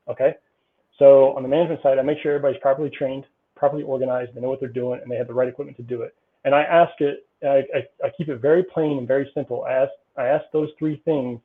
Okay. 0.08 0.34
So 0.98 1.36
on 1.36 1.42
the 1.42 1.48
management 1.48 1.82
side, 1.82 1.98
I 1.98 2.02
make 2.02 2.18
sure 2.22 2.34
everybody's 2.34 2.60
properly 2.60 2.90
trained, 2.90 3.24
properly 3.56 3.82
organized, 3.82 4.34
they 4.34 4.40
know 4.40 4.48
what 4.48 4.60
they're 4.60 4.68
doing, 4.68 5.00
and 5.02 5.10
they 5.10 5.16
have 5.16 5.28
the 5.28 5.34
right 5.34 5.48
equipment 5.48 5.76
to 5.76 5.82
do 5.82 6.02
it. 6.02 6.14
And 6.44 6.54
I 6.54 6.62
ask 6.62 6.92
it, 7.00 7.26
I, 7.42 7.62
I, 7.76 8.06
I 8.06 8.10
keep 8.16 8.28
it 8.28 8.40
very 8.40 8.64
plain 8.64 8.98
and 8.98 9.06
very 9.06 9.30
simple. 9.34 9.64
I 9.64 9.72
ask, 9.72 9.92
I 10.16 10.26
ask 10.26 10.44
those 10.52 10.70
three 10.78 11.00
things 11.04 11.40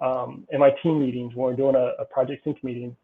um, 0.00 0.46
in 0.50 0.60
my 0.60 0.70
team 0.82 1.00
meetings 1.00 1.34
when 1.34 1.46
we're 1.46 1.56
doing 1.56 1.74
a, 1.74 2.00
a 2.00 2.04
project 2.04 2.44
sync 2.44 2.62
meeting. 2.62 2.96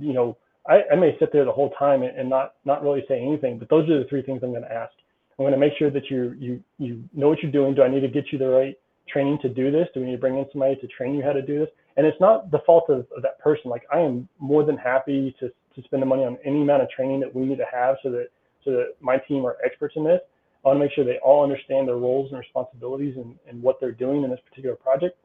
You 0.00 0.12
know, 0.12 0.36
I, 0.68 0.82
I, 0.92 0.96
may 0.96 1.16
sit 1.18 1.32
there 1.32 1.44
the 1.44 1.52
whole 1.52 1.70
time 1.78 2.02
and, 2.02 2.16
and 2.16 2.28
not 2.28 2.54
not 2.64 2.82
really 2.82 3.02
say 3.08 3.20
anything, 3.20 3.58
but 3.58 3.68
those 3.70 3.88
are 3.88 3.98
the 4.02 4.08
three 4.08 4.22
things 4.22 4.40
I'm 4.42 4.50
going 4.50 4.62
to 4.62 4.72
ask. 4.72 4.92
I'm 5.38 5.44
going 5.44 5.52
to 5.52 5.58
make 5.58 5.72
sure 5.78 5.90
that 5.90 6.10
you 6.10 6.34
you 6.38 6.62
you 6.78 7.04
know 7.14 7.28
what 7.28 7.42
you're 7.42 7.52
doing. 7.52 7.74
Do 7.74 7.82
I 7.82 7.88
need 7.88 8.00
to 8.00 8.08
get 8.08 8.26
you 8.32 8.38
the 8.38 8.48
right 8.48 8.76
training 9.08 9.38
to 9.42 9.48
do 9.48 9.70
this? 9.70 9.88
Do 9.94 10.00
we 10.00 10.06
need 10.06 10.12
to 10.12 10.18
bring 10.18 10.36
in 10.36 10.46
somebody 10.52 10.76
to 10.76 10.86
train 10.86 11.14
you 11.14 11.22
how 11.22 11.32
to 11.32 11.42
do 11.42 11.58
this? 11.58 11.68
And 11.96 12.06
it's 12.06 12.20
not 12.20 12.50
the 12.50 12.60
fault 12.66 12.84
of, 12.90 13.06
of 13.16 13.22
that 13.22 13.38
person. 13.40 13.70
Like 13.70 13.84
I 13.92 14.00
am 14.00 14.28
more 14.38 14.64
than 14.64 14.76
happy 14.76 15.34
to 15.40 15.48
to 15.48 15.82
spend 15.84 16.02
the 16.02 16.06
money 16.06 16.24
on 16.24 16.36
any 16.44 16.62
amount 16.62 16.82
of 16.82 16.90
training 16.90 17.20
that 17.20 17.34
we 17.34 17.46
need 17.46 17.58
to 17.58 17.66
have 17.72 17.96
so 18.02 18.10
that 18.10 18.28
so 18.64 18.72
that 18.72 18.94
my 19.00 19.16
team 19.16 19.46
are 19.46 19.56
experts 19.64 19.94
in 19.96 20.04
this. 20.04 20.20
I 20.64 20.68
want 20.68 20.80
to 20.80 20.84
make 20.84 20.92
sure 20.92 21.04
they 21.04 21.18
all 21.18 21.44
understand 21.44 21.86
their 21.88 21.96
roles 21.96 22.30
and 22.30 22.38
responsibilities 22.38 23.14
and, 23.16 23.36
and 23.48 23.62
what 23.62 23.78
they're 23.80 23.92
doing 23.92 24.24
in 24.24 24.30
this 24.30 24.40
particular 24.48 24.74
project. 24.76 25.16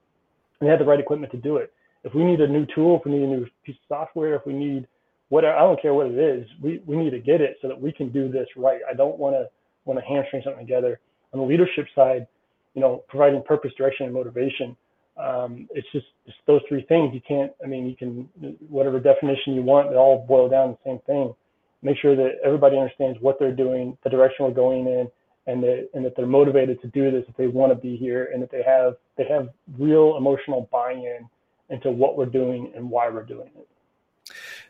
And 0.60 0.68
they 0.68 0.72
have 0.72 0.80
the 0.80 0.86
right 0.86 1.00
equipment 1.00 1.32
to 1.32 1.40
do 1.40 1.58
it. 1.58 1.74
If 2.04 2.14
we 2.14 2.24
need 2.24 2.40
a 2.40 2.48
new 2.48 2.68
tool, 2.74 3.00
if 3.00 3.06
we 3.06 3.12
need 3.12 3.24
a 3.24 3.28
new 3.28 3.46
piece 3.66 3.76
of 3.76 3.88
software, 3.88 4.36
if 4.36 4.46
we 4.46 4.54
need 4.54 4.88
whatever, 5.34 5.58
I 5.58 5.62
don't 5.62 5.82
care 5.82 5.96
what 5.96 6.06
it 6.06 6.20
is, 6.20 6.48
we, 6.62 6.80
we 6.86 6.96
need 6.96 7.10
to 7.10 7.20
get 7.20 7.42
it 7.42 7.58
so 7.60 7.68
that 7.68 7.80
we 7.80 7.92
can 7.92 8.10
do 8.12 8.30
this 8.30 8.48
right. 8.56 8.82
I 8.88 8.94
don't 8.94 9.18
want 9.18 9.36
to 9.36 9.50
want 9.86 10.00
to 10.00 10.06
hamstring 10.06 10.44
something 10.46 10.66
together. 10.66 11.00
On 11.34 11.40
the 11.40 11.46
leadership 11.46 11.88
side, 11.96 12.28
you 12.76 12.82
know, 12.82 13.04
providing 13.10 13.42
purpose, 13.42 13.72
direction, 13.76 14.06
and 14.06 14.14
motivation. 14.14 14.78
Um, 15.18 15.68
it's 15.72 15.88
just 15.92 16.06
it's 16.28 16.38
those 16.46 16.62
three 16.70 16.84
things. 16.84 17.16
You 17.16 17.22
can't. 17.28 17.52
I 17.64 17.68
mean, 17.68 17.88
you 17.88 17.96
can 17.96 18.30
whatever 18.70 19.00
definition 19.00 19.56
you 19.56 19.64
want. 19.64 19.90
They 19.90 19.96
all 19.96 20.24
boil 20.28 20.50
down 20.50 20.70
to 20.70 20.78
the 20.84 20.90
same 20.92 21.00
thing. 21.08 21.34
Make 21.82 21.98
sure 21.98 22.16
that 22.16 22.34
everybody 22.46 22.78
understands 22.78 23.18
what 23.20 23.40
they're 23.40 23.56
doing, 23.56 23.98
the 24.04 24.12
direction 24.12 24.46
we're 24.46 24.52
going 24.52 24.86
in, 24.88 25.10
and 25.48 25.64
that 25.64 25.90
and 25.96 26.06
that 26.06 26.16
they're 26.16 26.28
motivated 26.28 26.80
to 26.84 26.88
do 26.90 27.10
this 27.10 27.26
if 27.28 27.36
they 27.38 27.48
want 27.48 27.72
to 27.72 27.76
be 27.76 27.98
here, 27.98 28.30
and 28.32 28.42
that 28.44 28.52
they 28.52 28.64
have 28.64 28.98
they 29.18 29.26
have 29.26 29.50
real 29.80 30.16
emotional 30.16 30.70
buy-in 30.72 31.28
into 31.70 31.90
what 31.90 32.18
we're 32.18 32.34
doing 32.42 32.72
and 32.76 32.88
why 32.88 33.10
we're 33.10 33.24
doing 33.24 33.50
it. 33.58 33.68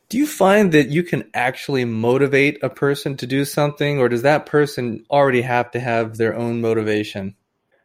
Do 0.09 0.17
you 0.17 0.27
find 0.27 0.71
that 0.73 0.89
you 0.89 1.03
can 1.03 1.29
actually 1.33 1.85
motivate 1.85 2.63
a 2.63 2.69
person 2.69 3.17
to 3.17 3.27
do 3.27 3.45
something, 3.45 3.99
or 3.99 4.09
does 4.09 4.21
that 4.21 4.45
person 4.45 5.05
already 5.09 5.41
have 5.41 5.71
to 5.71 5.79
have 5.79 6.17
their 6.17 6.35
own 6.35 6.61
motivation? 6.61 7.35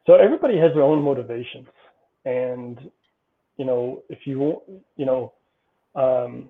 So 0.06 0.14
everybody 0.14 0.58
has 0.58 0.72
their 0.74 0.82
own 0.82 1.02
motivations, 1.02 1.68
and 2.24 2.78
you 3.56 3.64
know, 3.64 4.02
if 4.08 4.20
you 4.24 4.60
you 4.96 5.06
know, 5.06 5.32
um, 5.94 6.48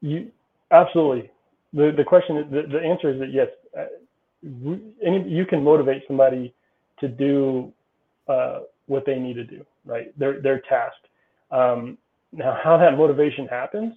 you 0.00 0.30
absolutely. 0.70 1.30
The 1.72 1.92
the 1.96 2.04
question, 2.04 2.48
the, 2.50 2.62
the 2.62 2.80
answer 2.80 3.10
is 3.10 3.20
that 3.20 3.32
yes, 3.32 3.48
uh, 3.78 3.86
any, 5.04 5.28
you 5.28 5.44
can 5.44 5.62
motivate 5.62 6.02
somebody 6.06 6.54
to 7.00 7.08
do 7.08 7.72
uh, 8.28 8.60
what 8.86 9.04
they 9.06 9.16
need 9.16 9.34
to 9.34 9.44
do, 9.44 9.64
right? 9.84 10.16
Their 10.18 10.40
their 10.40 10.60
task. 10.60 10.96
Um, 11.50 11.98
now, 12.32 12.58
how 12.62 12.76
that 12.76 12.96
motivation 12.96 13.46
happens, 13.46 13.94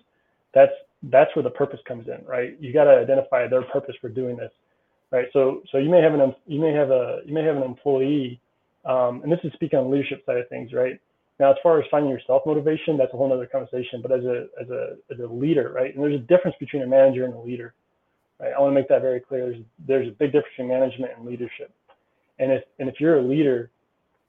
that's 0.53 0.73
that's 1.03 1.35
where 1.35 1.43
the 1.43 1.49
purpose 1.51 1.79
comes 1.87 2.07
in, 2.07 2.25
right? 2.25 2.57
You 2.59 2.73
got 2.73 2.85
to 2.85 2.91
identify 2.91 3.47
their 3.47 3.63
purpose 3.63 3.95
for 4.01 4.09
doing 4.09 4.37
this, 4.37 4.51
right? 5.11 5.27
So 5.33 5.63
so 5.71 5.77
you 5.77 5.89
may 5.89 6.01
have 6.01 6.13
an 6.13 6.35
you 6.47 6.59
may 6.59 6.73
have 6.73 6.91
a 6.91 7.21
you 7.25 7.33
may 7.33 7.43
have 7.43 7.57
an 7.57 7.63
employee, 7.63 8.41
um, 8.85 9.21
and 9.23 9.31
this 9.31 9.39
is 9.43 9.53
speaking 9.53 9.79
on 9.79 9.85
the 9.85 9.91
leadership 9.91 10.23
side 10.25 10.37
of 10.37 10.49
things, 10.49 10.73
right? 10.73 10.99
Now, 11.39 11.51
as 11.51 11.57
far 11.63 11.79
as 11.79 11.85
finding 11.91 12.11
your 12.11 12.21
self 12.27 12.43
motivation, 12.45 12.97
that's 12.97 13.13
a 13.13 13.17
whole 13.17 13.31
other 13.33 13.47
conversation. 13.47 14.01
But 14.01 14.11
as 14.11 14.25
a 14.25 14.47
as 14.61 14.69
a 14.69 14.97
as 15.11 15.19
a 15.19 15.27
leader, 15.27 15.71
right? 15.73 15.93
And 15.93 16.03
there's 16.03 16.15
a 16.15 16.23
difference 16.23 16.55
between 16.59 16.83
a 16.83 16.87
manager 16.87 17.25
and 17.25 17.33
a 17.33 17.39
leader, 17.39 17.73
right? 18.39 18.53
I 18.57 18.61
want 18.61 18.71
to 18.71 18.75
make 18.75 18.89
that 18.89 19.01
very 19.01 19.21
clear. 19.21 19.51
There's 19.51 19.63
there's 19.87 20.07
a 20.09 20.11
big 20.11 20.33
difference 20.33 20.53
between 20.57 20.69
management 20.69 21.13
and 21.17 21.25
leadership. 21.27 21.71
And 22.39 22.51
if 22.51 22.63
and 22.79 22.89
if 22.89 22.95
you're 22.99 23.19
a 23.19 23.23
leader, 23.23 23.71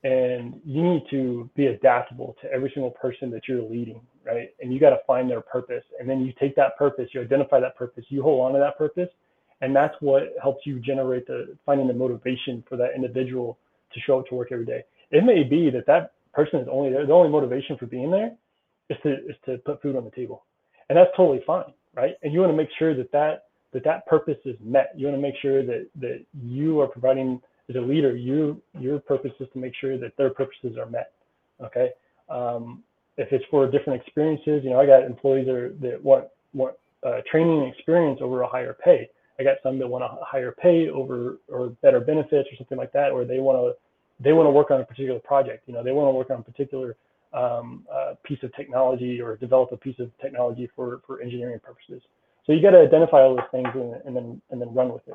and 0.05 0.61
you 0.65 0.83
need 0.83 1.05
to 1.11 1.49
be 1.55 1.67
adaptable 1.67 2.37
to 2.43 2.51
every 2.53 2.71
single 2.75 2.91
person 2.91 3.31
that 3.31 3.43
you're 3.49 3.62
leading 3.62 4.01
right? 4.25 4.51
And 4.61 4.73
you 4.73 4.79
got 4.79 4.91
to 4.91 5.01
find 5.05 5.29
their 5.29 5.41
purpose. 5.41 5.83
And 5.99 6.09
then 6.09 6.21
you 6.21 6.33
take 6.38 6.55
that 6.57 6.77
purpose 6.79 7.09
you 7.13 7.21
identify 7.21 7.59
that 7.61 7.77
purpose 7.77 8.05
you 8.09 8.23
hold 8.23 8.44
on 8.44 8.53
to 8.53 8.59
that 8.61 8.79
purpose. 8.79 9.09
And 9.61 9.75
that's 9.75 9.94
what 10.00 10.35
helps 10.42 10.67
you 10.67 10.81
generate 10.81 11.27
the 11.27 11.57
finding 11.67 11.88
the 11.88 11.94
motivation 11.94 12.65
for 12.69 12.77
that 12.77 12.90
individual 12.94 13.59
to 13.94 14.00
show 14.00 14.21
up 14.21 14.27
to 14.29 14.35
work 14.35 14.48
every 14.53 14.67
day. 14.67 14.83
It 15.11 15.25
may 15.25 15.42
be 15.42 15.71
that 15.71 15.87
that 15.87 16.13
person 16.33 16.61
is 16.61 16.69
only 16.71 16.90
there 16.92 17.07
the 17.07 17.13
only 17.13 17.31
motivation 17.31 17.77
for 17.77 17.87
being 17.87 18.11
there 18.11 18.33
is 18.90 18.96
to 19.03 19.13
is 19.13 19.37
to 19.46 19.59
put 19.59 19.83
food 19.83 19.96
on 19.96 20.05
the 20.05 20.11
table. 20.11 20.44
And 20.88 20.96
that's 20.96 21.11
totally 21.17 21.42
fine 21.46 21.73
right? 21.94 22.15
And 22.23 22.33
you 22.33 22.40
want 22.40 22.53
to 22.53 22.57
make 22.57 22.71
sure 22.79 22.94
that 22.96 23.13
that 23.13 23.44
that 23.73 23.85
that 23.85 24.07
purpose 24.07 24.38
is 24.44 24.57
met. 24.63 24.92
You 24.96 25.07
want 25.07 25.17
to 25.17 25.23
make 25.23 25.35
sure 25.40 25.65
that 25.65 25.88
that 26.00 26.25
you 26.42 26.81
are 26.81 26.87
providing 26.87 27.40
as 27.69 27.77
a 27.77 27.81
leader, 27.81 28.17
you 28.17 28.60
your 28.79 28.98
purpose 28.98 29.33
is 29.40 29.48
to 29.52 29.58
make 29.58 29.75
sure 29.81 29.98
that 29.98 30.17
their 30.17 30.31
purposes 30.31 30.77
are 30.77 30.87
met. 30.87 31.13
Okay. 31.63 31.90
Um, 32.29 32.83
if 33.17 33.33
it's 33.33 33.44
for 33.50 33.71
different 33.71 34.00
experiences, 34.00 34.63
you 34.65 34.71
know, 34.71 34.81
I 34.81 34.87
got 34.87 35.04
employees 35.04 35.46
that, 35.46 35.54
are, 35.54 35.69
that 35.81 36.02
want 36.02 36.25
want 36.54 36.75
uh, 37.04 37.21
training 37.31 37.63
and 37.63 37.73
experience 37.73 38.21
over 38.23 38.42
a 38.42 38.48
higher 38.48 38.77
pay. 38.85 39.08
I 39.38 39.44
got 39.44 39.56
some 39.63 39.79
that 39.79 39.88
want 39.88 40.04
a 40.04 40.25
higher 40.25 40.52
pay 40.52 40.88
over 40.88 41.38
or 41.48 41.71
better 41.83 42.00
benefits 42.00 42.48
or 42.50 42.56
something 42.56 42.79
like 42.79 42.92
that, 42.92 43.13
or 43.13 43.25
they 43.25 43.38
want 43.38 43.58
to 43.58 44.23
they 44.23 44.33
want 44.33 44.46
to 44.46 44.50
work 44.50 44.71
on 44.71 44.81
a 44.81 44.85
particular 44.85 45.19
project. 45.21 45.65
You 45.67 45.75
know, 45.75 45.83
they 45.83 45.92
want 45.92 46.06
to 46.06 46.13
work 46.13 46.31
on 46.31 46.38
a 46.38 46.42
particular 46.42 46.96
um, 47.33 47.87
uh, 47.92 48.15
piece 48.25 48.42
of 48.42 48.54
technology 48.54 49.21
or 49.21 49.37
develop 49.37 49.73
a 49.73 49.77
piece 49.77 49.98
of 49.98 50.10
technology 50.21 50.69
for 50.75 51.00
for 51.06 51.21
engineering 51.21 51.60
purposes. 51.63 52.02
So 52.46 52.52
you 52.52 52.60
got 52.60 52.71
to 52.71 52.81
identify 52.81 53.23
all 53.23 53.37
those 53.37 53.44
things 53.50 53.69
and, 53.75 53.94
and 54.04 54.17
then 54.17 54.42
and 54.50 54.60
then 54.60 54.73
run 54.75 54.92
with 54.92 55.06
it. 55.06 55.15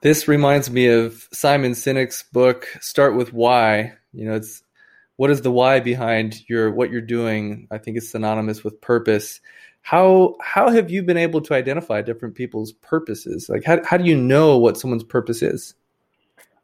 This 0.00 0.28
reminds 0.28 0.70
me 0.70 0.86
of 0.88 1.28
Simon 1.32 1.72
Sinek's 1.72 2.24
book, 2.24 2.66
Start 2.80 3.16
with 3.16 3.32
Why. 3.32 3.94
You 4.12 4.26
know, 4.26 4.34
it's 4.34 4.62
what 5.16 5.30
is 5.30 5.42
the 5.42 5.50
why 5.50 5.80
behind 5.80 6.48
your 6.48 6.70
what 6.70 6.90
you're 6.90 7.00
doing? 7.00 7.68
I 7.70 7.78
think 7.78 7.96
it's 7.96 8.10
synonymous 8.10 8.64
with 8.64 8.80
purpose. 8.80 9.40
how 9.84 10.34
how 10.40 10.70
have 10.70 10.90
you 10.90 11.02
been 11.02 11.18
able 11.18 11.42
to 11.42 11.54
identify 11.54 12.00
different 12.00 12.34
people's 12.34 12.72
purposes? 12.72 13.48
Like 13.50 13.64
how 13.64 13.84
how 13.84 13.98
do 13.98 14.04
you 14.04 14.16
know 14.16 14.58
what 14.58 14.78
someone's 14.78 15.04
purpose 15.04 15.42
is? 15.42 15.74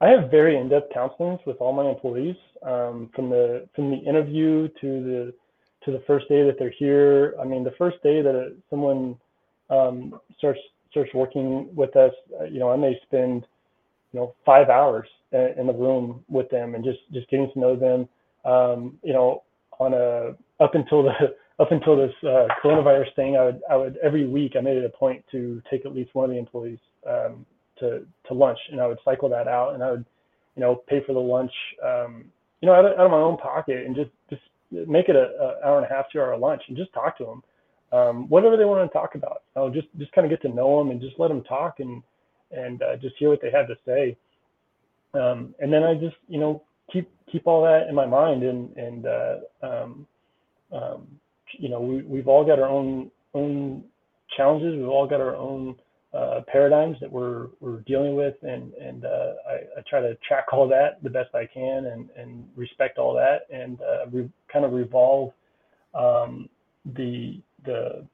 I 0.00 0.08
have 0.08 0.30
very 0.30 0.56
in-depth 0.56 0.92
counselings 0.94 1.44
with 1.44 1.58
all 1.58 1.74
my 1.74 1.86
employees, 1.88 2.36
um, 2.62 3.10
from 3.14 3.28
the 3.28 3.68
from 3.74 3.90
the 3.90 3.98
interview 3.98 4.68
to 4.80 5.04
the 5.04 5.34
to 5.84 5.92
the 5.92 6.02
first 6.06 6.28
day 6.28 6.42
that 6.44 6.58
they're 6.58 6.74
here. 6.78 7.34
I 7.40 7.44
mean, 7.44 7.62
the 7.62 7.74
first 7.76 8.02
day 8.02 8.22
that 8.22 8.56
someone 8.70 9.16
um, 9.68 10.18
starts 10.38 10.60
starts 10.90 11.12
working 11.14 11.68
with 11.74 11.94
us, 11.96 12.12
uh, 12.40 12.44
you 12.44 12.58
know, 12.58 12.70
I 12.70 12.76
may 12.76 12.98
spend 13.02 13.46
you 14.12 14.20
know 14.20 14.34
five 14.44 14.68
hours 14.68 15.08
in 15.32 15.66
the 15.66 15.72
room 15.72 16.24
with 16.28 16.48
them 16.50 16.74
and 16.74 16.84
just 16.84 16.98
just 17.12 17.28
getting 17.30 17.50
to 17.52 17.58
know 17.58 17.76
them. 17.76 18.08
Um, 18.44 18.98
you 19.02 19.12
know, 19.12 19.42
on 19.78 19.94
a 19.94 20.36
up 20.62 20.74
until 20.74 21.02
the 21.02 21.12
up 21.60 21.72
until 21.72 21.96
this 21.96 22.12
uh, 22.22 22.48
coronavirus 22.62 23.14
thing, 23.16 23.36
I 23.36 23.44
would 23.44 23.60
I 23.70 23.76
would 23.76 23.98
every 24.02 24.26
week 24.26 24.54
I 24.56 24.60
made 24.60 24.76
it 24.76 24.84
a 24.84 24.96
point 24.96 25.24
to 25.32 25.62
take 25.70 25.84
at 25.86 25.94
least 25.94 26.14
one 26.14 26.24
of 26.24 26.30
the 26.30 26.38
employees 26.38 26.78
um, 27.08 27.46
to 27.78 28.06
to 28.28 28.34
lunch, 28.34 28.58
and 28.70 28.80
I 28.80 28.86
would 28.86 28.98
cycle 29.04 29.28
that 29.30 29.48
out, 29.48 29.74
and 29.74 29.82
I 29.82 29.90
would 29.90 30.04
you 30.56 30.60
know 30.60 30.82
pay 30.88 31.02
for 31.06 31.12
the 31.12 31.20
lunch, 31.20 31.52
um, 31.84 32.24
you 32.60 32.66
know, 32.66 32.74
out 32.74 32.84
of, 32.84 32.92
out 32.92 33.06
of 33.06 33.10
my 33.10 33.18
own 33.18 33.36
pocket, 33.36 33.86
and 33.86 33.94
just 33.94 34.10
just 34.28 34.42
make 34.70 35.08
it 35.08 35.16
a, 35.16 35.30
a 35.40 35.66
hour 35.66 35.78
and 35.78 35.86
a 35.86 35.94
half, 35.94 36.06
two 36.12 36.20
hour 36.20 36.36
lunch, 36.36 36.62
and 36.68 36.76
just 36.76 36.92
talk 36.92 37.16
to 37.18 37.24
them, 37.24 37.42
um, 37.92 38.28
whatever 38.28 38.56
they 38.56 38.64
want 38.64 38.90
to 38.90 38.92
talk 38.92 39.14
about. 39.14 39.42
I'll 39.56 39.70
just 39.70 39.88
just 39.98 40.12
kind 40.12 40.24
of 40.24 40.30
get 40.30 40.42
to 40.48 40.54
know 40.54 40.78
them 40.78 40.90
and 40.90 41.00
just 41.00 41.18
let 41.18 41.28
them 41.28 41.42
talk 41.42 41.80
and 41.80 42.02
and 42.52 42.82
uh, 42.82 42.96
just 42.96 43.16
hear 43.18 43.28
what 43.28 43.40
they 43.42 43.50
have 43.50 43.68
to 43.68 43.76
say. 43.86 44.16
Um, 45.14 45.54
and 45.58 45.72
then 45.72 45.82
I 45.82 45.94
just 45.94 46.16
you 46.28 46.38
know 46.38 46.62
keep 46.92 47.10
keep 47.30 47.46
all 47.46 47.62
that 47.64 47.88
in 47.88 47.94
my 47.94 48.06
mind 48.06 48.42
and 48.42 48.76
and 48.76 49.06
uh, 49.06 49.36
um, 49.62 50.06
um, 50.72 51.08
you 51.52 51.68
know 51.68 51.80
we 51.80 52.02
we've 52.02 52.28
all 52.28 52.44
got 52.44 52.58
our 52.58 52.68
own 52.68 53.10
own 53.34 53.84
challenges. 54.36 54.76
We've 54.76 54.88
all 54.88 55.06
got 55.06 55.20
our 55.20 55.36
own 55.36 55.76
uh, 56.12 56.40
paradigms 56.50 56.96
that 57.00 57.10
we're 57.10 57.48
we're 57.60 57.80
dealing 57.80 58.16
with, 58.16 58.34
and 58.42 58.72
and 58.74 59.04
uh, 59.04 59.32
I, 59.48 59.78
I, 59.78 59.82
try 59.88 60.00
to 60.00 60.16
track 60.26 60.46
all 60.52 60.68
that 60.68 61.02
the 61.02 61.10
best 61.10 61.34
I 61.34 61.46
can, 61.46 61.86
and 61.86 62.08
and 62.16 62.48
respect 62.56 62.98
all 62.98 63.14
that, 63.14 63.46
and 63.52 63.80
uh, 63.80 64.06
re- 64.10 64.30
kind 64.52 64.64
of 64.64 64.72
revolve 64.72 65.32
um, 65.94 66.48
the 66.96 67.40
the 67.64 68.06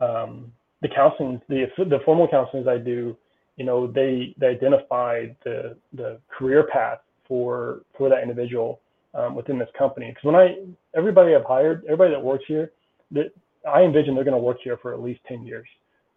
um, 0.00 0.52
the 0.82 0.88
counseling, 0.88 1.40
the 1.48 1.66
the 1.78 1.98
formal 2.04 2.28
counselings 2.28 2.68
I 2.68 2.78
do. 2.78 3.16
You 3.56 3.64
know, 3.64 3.86
they 3.86 4.34
they 4.38 4.48
identify 4.48 5.26
the 5.44 5.76
the 5.92 6.18
career 6.36 6.68
path 6.72 6.98
for 7.26 7.82
for 7.96 8.08
that 8.08 8.22
individual 8.22 8.80
um, 9.14 9.34
within 9.34 9.58
this 9.58 9.68
company. 9.78 10.08
Because 10.10 10.24
when 10.24 10.34
I 10.34 10.56
everybody 10.96 11.34
I've 11.34 11.44
hired, 11.44 11.84
everybody 11.84 12.10
that 12.10 12.22
works 12.22 12.44
here, 12.46 12.72
that 13.12 13.32
I 13.68 13.82
envision 13.82 14.14
they're 14.14 14.24
going 14.24 14.36
to 14.36 14.42
work 14.42 14.58
here 14.62 14.76
for 14.76 14.92
at 14.92 15.00
least 15.00 15.20
ten 15.26 15.44
years. 15.44 15.68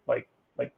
Like 0.06 0.28
like 0.58 0.72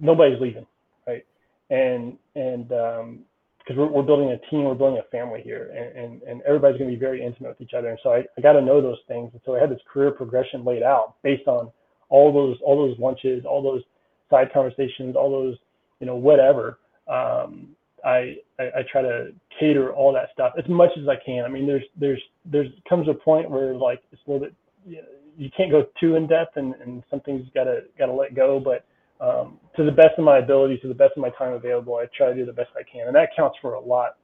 nobody's 0.00 0.40
leaving, 0.40 0.66
right? 1.06 1.24
And 1.70 2.16
and 2.34 2.72
um, 2.72 3.20
because 3.68 3.78
we're, 3.78 3.88
we're 3.88 4.02
building 4.02 4.30
a 4.30 4.38
team, 4.50 4.64
we're 4.64 4.74
building 4.74 4.98
a 4.98 5.10
family 5.10 5.42
here, 5.42 5.70
and 5.76 6.04
and, 6.04 6.22
and 6.22 6.42
everybody's 6.42 6.78
going 6.78 6.90
to 6.90 6.96
be 6.96 7.00
very 7.00 7.22
intimate 7.22 7.50
with 7.50 7.60
each 7.60 7.74
other. 7.74 7.88
And 7.88 7.98
so 8.02 8.12
I, 8.12 8.24
I 8.36 8.40
got 8.40 8.52
to 8.52 8.62
know 8.62 8.80
those 8.80 8.98
things. 9.06 9.30
And 9.32 9.42
so 9.44 9.54
I 9.54 9.60
had 9.60 9.70
this 9.70 9.80
career 9.92 10.10
progression 10.10 10.64
laid 10.64 10.82
out 10.82 11.16
based 11.22 11.46
on 11.46 11.70
all 12.08 12.32
those 12.32 12.56
all 12.64 12.76
those 12.76 12.98
lunches, 12.98 13.44
all 13.44 13.62
those 13.62 13.82
side 14.30 14.50
conversations, 14.54 15.16
all 15.16 15.30
those 15.30 15.56
you 16.00 16.06
know 16.06 16.16
whatever. 16.16 16.78
Um, 17.08 17.68
I, 18.04 18.36
I, 18.58 18.64
I 18.76 18.84
try 18.90 19.02
to 19.02 19.32
cater 19.58 19.92
all 19.92 20.12
that 20.12 20.28
stuff 20.32 20.52
as 20.56 20.68
much 20.68 20.90
as 20.96 21.08
I 21.08 21.16
can. 21.16 21.44
I 21.44 21.48
mean, 21.48 21.66
there's 21.66 21.84
there's 22.00 22.22
there's 22.46 22.68
comes 22.88 23.08
a 23.08 23.14
point 23.14 23.50
where 23.50 23.74
like 23.74 24.00
it's 24.12 24.22
a 24.26 24.30
little 24.30 24.46
bit 24.46 24.54
you, 24.86 24.96
know, 24.96 25.08
you 25.36 25.50
can't 25.54 25.70
go 25.70 25.86
too 26.00 26.16
in 26.16 26.26
depth 26.26 26.56
and, 26.56 26.74
and 26.76 27.02
something's 27.10 27.46
gotta 27.54 27.82
gotta 27.98 28.12
let 28.12 28.34
go. 28.34 28.58
But 28.58 28.86
um, 29.20 29.58
to 29.76 29.84
the 29.84 29.92
best 29.92 30.18
of 30.18 30.24
my 30.24 30.38
ability, 30.38 30.78
to 30.78 30.88
the 30.88 30.94
best 30.94 31.12
of 31.16 31.22
my 31.22 31.30
time 31.30 31.52
available, 31.52 31.96
I 31.96 32.06
try 32.16 32.28
to 32.28 32.34
do 32.34 32.44
the 32.44 32.52
best 32.52 32.70
I 32.76 32.82
can, 32.82 33.06
and 33.06 33.16
that 33.16 33.30
counts 33.36 33.58
for 33.60 33.74
a 33.74 33.80
lot. 33.80 34.16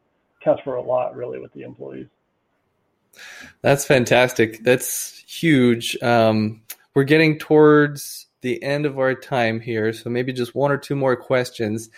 Counts 0.42 0.62
for 0.62 0.74
a 0.74 0.82
lot, 0.82 1.16
really, 1.16 1.38
with 1.38 1.52
the 1.54 1.62
employees. 1.62 2.06
That's 3.62 3.86
fantastic. 3.86 4.62
That's 4.62 5.18
huge. 5.26 5.96
Um, 6.02 6.62
we're 6.94 7.04
getting 7.04 7.38
towards 7.38 8.26
the 8.42 8.62
end 8.62 8.84
of 8.84 8.98
our 8.98 9.14
time 9.14 9.60
here, 9.60 9.92
so 9.92 10.10
maybe 10.10 10.32
just 10.32 10.54
one 10.54 10.70
or 10.70 10.76
two 10.76 10.94
more 10.94 11.16
questions. 11.16 11.88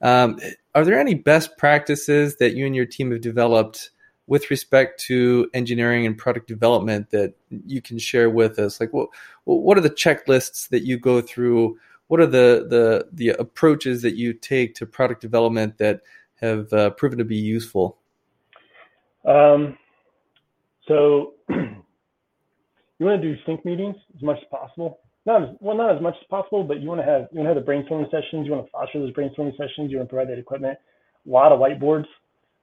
Um, 0.00 0.38
are 0.74 0.84
there 0.84 0.98
any 0.98 1.14
best 1.14 1.56
practices 1.56 2.36
that 2.36 2.54
you 2.56 2.66
and 2.66 2.74
your 2.74 2.86
team 2.86 3.12
have 3.12 3.20
developed 3.20 3.90
with 4.26 4.50
respect 4.50 5.00
to 5.00 5.48
engineering 5.54 6.06
and 6.06 6.18
product 6.18 6.48
development 6.48 7.10
that 7.10 7.34
you 7.66 7.80
can 7.80 7.98
share 7.98 8.30
with 8.30 8.58
us? 8.58 8.80
Like, 8.80 8.92
what 8.92 9.10
what 9.44 9.78
are 9.78 9.82
the 9.82 9.90
checklists 9.90 10.68
that 10.70 10.84
you 10.84 10.98
go 10.98 11.20
through? 11.20 11.78
What 12.12 12.20
are 12.20 12.26
the 12.26 12.66
the 12.68 13.08
the 13.10 13.28
approaches 13.40 14.02
that 14.02 14.16
you 14.16 14.34
take 14.34 14.74
to 14.74 14.84
product 14.84 15.22
development 15.22 15.78
that 15.78 16.02
have 16.42 16.70
uh, 16.74 16.90
proven 16.90 17.16
to 17.16 17.24
be 17.24 17.36
useful? 17.36 17.96
Um, 19.24 19.78
so 20.86 21.32
you 21.48 23.06
want 23.06 23.22
to 23.22 23.34
do 23.34 23.34
sync 23.46 23.64
meetings 23.64 23.96
as 24.14 24.22
much 24.22 24.36
as 24.36 24.48
possible 24.50 24.98
not 25.24 25.42
as 25.42 25.48
well, 25.60 25.74
not 25.74 25.94
as 25.96 26.02
much 26.02 26.14
as 26.20 26.26
possible, 26.28 26.64
but 26.64 26.82
you 26.82 26.88
want 26.88 27.00
to 27.00 27.06
have 27.06 27.28
you 27.32 27.40
want 27.40 27.48
to 27.48 27.54
have 27.54 27.64
the 27.64 27.70
brainstorming 27.72 28.10
sessions. 28.10 28.44
You 28.44 28.52
want 28.52 28.66
to 28.66 28.72
foster 28.72 28.98
those 28.98 29.12
brainstorming 29.12 29.56
sessions. 29.56 29.90
You 29.90 29.96
want 29.96 30.08
to 30.08 30.14
provide 30.14 30.28
that 30.28 30.38
equipment. 30.38 30.78
A 31.26 31.30
lot 31.30 31.52
of 31.52 31.60
whiteboards, 31.60 32.06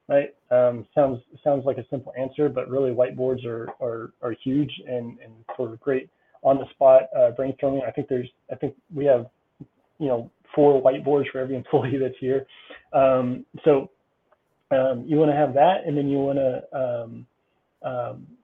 right? 0.08 0.28
Um, 0.52 0.86
sounds 0.94 1.20
sounds 1.42 1.64
like 1.64 1.78
a 1.78 1.86
simple 1.90 2.12
answer, 2.16 2.48
but 2.48 2.68
really 2.68 2.90
whiteboards 2.90 3.44
are 3.44 3.68
are 3.82 4.12
are 4.22 4.36
huge 4.44 4.70
and 4.86 5.18
and 5.24 5.32
for 5.56 5.76
great 5.76 6.08
on 6.42 6.58
the 6.58 6.68
spot 6.70 7.04
uh, 7.16 7.30
brainstorming. 7.38 7.84
I 7.84 7.90
think 7.90 8.08
there's 8.08 8.28
I 8.52 8.54
think 8.56 8.76
we 8.94 9.06
have 9.06 9.26
you 10.00 10.08
know 10.08 10.30
four 10.54 10.82
whiteboards 10.82 11.30
for 11.30 11.38
every 11.38 11.54
employee 11.54 11.98
that's 12.00 12.18
here. 12.18 12.46
Um, 12.92 13.46
so 13.64 13.90
um, 14.72 15.04
you 15.06 15.16
want 15.18 15.30
to 15.30 15.36
have 15.36 15.54
that, 15.54 15.86
and 15.86 15.96
then 15.96 16.08
you 16.08 16.18
want 16.18 16.38
to 16.38 16.62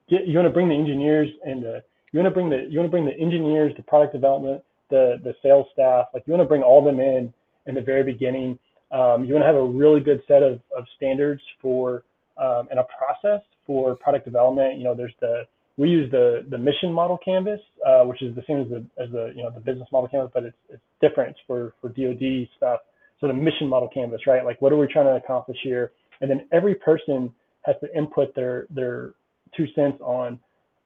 get, 0.08 0.26
you 0.26 0.36
want 0.36 0.46
to 0.46 0.52
bring 0.52 0.68
the 0.68 0.74
engineers 0.74 1.28
and 1.44 1.62
the 1.62 1.82
you 2.12 2.20
want 2.20 2.32
to 2.32 2.34
bring 2.34 2.48
the 2.48 2.66
you 2.70 2.78
want 2.78 2.86
to 2.86 2.90
bring 2.90 3.04
the 3.04 3.18
engineers, 3.18 3.72
the 3.76 3.82
product 3.82 4.12
development, 4.12 4.62
the 4.90 5.16
the 5.22 5.34
sales 5.42 5.66
staff. 5.72 6.06
Like 6.14 6.24
you 6.26 6.32
want 6.32 6.42
to 6.42 6.48
bring 6.48 6.62
all 6.62 6.84
them 6.84 7.00
in 7.00 7.32
in 7.66 7.74
the 7.74 7.80
very 7.80 8.02
beginning. 8.02 8.58
Um, 8.92 9.24
you 9.24 9.34
want 9.34 9.42
to 9.42 9.46
have 9.46 9.56
a 9.56 9.64
really 9.64 10.00
good 10.00 10.22
set 10.28 10.42
of, 10.42 10.60
of 10.76 10.84
standards 10.96 11.42
for 11.60 12.04
um, 12.38 12.68
and 12.70 12.78
a 12.78 12.86
process 12.96 13.40
for 13.66 13.96
product 13.96 14.24
development. 14.24 14.78
You 14.78 14.84
know, 14.84 14.94
there's 14.94 15.14
the 15.20 15.42
we 15.76 15.90
use 15.90 16.10
the 16.10 16.46
the 16.50 16.58
mission 16.58 16.92
model 16.92 17.18
canvas, 17.22 17.60
uh, 17.86 18.02
which 18.04 18.22
is 18.22 18.34
the 18.34 18.42
same 18.46 18.62
as 18.62 18.68
the 18.68 18.86
as 19.02 19.10
the 19.10 19.32
you 19.34 19.42
know 19.42 19.50
the 19.50 19.60
business 19.60 19.88
model 19.92 20.08
canvas, 20.08 20.30
but 20.32 20.44
it's 20.44 20.56
it's 20.68 20.82
different 21.00 21.36
for 21.46 21.74
for 21.80 21.88
DoD 21.88 22.48
stuff. 22.56 22.80
So 23.20 23.26
the 23.26 23.34
mission 23.34 23.68
model 23.68 23.88
canvas, 23.88 24.26
right? 24.26 24.44
Like 24.44 24.60
what 24.62 24.72
are 24.72 24.76
we 24.76 24.86
trying 24.86 25.06
to 25.06 25.16
accomplish 25.16 25.58
here? 25.62 25.92
And 26.20 26.30
then 26.30 26.46
every 26.52 26.74
person 26.74 27.32
has 27.62 27.76
to 27.82 27.96
input 27.96 28.34
their 28.34 28.66
their 28.70 29.14
two 29.56 29.66
cents 29.74 30.00
on 30.00 30.38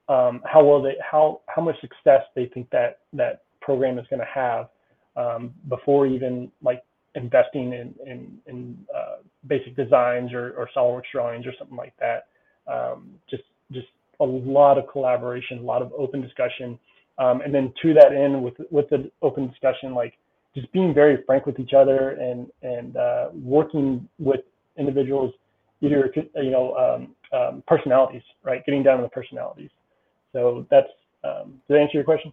um, 0.09 0.43
how 0.45 0.64
well 0.64 0.82
they 0.82 0.97
how 1.09 1.41
how 1.47 1.62
much 1.62 1.80
success 1.80 2.22
they 2.34 2.47
think 2.47 2.68
that 2.70 3.01
that 3.12 3.43
program 3.61 3.99
is 3.99 4.07
going 4.11 4.20
to 4.20 4.26
have 4.26 4.68
um, 5.16 5.53
before 5.68 6.07
even 6.07 6.51
like 6.62 6.82
investing 7.14 7.72
in 7.72 7.95
in, 8.07 8.38
in 8.47 8.86
uh, 8.95 9.16
basic 9.47 9.76
designs 9.76 10.32
or, 10.32 10.53
or 10.57 10.68
SolidWorks 10.76 11.11
drawings 11.12 11.47
or 11.47 11.53
something 11.59 11.76
like 11.76 11.95
that. 12.01 12.26
Um, 12.66 13.14
just 13.28 13.45
just 13.72 13.86
a 14.21 14.25
lot 14.25 14.79
of 14.79 14.87
collaboration, 14.89 15.59
a 15.59 15.62
lot 15.62 15.83
of 15.83 15.93
open 15.97 16.21
discussion, 16.21 16.79
um, 17.18 17.41
and 17.41 17.55
then 17.55 17.73
to 17.83 17.95
that 17.95 18.12
end 18.12 18.43
with 18.43 18.55
with 18.71 18.89
the 18.91 19.11
open 19.23 19.49
discussion, 19.49 19.95
like 19.95 20.14
just 20.55 20.71
being 20.73 20.95
very 20.95 21.23
frank 21.27 21.47
with 21.47 21.59
each 21.59 21.73
other 21.73 22.11
and 22.11 22.49
and 22.62 22.97
uh, 22.97 23.29
working 23.35 24.09
with 24.18 24.41
individuals, 24.79 25.33
either 25.81 26.12
you 26.37 26.51
know 26.51 26.75
um, 26.77 27.14
um, 27.39 27.62
personalities, 27.66 28.23
right? 28.43 28.64
Getting 28.64 28.83
down 28.83 28.99
to 28.99 29.03
the 29.03 29.09
personalities. 29.09 29.71
So 30.33 30.66
that's 30.71 30.89
um, 31.25 31.61
did 31.68 31.79
I 31.79 31.81
answer 31.81 31.97
your 31.97 32.05
question? 32.05 32.33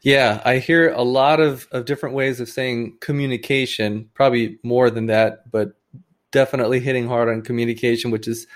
Yeah, 0.00 0.40
I 0.44 0.58
hear 0.58 0.90
a 0.90 1.02
lot 1.02 1.40
of, 1.40 1.68
of 1.72 1.84
different 1.84 2.14
ways 2.14 2.40
of 2.40 2.48
saying 2.48 2.98
communication, 3.00 4.08
probably 4.14 4.58
more 4.62 4.88
than 4.88 5.06
that, 5.06 5.50
but 5.50 5.74
definitely 6.30 6.80
hitting 6.80 7.06
hard 7.06 7.28
on 7.28 7.42
communication, 7.42 8.10
which 8.10 8.26
is 8.28 8.46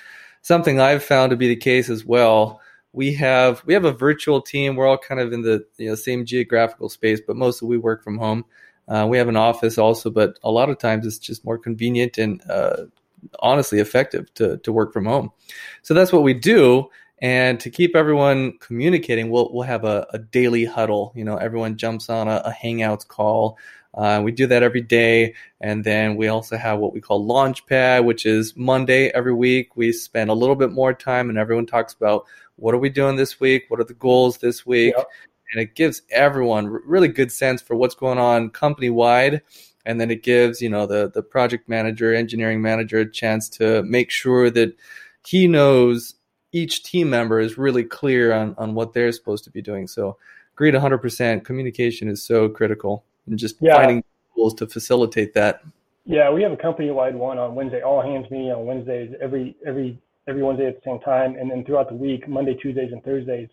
something 0.43 0.81
I've 0.81 1.03
found 1.03 1.31
to 1.31 1.37
be 1.37 1.49
the 1.49 1.57
case 1.57 1.89
as 1.89 2.05
well. 2.05 2.61
We 2.93 3.15
have 3.15 3.63
we 3.65 3.73
have 3.75 3.87
a 3.87 3.93
virtual 3.93 4.43
team. 4.43 4.77
We're 4.77 4.87
all 4.87 4.99
kind 4.99 5.21
of 5.21 5.33
in 5.33 5.43
the 5.43 5.65
you 5.79 5.89
know 5.89 5.95
same 5.95 6.27
geographical 6.27 6.91
space, 6.91 7.21
but 7.27 7.37
mostly 7.37 7.69
we 7.69 7.79
work 7.79 8.05
from 8.05 8.19
home. 8.19 8.45
Uh, 8.89 9.07
we 9.09 9.17
have 9.17 9.29
an 9.29 9.37
office 9.37 9.79
also, 9.79 10.11
but 10.11 10.39
a 10.43 10.51
lot 10.51 10.69
of 10.69 10.79
times 10.79 11.07
it's 11.07 11.19
just 11.19 11.45
more 11.45 11.57
convenient 11.57 12.19
and 12.19 12.43
uh, 12.51 12.85
honestly 13.41 13.79
effective 13.79 14.33
to 14.35 14.59
to 14.59 14.73
work 14.73 14.93
from 14.93 15.07
home. 15.07 15.31
So 15.83 15.95
that's 15.95 16.13
what 16.13 16.23
we 16.23 16.35
do. 16.35 16.91
And 17.23 17.61
to 17.61 17.71
keep 17.71 17.95
everyone 17.95 18.59
communicating, 18.59 19.31
we'll 19.31 19.49
we'll 19.53 19.63
have 19.63 19.85
a, 19.85 20.07
a 20.13 20.19
daily 20.19 20.65
huddle. 20.65 21.13
You 21.15 21.25
know, 21.25 21.37
everyone 21.37 21.77
jumps 21.77 22.11
on 22.11 22.29
a, 22.29 22.43
a 22.45 22.51
Hangouts 22.53 23.07
call. 23.07 23.57
Uh, 23.95 24.21
we 24.25 24.33
do 24.33 24.47
that 24.47 24.63
every 24.63 24.81
day, 24.81 25.35
and 25.61 25.85
then 25.85 26.17
we 26.17 26.29
also 26.29 26.57
have 26.57 26.79
what 26.79 26.93
we 26.93 27.01
call 27.01 27.27
Launchpad, 27.27 28.05
which 28.05 28.25
is 28.25 28.57
Monday 28.57 29.09
every 29.09 29.35
week. 29.35 29.77
We 29.77 29.93
spend 29.93 30.31
a 30.31 30.35
little 30.35 30.57
bit 30.57 30.73
more 30.73 30.95
time, 30.95 31.29
and 31.29 31.39
everyone 31.39 31.67
talks 31.67 31.93
about 31.93 32.25
what 32.57 32.75
are 32.75 32.79
we 32.79 32.89
doing 32.89 33.17
this 33.17 33.39
week, 33.41 33.65
what 33.69 33.81
are 33.81 33.85
the 33.85 33.95
goals 33.95 34.39
this 34.39 34.65
week, 34.65 34.95
yep. 34.97 35.07
and 35.53 35.63
it 35.63 35.75
gives 35.75 36.03
everyone 36.11 36.67
really 36.67 37.09
good 37.09 37.31
sense 37.31 37.61
for 37.61 37.77
what's 37.77 37.95
going 37.95 38.19
on 38.19 38.51
company 38.51 38.91
wide 38.91 39.43
and 39.85 40.01
then 40.01 40.11
it 40.11 40.23
gives 40.23 40.63
you 40.63 40.69
know 40.69 40.87
the 40.87 41.11
the 41.13 41.23
project 41.23 41.69
manager 41.69 42.15
engineering 42.15 42.63
manager 42.63 43.01
a 43.01 43.11
chance 43.11 43.49
to 43.49 43.83
make 43.83 44.11
sure 44.11 44.51
that 44.51 44.77
he 45.27 45.47
knows 45.47 46.15
each 46.53 46.83
team 46.83 47.09
member 47.11 47.41
is 47.41 47.59
really 47.59 47.85
clear 47.85 48.33
on 48.33 48.55
on 48.59 48.75
what 48.75 48.93
they're 48.93 49.13
supposed 49.13 49.45
to 49.45 49.51
be 49.51 49.63
doing. 49.63 49.87
So 49.87 50.17
agreed 50.55 50.75
100% 50.75 51.45
communication 51.45 52.09
is 52.09 52.23
so 52.23 52.49
critical 52.49 53.05
and 53.27 53.39
just 53.39 53.57
yeah. 53.61 53.77
finding 53.77 54.05
tools 54.35 54.55
to 54.55 54.67
facilitate 54.67 55.35
that 55.35 55.63
yeah 56.05 56.31
we 56.31 56.43
have 56.43 56.53
a 56.53 56.57
company 56.57 56.91
wide 56.91 57.15
one 57.15 57.39
on 57.39 57.55
wednesday 57.55 57.83
all 57.83 58.03
hands 58.03 58.27
meeting 58.31 58.51
on 58.51 58.67
wednesdays 58.67 59.11
every 59.21 59.57
every 59.67 59.99
every 60.29 60.43
wednesday 60.43 60.67
at 60.67 60.75
the 60.75 60.91
same 60.91 61.01
time 61.01 61.37
and 61.37 61.51
then 61.51 61.65
throughout 61.65 61.89
the 61.89 61.95
week 61.95 62.29
monday 62.29 62.55
tuesdays 62.61 62.93
and 62.93 63.03
thursdays 63.05 63.49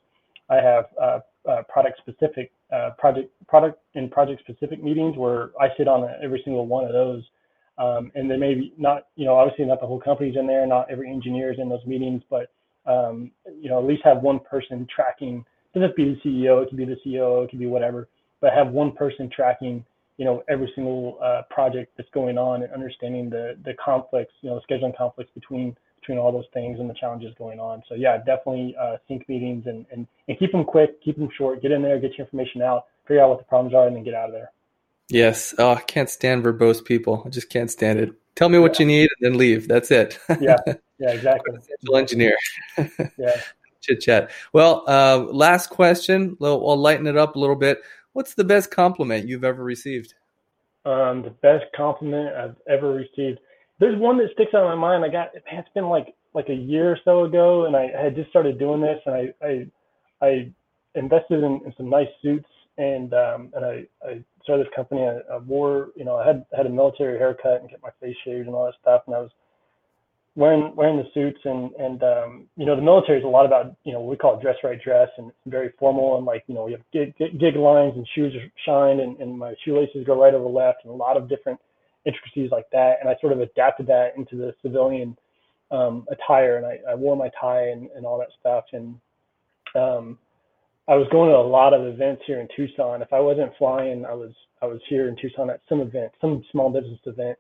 i 0.50 0.56
have 0.56 0.86
uh, 1.02 1.20
uh, 1.48 1.64
product 1.70 2.00
specific 2.00 2.52
uh, 2.72 2.92
project 2.98 3.32
product 3.48 3.80
and 3.96 4.12
project 4.12 4.42
specific 4.42 4.84
meetings 4.84 5.18
where 5.18 5.52
I 5.60 5.70
sit 5.78 5.88
on 5.88 6.08
every 6.24 6.42
single 6.44 6.68
one 6.68 6.86
of 6.86 6.94
those. 6.94 7.24
Um, 7.78 8.12
and 8.14 8.28
may 8.28 8.56
be 8.56 8.74
not, 8.78 9.08
you 9.16 9.26
know, 9.26 9.36
obviously 9.36 9.64
not 9.64 9.80
the 9.80 9.88
whole 9.88 10.02
company's 10.02 10.36
in 10.36 10.46
there, 10.46 10.68
not 10.68 10.92
every 10.92 11.10
engineer 11.10 11.54
is 11.54 11.60
in 11.60 11.70
those 11.70 11.86
meetings, 11.86 12.22
but 12.30 12.52
um, 12.86 13.32
you 13.60 13.70
know, 13.70 13.80
at 13.80 13.86
least 13.86 14.02
have 14.04 14.18
one 14.18 14.40
person 14.40 14.86
tracking. 14.94 15.46
It 15.74 15.80
doesn't 15.80 15.90
have 15.90 15.96
to 15.96 16.04
be 16.04 16.20
the 16.24 16.30
CEO, 16.30 16.62
it 16.62 16.70
could 16.70 16.78
be 16.78 16.86
the 16.86 16.98
CEO, 17.06 17.46
it 17.46 17.50
could 17.50 17.60
be 17.60 17.68
whatever, 17.68 18.10
but 18.42 18.54
have 18.54 18.70
one 18.70 18.92
person 18.92 19.30
tracking, 19.34 19.86
you 20.18 20.26
know, 20.26 20.44
every 20.50 20.72
single 20.76 21.18
uh, 21.22 21.44
project 21.50 21.94
that's 21.98 22.10
going 22.12 22.38
on 22.38 22.64
and 22.64 22.72
understanding 22.74 23.30
the 23.30 23.58
the 23.64 23.74
conflicts, 23.84 24.34
you 24.42 24.50
know, 24.50 24.60
the 24.60 24.74
scheduling 24.74 24.96
conflicts 24.96 25.32
between 25.34 25.76
between 26.00 26.18
all 26.18 26.32
those 26.32 26.46
things 26.54 26.80
and 26.80 26.90
the 26.90 26.94
challenges 26.94 27.34
going 27.38 27.60
on. 27.60 27.84
So 27.88 27.96
yeah, 27.96 28.18
definitely 28.18 28.76
uh, 28.80 28.98
sync 29.08 29.28
meetings 29.28 29.66
and, 29.68 29.86
and, 29.92 30.08
and 30.28 30.40
keep 30.40 30.52
them 30.52 30.64
quick, 30.64 31.02
keep 31.04 31.18
them 31.18 31.30
short, 31.38 31.62
get 31.62 31.72
in 31.72 31.82
there, 31.82 32.00
get 32.00 32.18
your 32.18 32.26
information 32.26 32.62
out, 32.62 32.86
figure 33.08 33.22
out 33.22 33.30
what 33.30 33.38
the 33.40 33.46
problems 33.46 33.76
are, 33.76 33.88
and 33.88 33.96
then 33.96 34.04
get 34.04 34.14
out 34.14 34.30
of 34.30 34.32
there. 34.32 34.52
Yes. 35.10 35.54
Oh, 35.58 35.74
I 35.74 35.82
can't 35.82 36.10
stand 36.10 36.44
verbose 36.44 36.84
people. 36.84 37.24
I 37.26 37.30
just 37.30 37.50
can't 37.50 37.70
stand 37.70 38.00
it. 38.00 38.14
Tell 38.36 38.50
me 38.50 38.60
what 38.60 38.80
yeah. 38.80 38.84
you 38.84 38.88
need 38.88 39.10
and 39.20 39.34
then 39.34 39.38
leave. 39.38 39.68
That's 39.68 39.92
it. 39.92 40.20
yeah. 40.40 40.56
Yeah, 41.00 41.12
exactly. 41.12 41.58
Essential 41.58 41.98
engineer. 41.98 42.38
yeah. 43.18 43.42
Chit 43.82 44.02
chat. 44.02 44.32
Well, 44.52 44.84
uh, 44.88 45.20
last 45.32 45.70
question. 45.70 46.36
I'll 46.42 46.78
lighten 46.78 47.08
it 47.08 47.16
up 47.16 47.38
a 47.38 47.40
little 47.40 47.56
bit. 47.56 47.82
What's 48.20 48.34
the 48.34 48.44
best 48.44 48.70
compliment 48.70 49.30
you've 49.30 49.46
ever 49.46 49.64
received? 49.64 50.14
Um, 50.84 51.22
the 51.22 51.34
best 51.42 51.64
compliment 51.74 52.36
I've 52.36 52.58
ever 52.68 52.92
received 52.92 53.40
there's 53.80 53.98
one 53.98 54.18
that 54.18 54.28
sticks 54.34 54.54
out 54.54 54.70
in 54.70 54.78
my 54.78 55.00
mind. 55.00 55.06
I 55.06 55.08
got 55.08 55.30
it's 55.34 55.70
been 55.74 55.88
like 55.88 56.14
like 56.34 56.50
a 56.50 56.54
year 56.54 56.92
or 56.92 57.00
so 57.06 57.24
ago, 57.24 57.66
and 57.66 57.78
I 57.78 57.88
had 57.98 58.18
just 58.18 58.30
started 58.30 58.60
doing 58.60 58.82
this, 58.82 59.00
and 59.06 59.16
I 59.16 59.34
I, 59.42 60.28
I 60.28 60.52
invested 60.96 61.46
in, 61.46 61.62
in 61.66 61.74
some 61.78 61.90
nice 61.90 62.10
suits, 62.22 62.50
and 62.78 63.14
um, 63.14 63.54
and 63.56 63.64
I, 63.64 63.86
I 64.06 64.22
started 64.44 64.66
this 64.66 64.74
company. 64.76 65.04
I, 65.04 65.36
I 65.36 65.38
wore 65.38 65.92
you 65.96 66.04
know 66.04 66.18
I 66.18 66.28
had 66.28 66.46
had 66.54 66.66
a 66.66 66.70
military 66.70 67.18
haircut 67.18 67.62
and 67.62 67.70
get 67.70 67.82
my 67.82 67.92
face 68.02 68.18
shaved 68.26 68.48
and 68.48 68.54
all 68.54 68.66
that 68.66 68.74
stuff, 68.82 69.04
and 69.08 69.16
I 69.16 69.20
was 69.20 69.32
wearing 70.40 70.74
wearing 70.76 70.98
the 70.98 71.06
suits 71.14 71.40
and 71.44 71.72
and 71.74 72.02
um, 72.02 72.48
you 72.56 72.66
know 72.66 72.76
the 72.76 72.82
military 72.82 73.20
is 73.20 73.26
a 73.26 73.28
lot 73.28 73.46
about 73.46 73.76
you 73.84 73.94
know 73.94 74.02
we 74.02 74.16
call 74.16 74.40
dress 74.40 74.56
right 74.64 74.82
dress 74.82 75.10
and 75.18 75.32
very 75.46 75.72
formal 75.78 76.18
and 76.18 76.26
like 76.26 76.44
you 76.48 76.56
know 76.56 76.64
we 76.64 76.72
have 76.72 76.82
gig, 76.94 77.14
gig 77.18 77.56
lines 77.56 77.94
and 77.96 78.08
shoes 78.16 78.34
are 78.36 78.52
shined 78.66 79.02
and, 79.02 79.20
and 79.20 79.38
my 79.38 79.54
shoelaces 79.66 80.06
go 80.06 80.20
right 80.20 80.34
over 80.34 80.48
left 80.48 80.80
and 80.84 80.92
a 80.92 80.96
lot 80.96 81.18
of 81.18 81.30
different 81.30 81.60
intricacies 82.06 82.52
like 82.52 82.66
that. 82.72 82.96
And 83.00 83.10
I 83.10 83.16
sort 83.22 83.34
of 83.34 83.42
adapted 83.42 83.88
that 83.88 84.14
into 84.18 84.36
the 84.36 84.54
civilian 84.62 85.18
um, 85.72 86.08
attire, 86.12 86.58
and 86.58 86.66
I, 86.66 86.80
I, 86.90 86.96
wore 86.96 87.16
my 87.16 87.30
tie 87.40 87.70
and, 87.70 87.90
and 87.96 88.06
all 88.06 88.18
that 88.18 88.30
stuff. 88.40 88.66
And 88.74 88.96
um, 89.76 90.18
I 90.88 90.96
was 90.96 91.08
going 91.12 91.30
to 91.30 91.36
a 91.36 91.46
lot 91.46 91.74
of 91.74 91.86
events 91.86 92.24
here 92.26 92.40
in 92.40 92.48
Tucson. 92.56 93.02
If 93.02 93.14
I 93.14 93.20
wasn't 93.20 93.52
flying, 93.58 94.06
I 94.06 94.14
was 94.14 94.32
I 94.62 94.66
was 94.66 94.80
here 94.90 95.08
in 95.08 95.16
Tucson 95.22 95.50
at 95.50 95.62
some 95.70 95.82
event, 95.82 96.12
some 96.20 96.44
small 96.52 96.72
business 96.72 97.00
event. 97.06 97.38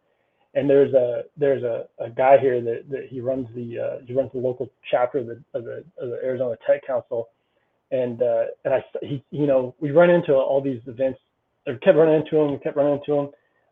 And 0.56 0.70
there's 0.70 0.94
a 0.94 1.24
there's 1.38 1.64
a, 1.64 1.86
a 2.00 2.10
guy 2.10 2.38
here 2.40 2.62
that, 2.62 2.90
that 2.90 3.08
he 3.10 3.22
runs 3.22 3.48
the 3.56 3.80
uh, 3.80 4.06
he 4.06 4.14
runs 4.14 4.32
the 4.34 4.40
local 4.40 4.70
chapter 4.90 5.20
of 5.20 5.28
the, 5.28 5.44
of 5.54 5.64
the, 5.64 5.84
of 6.00 6.10
the 6.10 6.20
Arizona 6.24 6.56
Tech 6.66 6.86
Council, 6.88 7.30
and 7.92 8.22
uh, 8.22 8.46
and 8.66 8.74
I 8.74 8.84
he 9.02 9.24
you 9.30 9.46
know 9.46 9.76
we 9.80 9.92
run 9.92 10.10
into 10.10 10.34
all 10.34 10.62
these 10.62 10.82
events, 10.88 11.20
or 11.68 11.76
kept 11.76 11.98
running 11.98 12.16
into 12.16 12.38
him, 12.38 12.60
kept 12.60 12.78
running 12.78 13.00
into 13.00 13.14
him, 13.14 13.30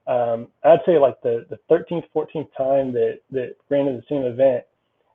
um, 0.07 0.47
I'd 0.63 0.79
say 0.85 0.97
like 0.97 1.21
the, 1.21 1.45
the 1.49 1.59
13th, 1.69 2.05
14th 2.15 2.47
time 2.57 2.93
that, 2.93 3.19
that 3.31 3.55
ran 3.69 3.85
to 3.85 3.91
the 3.91 4.03
same 4.09 4.23
event. 4.23 4.63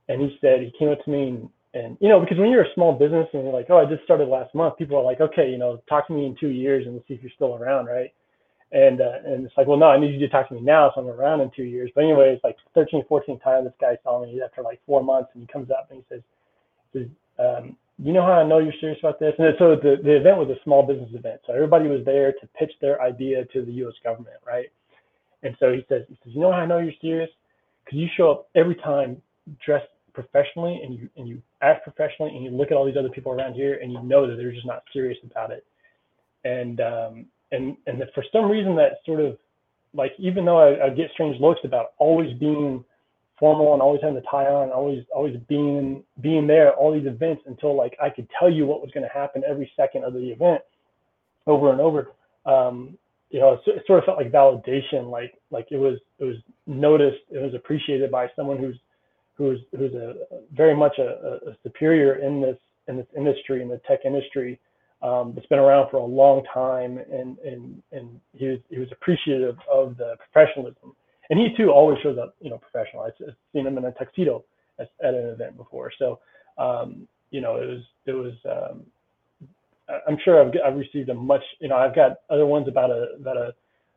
And 0.08 0.20
he 0.20 0.36
said, 0.40 0.60
he 0.60 0.72
came 0.78 0.90
up 0.90 1.02
to 1.04 1.10
me 1.10 1.28
and, 1.28 1.48
and, 1.74 1.96
you 2.00 2.08
know, 2.08 2.20
because 2.20 2.38
when 2.38 2.50
you're 2.50 2.64
a 2.64 2.74
small 2.74 2.92
business 2.92 3.26
and 3.32 3.44
you're 3.44 3.52
like, 3.52 3.66
oh, 3.70 3.78
I 3.78 3.86
just 3.86 4.04
started 4.04 4.28
last 4.28 4.54
month, 4.54 4.76
people 4.76 4.98
are 4.98 5.02
like, 5.02 5.20
okay, 5.20 5.48
you 5.48 5.56
know, 5.56 5.82
talk 5.88 6.06
to 6.08 6.12
me 6.12 6.26
in 6.26 6.36
two 6.38 6.50
years 6.50 6.84
and 6.84 6.94
we'll 6.94 7.04
see 7.08 7.14
if 7.14 7.22
you're 7.22 7.32
still 7.34 7.56
around, 7.56 7.86
right? 7.86 8.12
And, 8.72 9.02
uh, 9.02 9.18
and 9.26 9.44
it's 9.44 9.54
like, 9.56 9.66
well, 9.66 9.78
no, 9.78 9.86
I 9.86 9.98
need 10.00 10.14
you 10.14 10.18
to 10.20 10.28
talk 10.28 10.48
to 10.48 10.54
me 10.54 10.62
now. 10.62 10.90
So 10.94 11.02
I'm 11.02 11.08
around 11.08 11.42
in 11.42 11.50
two 11.54 11.64
years. 11.64 11.90
But 11.94 12.04
anyway, 12.04 12.32
it's 12.34 12.44
like 12.44 12.56
13th, 12.74 13.06
14th 13.08 13.42
time 13.42 13.64
this 13.64 13.74
guy 13.80 13.98
saw 14.02 14.24
me 14.24 14.40
after 14.42 14.62
like 14.62 14.80
four 14.86 15.04
months 15.04 15.30
and 15.34 15.42
he 15.42 15.52
comes 15.52 15.70
up 15.70 15.88
and 15.90 15.98
he 15.98 16.04
says, 16.14 16.22
says 16.94 17.06
um, 17.38 17.76
you 17.98 18.12
know 18.12 18.22
how 18.22 18.32
I 18.32 18.46
know 18.46 18.58
you're 18.58 18.72
serious 18.80 18.98
about 19.00 19.20
this? 19.20 19.34
And 19.38 19.54
so 19.58 19.76
the, 19.76 19.96
the 20.02 20.16
event 20.16 20.38
was 20.38 20.48
a 20.48 20.62
small 20.64 20.82
business 20.86 21.10
event. 21.12 21.40
So 21.46 21.52
everybody 21.52 21.88
was 21.88 22.04
there 22.04 22.32
to 22.32 22.46
pitch 22.58 22.72
their 22.80 23.00
idea 23.02 23.44
to 23.52 23.64
the 23.64 23.72
U.S. 23.84 23.94
government, 24.02 24.36
right? 24.46 24.66
And 25.42 25.54
so 25.60 25.72
he 25.72 25.84
says, 25.88 26.02
he 26.08 26.18
says, 26.24 26.32
you 26.34 26.40
know 26.40 26.50
how 26.50 26.58
I 26.58 26.66
know 26.66 26.78
you're 26.78 26.92
serious? 27.00 27.30
Because 27.84 27.98
you 27.98 28.08
show 28.16 28.30
up 28.30 28.48
every 28.54 28.76
time 28.76 29.20
dressed 29.64 29.88
professionally 30.14 30.80
and 30.84 30.94
you 30.94 31.08
and 31.16 31.26
you 31.26 31.42
act 31.62 31.84
professionally 31.84 32.34
and 32.34 32.44
you 32.44 32.50
look 32.50 32.70
at 32.70 32.76
all 32.76 32.84
these 32.84 32.96
other 32.98 33.08
people 33.08 33.32
around 33.32 33.54
here 33.54 33.78
and 33.82 33.92
you 33.92 34.02
know 34.02 34.26
that 34.26 34.36
they're 34.36 34.52
just 34.52 34.66
not 34.66 34.82
serious 34.92 35.18
about 35.28 35.50
it. 35.50 35.64
And 36.44 36.80
um, 36.80 37.26
and 37.52 37.76
and 37.86 38.00
that 38.00 38.12
for 38.14 38.24
some 38.32 38.50
reason 38.50 38.74
that 38.76 38.98
sort 39.06 39.20
of 39.20 39.38
like 39.94 40.12
even 40.18 40.44
though 40.44 40.58
I, 40.58 40.86
I 40.86 40.90
get 40.90 41.10
strange 41.12 41.40
looks 41.40 41.60
about 41.64 41.92
always 41.98 42.36
being 42.38 42.84
formal 43.38 43.72
and 43.72 43.82
always 43.82 44.00
having 44.00 44.14
the 44.14 44.22
tie 44.22 44.46
on, 44.46 44.70
always 44.70 45.04
always 45.14 45.36
being 45.48 46.02
being 46.20 46.46
there 46.46 46.68
at 46.68 46.74
all 46.74 46.92
these 46.92 47.06
events 47.06 47.42
until 47.46 47.76
like 47.76 47.96
I 48.02 48.08
could 48.08 48.28
tell 48.38 48.50
you 48.50 48.66
what 48.66 48.80
was 48.80 48.90
going 48.92 49.06
to 49.06 49.12
happen 49.12 49.42
every 49.46 49.70
second 49.76 50.04
of 50.04 50.14
the 50.14 50.30
event 50.30 50.62
over 51.46 51.70
and 51.70 51.80
over. 51.80 52.12
Um, 52.46 52.96
you 53.30 53.40
know, 53.40 53.58
it 53.66 53.82
sort 53.86 53.98
of 53.98 54.04
felt 54.04 54.18
like 54.18 54.30
validation, 54.30 55.10
like 55.10 55.34
like 55.50 55.68
it 55.70 55.78
was 55.78 55.98
it 56.18 56.24
was 56.24 56.36
noticed, 56.66 57.22
it 57.30 57.42
was 57.42 57.54
appreciated 57.54 58.10
by 58.10 58.28
someone 58.36 58.58
who's 58.58 58.78
who's 59.34 59.60
who's 59.76 59.94
a 59.94 60.14
very 60.54 60.76
much 60.76 60.98
a, 60.98 61.38
a 61.48 61.56
superior 61.62 62.16
in 62.16 62.40
this 62.40 62.58
in 62.88 62.96
this 62.96 63.06
industry 63.16 63.62
in 63.62 63.68
the 63.68 63.80
tech 63.88 64.00
industry 64.04 64.58
um, 65.02 65.32
that's 65.34 65.46
been 65.48 65.58
around 65.58 65.90
for 65.90 65.98
a 65.98 66.04
long 66.04 66.42
time, 66.52 66.98
and 66.98 67.38
and 67.38 67.82
and 67.92 68.20
he 68.32 68.48
was 68.48 68.58
he 68.70 68.78
was 68.78 68.88
appreciative 68.92 69.56
of 69.70 69.96
the 69.96 70.16
professionalism, 70.18 70.94
and 71.30 71.38
he 71.38 71.54
too 71.56 71.70
always 71.70 71.98
shows 72.02 72.18
up, 72.18 72.34
you 72.40 72.50
know, 72.50 72.58
professional. 72.58 73.02
I've 73.02 73.12
seen 73.52 73.66
him 73.66 73.78
in 73.78 73.84
a 73.84 73.92
tuxedo 73.92 74.44
at, 74.78 74.90
at 75.02 75.14
an 75.14 75.26
event 75.28 75.56
before, 75.56 75.90
so 75.98 76.20
um, 76.58 77.08
you 77.30 77.40
know, 77.40 77.56
it 77.56 77.66
was 77.66 77.82
it 78.06 78.12
was 78.12 78.34
um, 78.44 78.82
I'm 80.06 80.18
sure 80.24 80.44
I've, 80.44 80.52
I've 80.64 80.78
received 80.78 81.08
a 81.08 81.14
much, 81.14 81.42
you 81.60 81.68
know, 81.68 81.76
I've 81.76 81.94
got 81.94 82.20
other 82.30 82.46
ones 82.46 82.68
about 82.68 82.90
a 82.90 83.08
about 83.20 83.36
a, 83.36 83.54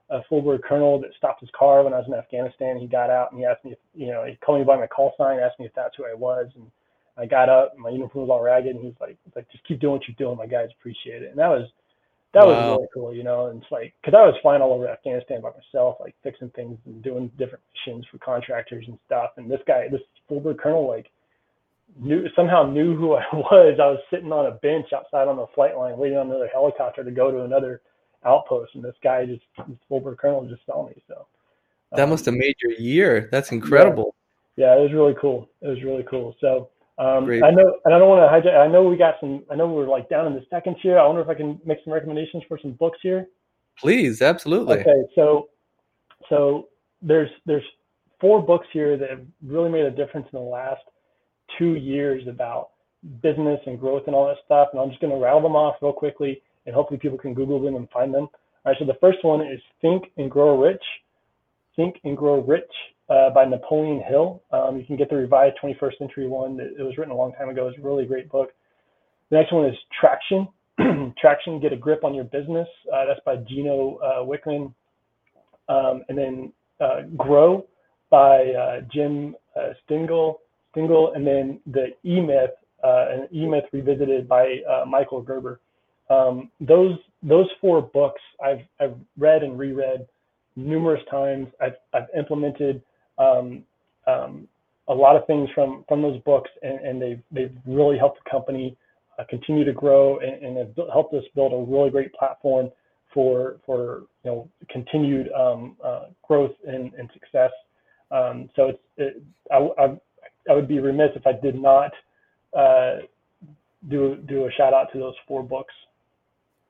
a 0.10 0.24
full-bird 0.30 0.64
colonel 0.64 1.00
that 1.02 1.12
stopped 1.18 1.42
his 1.42 1.50
car 1.58 1.84
when 1.84 1.94
I 1.94 1.98
was 1.98 2.08
in 2.08 2.14
Afghanistan. 2.14 2.78
He 2.78 2.88
got 2.88 3.10
out 3.10 3.32
and 3.32 3.40
he 3.40 3.46
asked 3.46 3.66
me, 3.66 3.72
if, 3.72 3.78
you 3.94 4.12
know, 4.12 4.24
he 4.26 4.36
called 4.36 4.60
me 4.60 4.66
by 4.66 4.78
my 4.78 4.88
call 4.88 5.14
sign, 5.18 5.40
asked 5.40 5.60
me 5.60 5.66
if 5.66 5.74
that's 5.76 5.96
who 5.96 6.06
I 6.06 6.14
was, 6.14 6.48
and 6.56 6.70
I 7.18 7.26
got 7.26 7.50
up, 7.50 7.78
my 7.78 7.90
uniform 7.90 8.28
was 8.28 8.34
all 8.34 8.42
ragged, 8.42 8.76
and 8.76 8.84
he's 8.84 8.96
like, 9.00 9.18
like 9.36 9.50
just 9.52 9.66
keep 9.68 9.80
doing 9.80 9.94
what 9.94 10.02
you're 10.08 10.16
doing, 10.18 10.38
my 10.38 10.48
guys 10.48 10.70
appreciate 10.80 11.24
it, 11.24 11.30
and 11.30 11.40
that 11.40 11.48
was 11.48 11.70
that 12.34 12.46
wow. 12.46 12.50
was 12.50 12.78
really 12.78 12.88
cool, 12.94 13.16
you 13.16 13.24
know, 13.24 13.48
and 13.48 13.62
it's 13.62 13.72
like 13.72 13.94
because 14.02 14.18
I 14.18 14.26
was 14.26 14.36
flying 14.42 14.62
all 14.62 14.74
over 14.74 14.90
Afghanistan 14.90 15.42
by 15.42 15.52
myself, 15.52 15.96
like 16.02 16.16
fixing 16.22 16.50
things 16.50 16.78
and 16.86 17.02
doing 17.02 17.32
different 17.38 17.64
missions 17.74 18.06
for 18.12 18.18
contractors 18.18 18.86
and 18.88 19.00
stuff, 19.06 19.32
and 19.38 19.50
this 19.50 19.62
guy, 19.66 19.88
this 19.90 20.02
full-bird 20.28 20.60
colonel, 20.60 20.88
like 20.88 21.10
knew 21.98 22.28
somehow 22.36 22.64
knew 22.64 22.98
who 22.98 23.14
I 23.14 23.24
was. 23.34 23.80
I 23.82 23.88
was 23.88 24.00
sitting 24.12 24.34
on 24.34 24.48
a 24.48 24.52
bench 24.52 24.88
outside 24.94 25.30
on 25.30 25.38
the 25.38 25.48
flight 25.56 25.78
line 25.78 25.98
waiting 25.98 26.18
on 26.18 26.28
another 26.28 26.50
helicopter 26.52 27.06
to 27.06 27.12
go 27.12 27.32
to 27.32 27.44
another 27.44 27.82
outpost, 28.26 28.76
and 28.76 28.84
this 28.84 28.96
guy 29.02 29.26
just 29.26 29.44
this 29.70 29.78
full-bird 29.88 30.18
colonel 30.18 30.46
just 30.46 30.66
saw 30.66 30.88
me. 30.88 31.02
So 31.08 31.28
that 31.94 32.04
um, 32.04 32.10
must 32.10 32.26
have 32.26 32.36
made 32.36 32.56
your 32.62 32.74
year. 32.74 33.30
That's 33.32 33.54
incredible. 33.54 34.14
Yeah, 34.58 34.76
yeah, 34.76 34.80
it 34.80 34.82
was 34.82 34.94
really 34.94 35.16
cool. 35.22 35.48
It 35.62 35.68
was 35.68 35.82
really 35.84 36.04
cool. 36.04 36.36
So 36.42 36.70
um, 36.98 37.30
I 37.30 37.52
know, 37.52 37.80
and 37.84 37.94
I 37.94 38.00
don't 38.00 38.08
want 38.08 38.22
to 38.22 38.50
hijack. 38.50 38.58
I 38.58 38.68
know 38.68 38.84
we 38.84 38.96
got 38.96 39.16
some. 39.20 39.44
I 39.52 39.56
know 39.56 39.68
we're 39.68 39.88
like 39.88 40.08
down 40.10 40.28
in 40.28 40.34
the 40.34 40.46
second 40.50 40.78
here. 40.82 40.98
I 40.98 41.06
wonder 41.06 41.22
if 41.22 41.28
I 41.28 41.34
can 41.34 41.60
make 41.66 41.80
some 41.84 41.94
recommendations 41.94 42.44
for 42.48 42.58
some 42.62 42.72
books 42.72 43.00
here. 43.02 43.28
Please, 43.78 44.22
absolutely. 44.22 44.80
Okay, 44.80 45.04
so 45.14 45.50
so 46.30 46.70
there's 47.02 47.30
there's 47.46 47.66
four 48.22 48.42
books 48.42 48.68
here 48.72 48.98
that 48.98 49.10
have 49.10 49.22
really 49.46 49.70
made 49.70 49.86
a 49.86 49.92
difference 49.92 50.28
in 50.32 50.40
the 50.40 50.46
last 50.46 50.82
two 51.58 51.76
years 51.76 52.24
about 52.28 52.70
business 53.22 53.60
and 53.66 53.80
growth 53.80 54.04
and 54.08 54.16
all 54.16 54.28
that 54.28 54.38
stuff. 54.46 54.70
And 54.72 54.82
I'm 54.82 54.90
just 54.90 55.02
going 55.02 55.14
to 55.14 55.20
rattle 55.20 55.42
them 55.42 55.56
off 55.56 55.76
real 55.82 55.94
quickly 55.94 56.42
and 56.66 56.74
hopefully 56.74 57.00
people 57.00 57.18
can 57.18 57.34
Google 57.34 57.62
them 57.62 57.76
and 57.76 57.90
find 57.90 58.14
them. 58.14 58.24
All 58.24 58.72
right. 58.72 58.76
So 58.80 58.86
the 58.86 58.98
first 59.00 59.20
one 59.24 59.42
is 59.42 59.60
Think 59.82 60.06
and 60.18 60.30
Grow 60.30 60.60
Rich. 60.60 60.84
Think 61.76 62.00
and 62.04 62.18
Grow 62.18 62.42
Rich 62.42 62.72
uh, 63.10 63.30
by 63.30 63.46
Napoleon 63.46 64.02
Hill. 64.08 64.42
Um, 64.52 64.78
you 64.78 64.86
can 64.86 64.98
get 64.98 65.10
the 65.10 65.16
revised 65.16 65.58
21st 65.64 65.98
century 66.00 66.28
one. 66.28 66.60
It, 66.60 66.82
was 66.82 66.98
written 66.98 67.14
a 67.14 67.18
long 67.18 67.34
time 67.34 67.50
ago. 67.50 67.68
It's 67.68 67.78
a 67.78 67.82
really 67.82 68.06
great 68.06 68.30
book. 68.30 68.50
The 69.30 69.38
next 69.38 69.54
one 69.54 69.66
is 69.66 69.76
Traction 70.00 70.48
Traction, 71.18 71.60
Get 71.62 71.74
a 71.74 71.78
Grip 71.78 72.04
on 72.04 72.14
Your 72.14 72.26
Business. 72.26 72.68
Uh, 72.94 73.06
that's 73.06 73.20
by 73.26 73.38
Gino 73.38 73.98
uh, 73.98 74.26
Wickman. 74.26 74.74
Um, 75.70 76.04
and 76.10 76.18
then 76.18 76.54
uh, 76.80 77.02
Grow 77.16 77.66
by 78.10 78.52
uh, 78.52 78.82
Jim 78.94 79.36
uh, 79.56 79.70
Stengel, 79.86 80.42
Stengel, 80.72 81.14
and 81.14 81.26
then 81.26 81.60
the 81.68 81.88
E 82.04 82.20
Myth, 82.20 82.52
uh, 82.84 83.06
an 83.10 83.28
E 83.34 83.46
Myth 83.46 83.64
revisited 83.72 84.28
by 84.28 84.58
Michael 84.88 85.22
Gerber. 85.22 85.60
Um, 86.10 86.52
those 86.60 86.98
those 87.24 87.48
four 87.60 87.82
books 87.82 88.22
I've 88.44 88.62
I've 88.80 88.96
read 89.18 89.42
and 89.42 89.58
reread 89.58 90.06
numerous 90.56 91.02
times. 91.10 91.48
I've 91.60 91.78
I've 91.94 92.08
implemented 92.16 92.84
um, 93.18 93.64
um, 94.08 94.48
a 94.88 94.94
lot 94.94 95.16
of 95.16 95.26
things 95.26 95.50
from 95.56 95.84
from 95.88 96.02
those 96.02 96.22
books, 96.22 96.50
and, 96.62 96.80
and 96.80 97.02
they've 97.02 97.22
they've 97.32 97.56
really 97.66 97.98
helped 97.98 98.24
the 98.24 98.30
company 98.30 98.78
uh, 99.18 99.24
continue 99.30 99.64
to 99.64 99.74
grow 99.74 100.20
and, 100.20 100.44
and 100.44 100.58
have 100.58 100.88
helped 100.92 101.14
us 101.14 101.24
build 101.34 101.54
a 101.54 101.72
really 101.72 101.90
great 101.90 102.14
platform 102.14 102.70
for 103.14 103.58
for 103.66 104.04
you 104.24 104.32
know 104.32 104.50
continued 104.70 105.32
um, 105.32 105.76
uh, 105.84 106.06
growth 106.28 106.54
and, 106.68 106.94
and 106.94 107.10
success. 107.14 107.52
Um, 108.12 108.50
so 108.56 108.68
it's 108.68 108.80
it, 108.98 109.24
I, 109.52 109.58
I, 109.82 109.98
I 110.50 110.54
would 110.54 110.68
be 110.68 110.80
remiss 110.80 111.10
if 111.16 111.26
I 111.26 111.34
did 111.34 111.60
not 111.60 111.92
uh, 112.56 112.98
do 113.90 114.16
do 114.28 114.46
a 114.46 114.52
shout 114.52 114.74
out 114.74 114.92
to 114.94 115.00
those 115.00 115.16
four 115.28 115.44
books. 115.44 115.74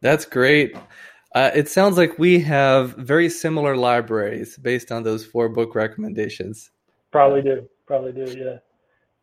That's 0.01 0.25
great. 0.25 0.75
Uh, 1.35 1.51
it 1.53 1.67
sounds 1.67 1.97
like 1.97 2.17
we 2.17 2.39
have 2.39 2.95
very 2.95 3.29
similar 3.29 3.75
libraries 3.75 4.57
based 4.57 4.89
on 4.89 5.03
those 5.03 5.25
four 5.25 5.49
book 5.49 5.75
recommendations. 5.75 6.71
Probably 7.11 7.41
do. 7.41 7.67
Probably 7.85 8.13
do. 8.13 8.33
Yeah. 8.39 8.57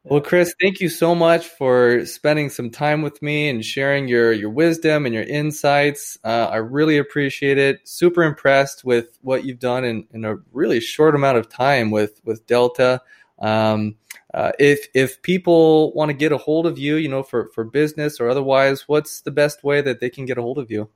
Well, 0.05 0.21
Chris, 0.21 0.55
thank 0.61 0.81
you 0.81 0.91
so 0.91 1.15
much 1.15 1.47
for 1.47 2.05
spending 2.05 2.51
some 2.51 2.71
time 2.71 3.01
with 3.01 3.23
me 3.23 3.49
and 3.49 3.65
sharing 3.65 4.09
your 4.09 4.33
your 4.33 4.51
wisdom 4.51 5.07
and 5.07 5.15
your 5.15 5.25
insights. 5.25 6.19
Uh, 6.23 6.49
I 6.51 6.57
really 6.57 6.99
appreciate 6.99 7.57
it. 7.57 7.89
Super 7.89 8.25
impressed 8.25 8.85
with 8.85 9.17
what 9.23 9.45
you've 9.45 9.61
done 9.61 9.85
in, 9.85 10.07
in 10.13 10.27
a 10.27 10.37
really 10.53 10.81
short 10.81 11.15
amount 11.15 11.39
of 11.39 11.49
time 11.49 11.91
with 11.91 12.21
with 12.25 12.47
Delta. 12.47 13.01
Um, 13.39 13.97
uh, 14.35 14.53
if 14.59 14.87
if 14.93 15.23
people 15.23 15.95
want 15.95 16.11
to 16.11 16.15
get 16.15 16.33
a 16.33 16.37
hold 16.37 16.67
of 16.67 16.79
you, 16.79 16.97
you 16.97 17.09
know, 17.09 17.23
for 17.23 17.49
for 17.55 17.65
business 17.65 18.21
or 18.21 18.29
otherwise, 18.29 18.87
what's 18.87 19.23
the 19.23 19.31
best 19.31 19.65
way 19.65 19.81
that 19.81 20.01
they 20.01 20.11
can 20.11 20.27
get 20.27 20.37
a 20.37 20.43
hold 20.43 20.59
of 20.59 20.71
you? 20.71 20.91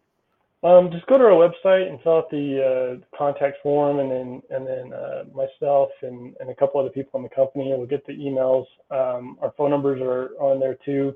Um, 0.65 0.91
just 0.91 1.07
go 1.07 1.19
to 1.19 1.25
our 1.25 1.31
website 1.31 1.89
and 1.89 2.01
fill 2.03 2.17
out 2.19 2.31
the 2.31 3.01
uh, 3.03 3.17
contact 3.17 3.59
form, 3.63 4.01
and 4.01 4.11
then 4.11 4.43
and 4.51 4.67
then 4.67 4.93
uh, 4.93 5.25
myself 5.35 5.91
and, 6.03 6.35
and 6.41 6.51
a 6.51 6.55
couple 6.55 6.81
other 6.81 6.91
people 6.91 7.19
in 7.19 7.23
the 7.23 7.29
company 7.29 7.73
will 7.77 7.87
get 7.87 8.07
the 8.07 8.13
emails. 8.15 8.65
Um, 8.91 9.37
our 9.43 9.53
phone 9.57 9.71
numbers 9.71 10.01
are 10.03 10.31
on 10.41 10.59
there 10.59 10.77
too. 10.85 11.15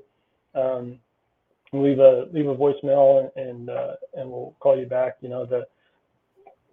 Um, 0.55 0.99
leave 1.73 1.99
a 1.99 2.27
leave 2.33 2.47
a 2.47 2.55
voicemail 2.55 3.31
and 3.35 3.47
and, 3.47 3.69
uh, 3.69 3.93
and 4.13 4.29
we'll 4.29 4.55
call 4.59 4.77
you 4.77 4.85
back. 4.85 5.17
You 5.21 5.29
know 5.29 5.45
the 5.45 5.65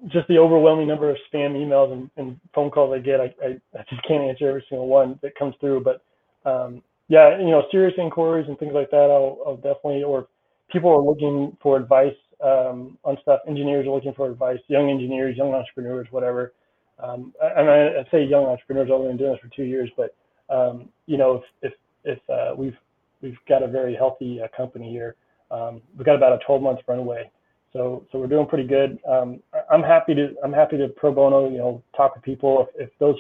just 0.08 0.28
the 0.28 0.38
overwhelming 0.38 0.86
number 0.86 1.10
of 1.10 1.16
spam 1.32 1.54
emails 1.54 1.92
and, 1.92 2.10
and 2.16 2.38
phone 2.54 2.70
calls 2.70 2.94
I 2.94 3.00
get, 3.00 3.20
I, 3.20 3.34
I, 3.44 3.48
I 3.78 3.84
just 3.90 4.02
can't 4.06 4.22
answer 4.22 4.48
every 4.48 4.64
single 4.68 4.86
one 4.86 5.18
that 5.22 5.34
comes 5.36 5.54
through. 5.60 5.82
But 5.82 6.02
um, 6.48 6.82
yeah, 7.08 7.38
you 7.38 7.50
know, 7.50 7.64
serious 7.70 7.94
inquiries 7.98 8.46
and 8.48 8.58
things 8.58 8.74
like 8.74 8.90
that, 8.90 9.10
I'll, 9.10 9.38
I'll 9.46 9.56
definitely 9.56 10.04
or 10.04 10.28
people 10.70 10.90
are 10.90 11.02
looking 11.02 11.56
for 11.62 11.76
advice 11.76 12.14
um, 12.42 12.98
on 13.04 13.16
stuff. 13.22 13.40
Engineers 13.48 13.86
are 13.86 13.90
looking 13.90 14.14
for 14.14 14.30
advice, 14.30 14.58
young 14.68 14.90
engineers, 14.90 15.36
young 15.36 15.52
entrepreneurs, 15.54 16.06
whatever. 16.10 16.52
Um, 16.98 17.32
and 17.40 17.70
I, 17.70 18.00
I 18.00 18.04
say 18.10 18.24
young 18.24 18.44
entrepreneurs. 18.46 18.88
I've 18.88 18.94
only 18.94 19.08
been 19.08 19.16
doing 19.16 19.32
this 19.32 19.40
for 19.40 19.54
two 19.54 19.64
years, 19.64 19.90
but 19.96 20.14
um, 20.50 20.88
you 21.06 21.16
know, 21.16 21.42
if 21.62 21.72
if, 22.04 22.18
if 22.18 22.30
uh, 22.30 22.54
we've 22.56 22.76
we've 23.22 23.38
got 23.48 23.62
a 23.62 23.68
very 23.68 23.94
healthy 23.94 24.40
uh, 24.42 24.48
company 24.56 24.90
here, 24.90 25.16
um, 25.50 25.80
we've 25.96 26.06
got 26.06 26.16
about 26.16 26.32
a 26.32 26.44
12 26.44 26.62
month 26.62 26.80
runway. 26.86 27.30
So 27.72 28.04
so 28.10 28.18
we're 28.18 28.26
doing 28.26 28.46
pretty 28.46 28.66
good. 28.66 28.98
Um, 29.08 29.40
I'm 29.70 29.82
happy 29.82 30.14
to 30.14 30.34
I'm 30.42 30.52
happy 30.52 30.76
to 30.78 30.88
pro 30.88 31.12
bono, 31.12 31.50
you 31.50 31.58
know, 31.58 31.82
talk 31.96 32.14
to 32.14 32.20
people. 32.20 32.68
If, 32.74 32.88
if 32.88 32.98
those 32.98 33.16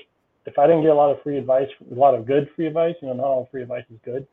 if 0.46 0.58
I 0.58 0.66
didn't 0.66 0.82
get 0.82 0.90
a 0.90 0.94
lot 0.94 1.10
of 1.10 1.22
free 1.22 1.38
advice, 1.38 1.68
a 1.90 1.94
lot 1.94 2.14
of 2.14 2.26
good 2.26 2.48
free 2.56 2.66
advice, 2.66 2.94
you 3.02 3.08
know, 3.08 3.14
not 3.14 3.26
all 3.26 3.48
free 3.50 3.62
advice 3.62 3.84
is 3.92 3.98
good. 4.04 4.26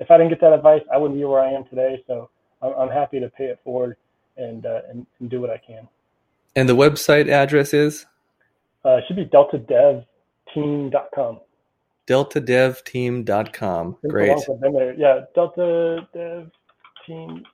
If 0.00 0.10
I 0.10 0.16
didn't 0.16 0.30
get 0.30 0.40
that 0.40 0.52
advice, 0.52 0.82
I 0.92 0.98
wouldn't 0.98 1.18
be 1.18 1.24
where 1.24 1.40
I 1.40 1.52
am 1.52 1.64
today. 1.68 2.02
So 2.06 2.30
I'm, 2.60 2.72
I'm 2.72 2.88
happy 2.88 3.20
to 3.20 3.28
pay 3.28 3.44
it 3.44 3.60
forward 3.62 3.96
and, 4.40 4.66
uh, 4.66 4.80
and, 4.88 5.06
and 5.20 5.30
do 5.30 5.40
what 5.40 5.50
I 5.50 5.58
can. 5.58 5.86
And 6.56 6.68
the 6.68 6.74
website 6.74 7.28
address 7.28 7.72
is? 7.72 8.06
Uh, 8.84 8.96
it 8.96 9.04
should 9.06 9.16
be 9.16 9.26
deltadevteam.com. 9.26 11.40
Deltadevteam.com. 12.06 13.96
Great. 14.08 14.38
Yeah, 14.98 15.20
Delta 15.34 16.08
Dev 16.12 16.50
Team. 17.06 17.44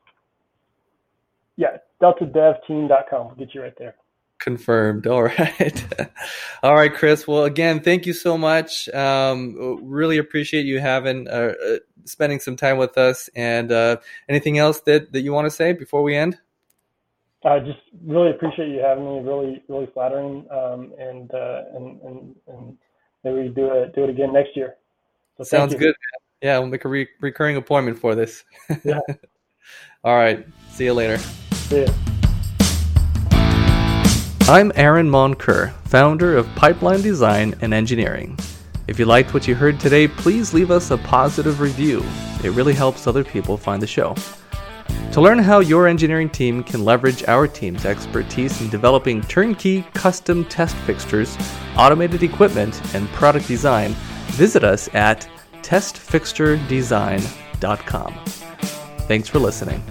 Yeah, 1.56 1.78
deltadevteam.com. 2.00 3.28
will 3.28 3.34
get 3.34 3.54
you 3.54 3.62
right 3.62 3.76
there. 3.78 3.94
Confirmed. 4.38 5.06
All 5.06 5.24
right. 5.24 5.86
All 6.62 6.74
right, 6.74 6.92
Chris. 6.92 7.26
Well, 7.26 7.44
again, 7.44 7.80
thank 7.80 8.06
you 8.06 8.12
so 8.12 8.38
much. 8.38 8.88
Um, 8.90 9.78
really 9.82 10.18
appreciate 10.18 10.66
you 10.66 10.78
having 10.78 11.28
uh, 11.28 11.54
uh, 11.66 11.76
spending 12.04 12.40
some 12.40 12.56
time 12.56 12.78
with 12.78 12.96
us. 12.96 13.28
And 13.34 13.72
uh, 13.72 13.96
anything 14.28 14.58
else 14.58 14.80
that, 14.82 15.12
that 15.12 15.22
you 15.22 15.32
want 15.32 15.46
to 15.46 15.50
say 15.50 15.72
before 15.72 16.02
we 16.02 16.16
end? 16.16 16.38
I 17.44 17.58
just 17.60 17.78
really 18.04 18.30
appreciate 18.30 18.68
you 18.68 18.80
having 18.80 19.04
me. 19.04 19.20
Really, 19.20 19.62
really 19.68 19.88
flattering. 19.92 20.46
Um, 20.50 20.92
and, 20.98 21.32
uh, 21.32 21.62
and 21.74 22.00
and 22.02 22.36
and 22.48 22.78
maybe 23.24 23.48
do 23.48 23.70
it 23.72 23.94
do 23.94 24.04
it 24.04 24.10
again 24.10 24.32
next 24.32 24.56
year. 24.56 24.76
So 25.36 25.44
Sounds 25.44 25.74
good. 25.74 25.94
Yeah, 26.42 26.58
we'll 26.58 26.68
make 26.68 26.84
a 26.84 26.88
re- 26.88 27.08
recurring 27.20 27.56
appointment 27.56 27.98
for 27.98 28.14
this. 28.14 28.44
Yeah. 28.84 29.00
All 30.04 30.16
right. 30.16 30.46
See 30.70 30.84
you 30.84 30.94
later. 30.94 31.18
See 31.18 31.80
you. 31.80 31.86
I'm 34.48 34.70
Aaron 34.76 35.10
Moncur, 35.10 35.72
founder 35.88 36.36
of 36.36 36.46
Pipeline 36.54 37.02
Design 37.02 37.56
and 37.60 37.74
Engineering. 37.74 38.38
If 38.86 38.98
you 38.98 39.04
liked 39.04 39.34
what 39.34 39.48
you 39.48 39.56
heard 39.56 39.80
today, 39.80 40.06
please 40.06 40.54
leave 40.54 40.70
us 40.70 40.92
a 40.92 40.98
positive 40.98 41.58
review. 41.58 42.04
It 42.44 42.50
really 42.50 42.74
helps 42.74 43.08
other 43.08 43.24
people 43.24 43.56
find 43.56 43.82
the 43.82 43.88
show. 43.88 44.14
To 45.12 45.20
learn 45.20 45.38
how 45.38 45.60
your 45.60 45.86
engineering 45.86 46.28
team 46.28 46.62
can 46.62 46.84
leverage 46.84 47.24
our 47.24 47.48
team's 47.48 47.86
expertise 47.86 48.60
in 48.60 48.68
developing 48.68 49.22
turnkey 49.22 49.82
custom 49.94 50.44
test 50.44 50.76
fixtures, 50.78 51.38
automated 51.76 52.22
equipment, 52.22 52.80
and 52.94 53.08
product 53.08 53.48
design, 53.48 53.96
visit 54.32 54.62
us 54.62 54.94
at 54.94 55.26
testfixturedesign.com. 55.62 58.14
Thanks 59.08 59.28
for 59.28 59.38
listening. 59.38 59.82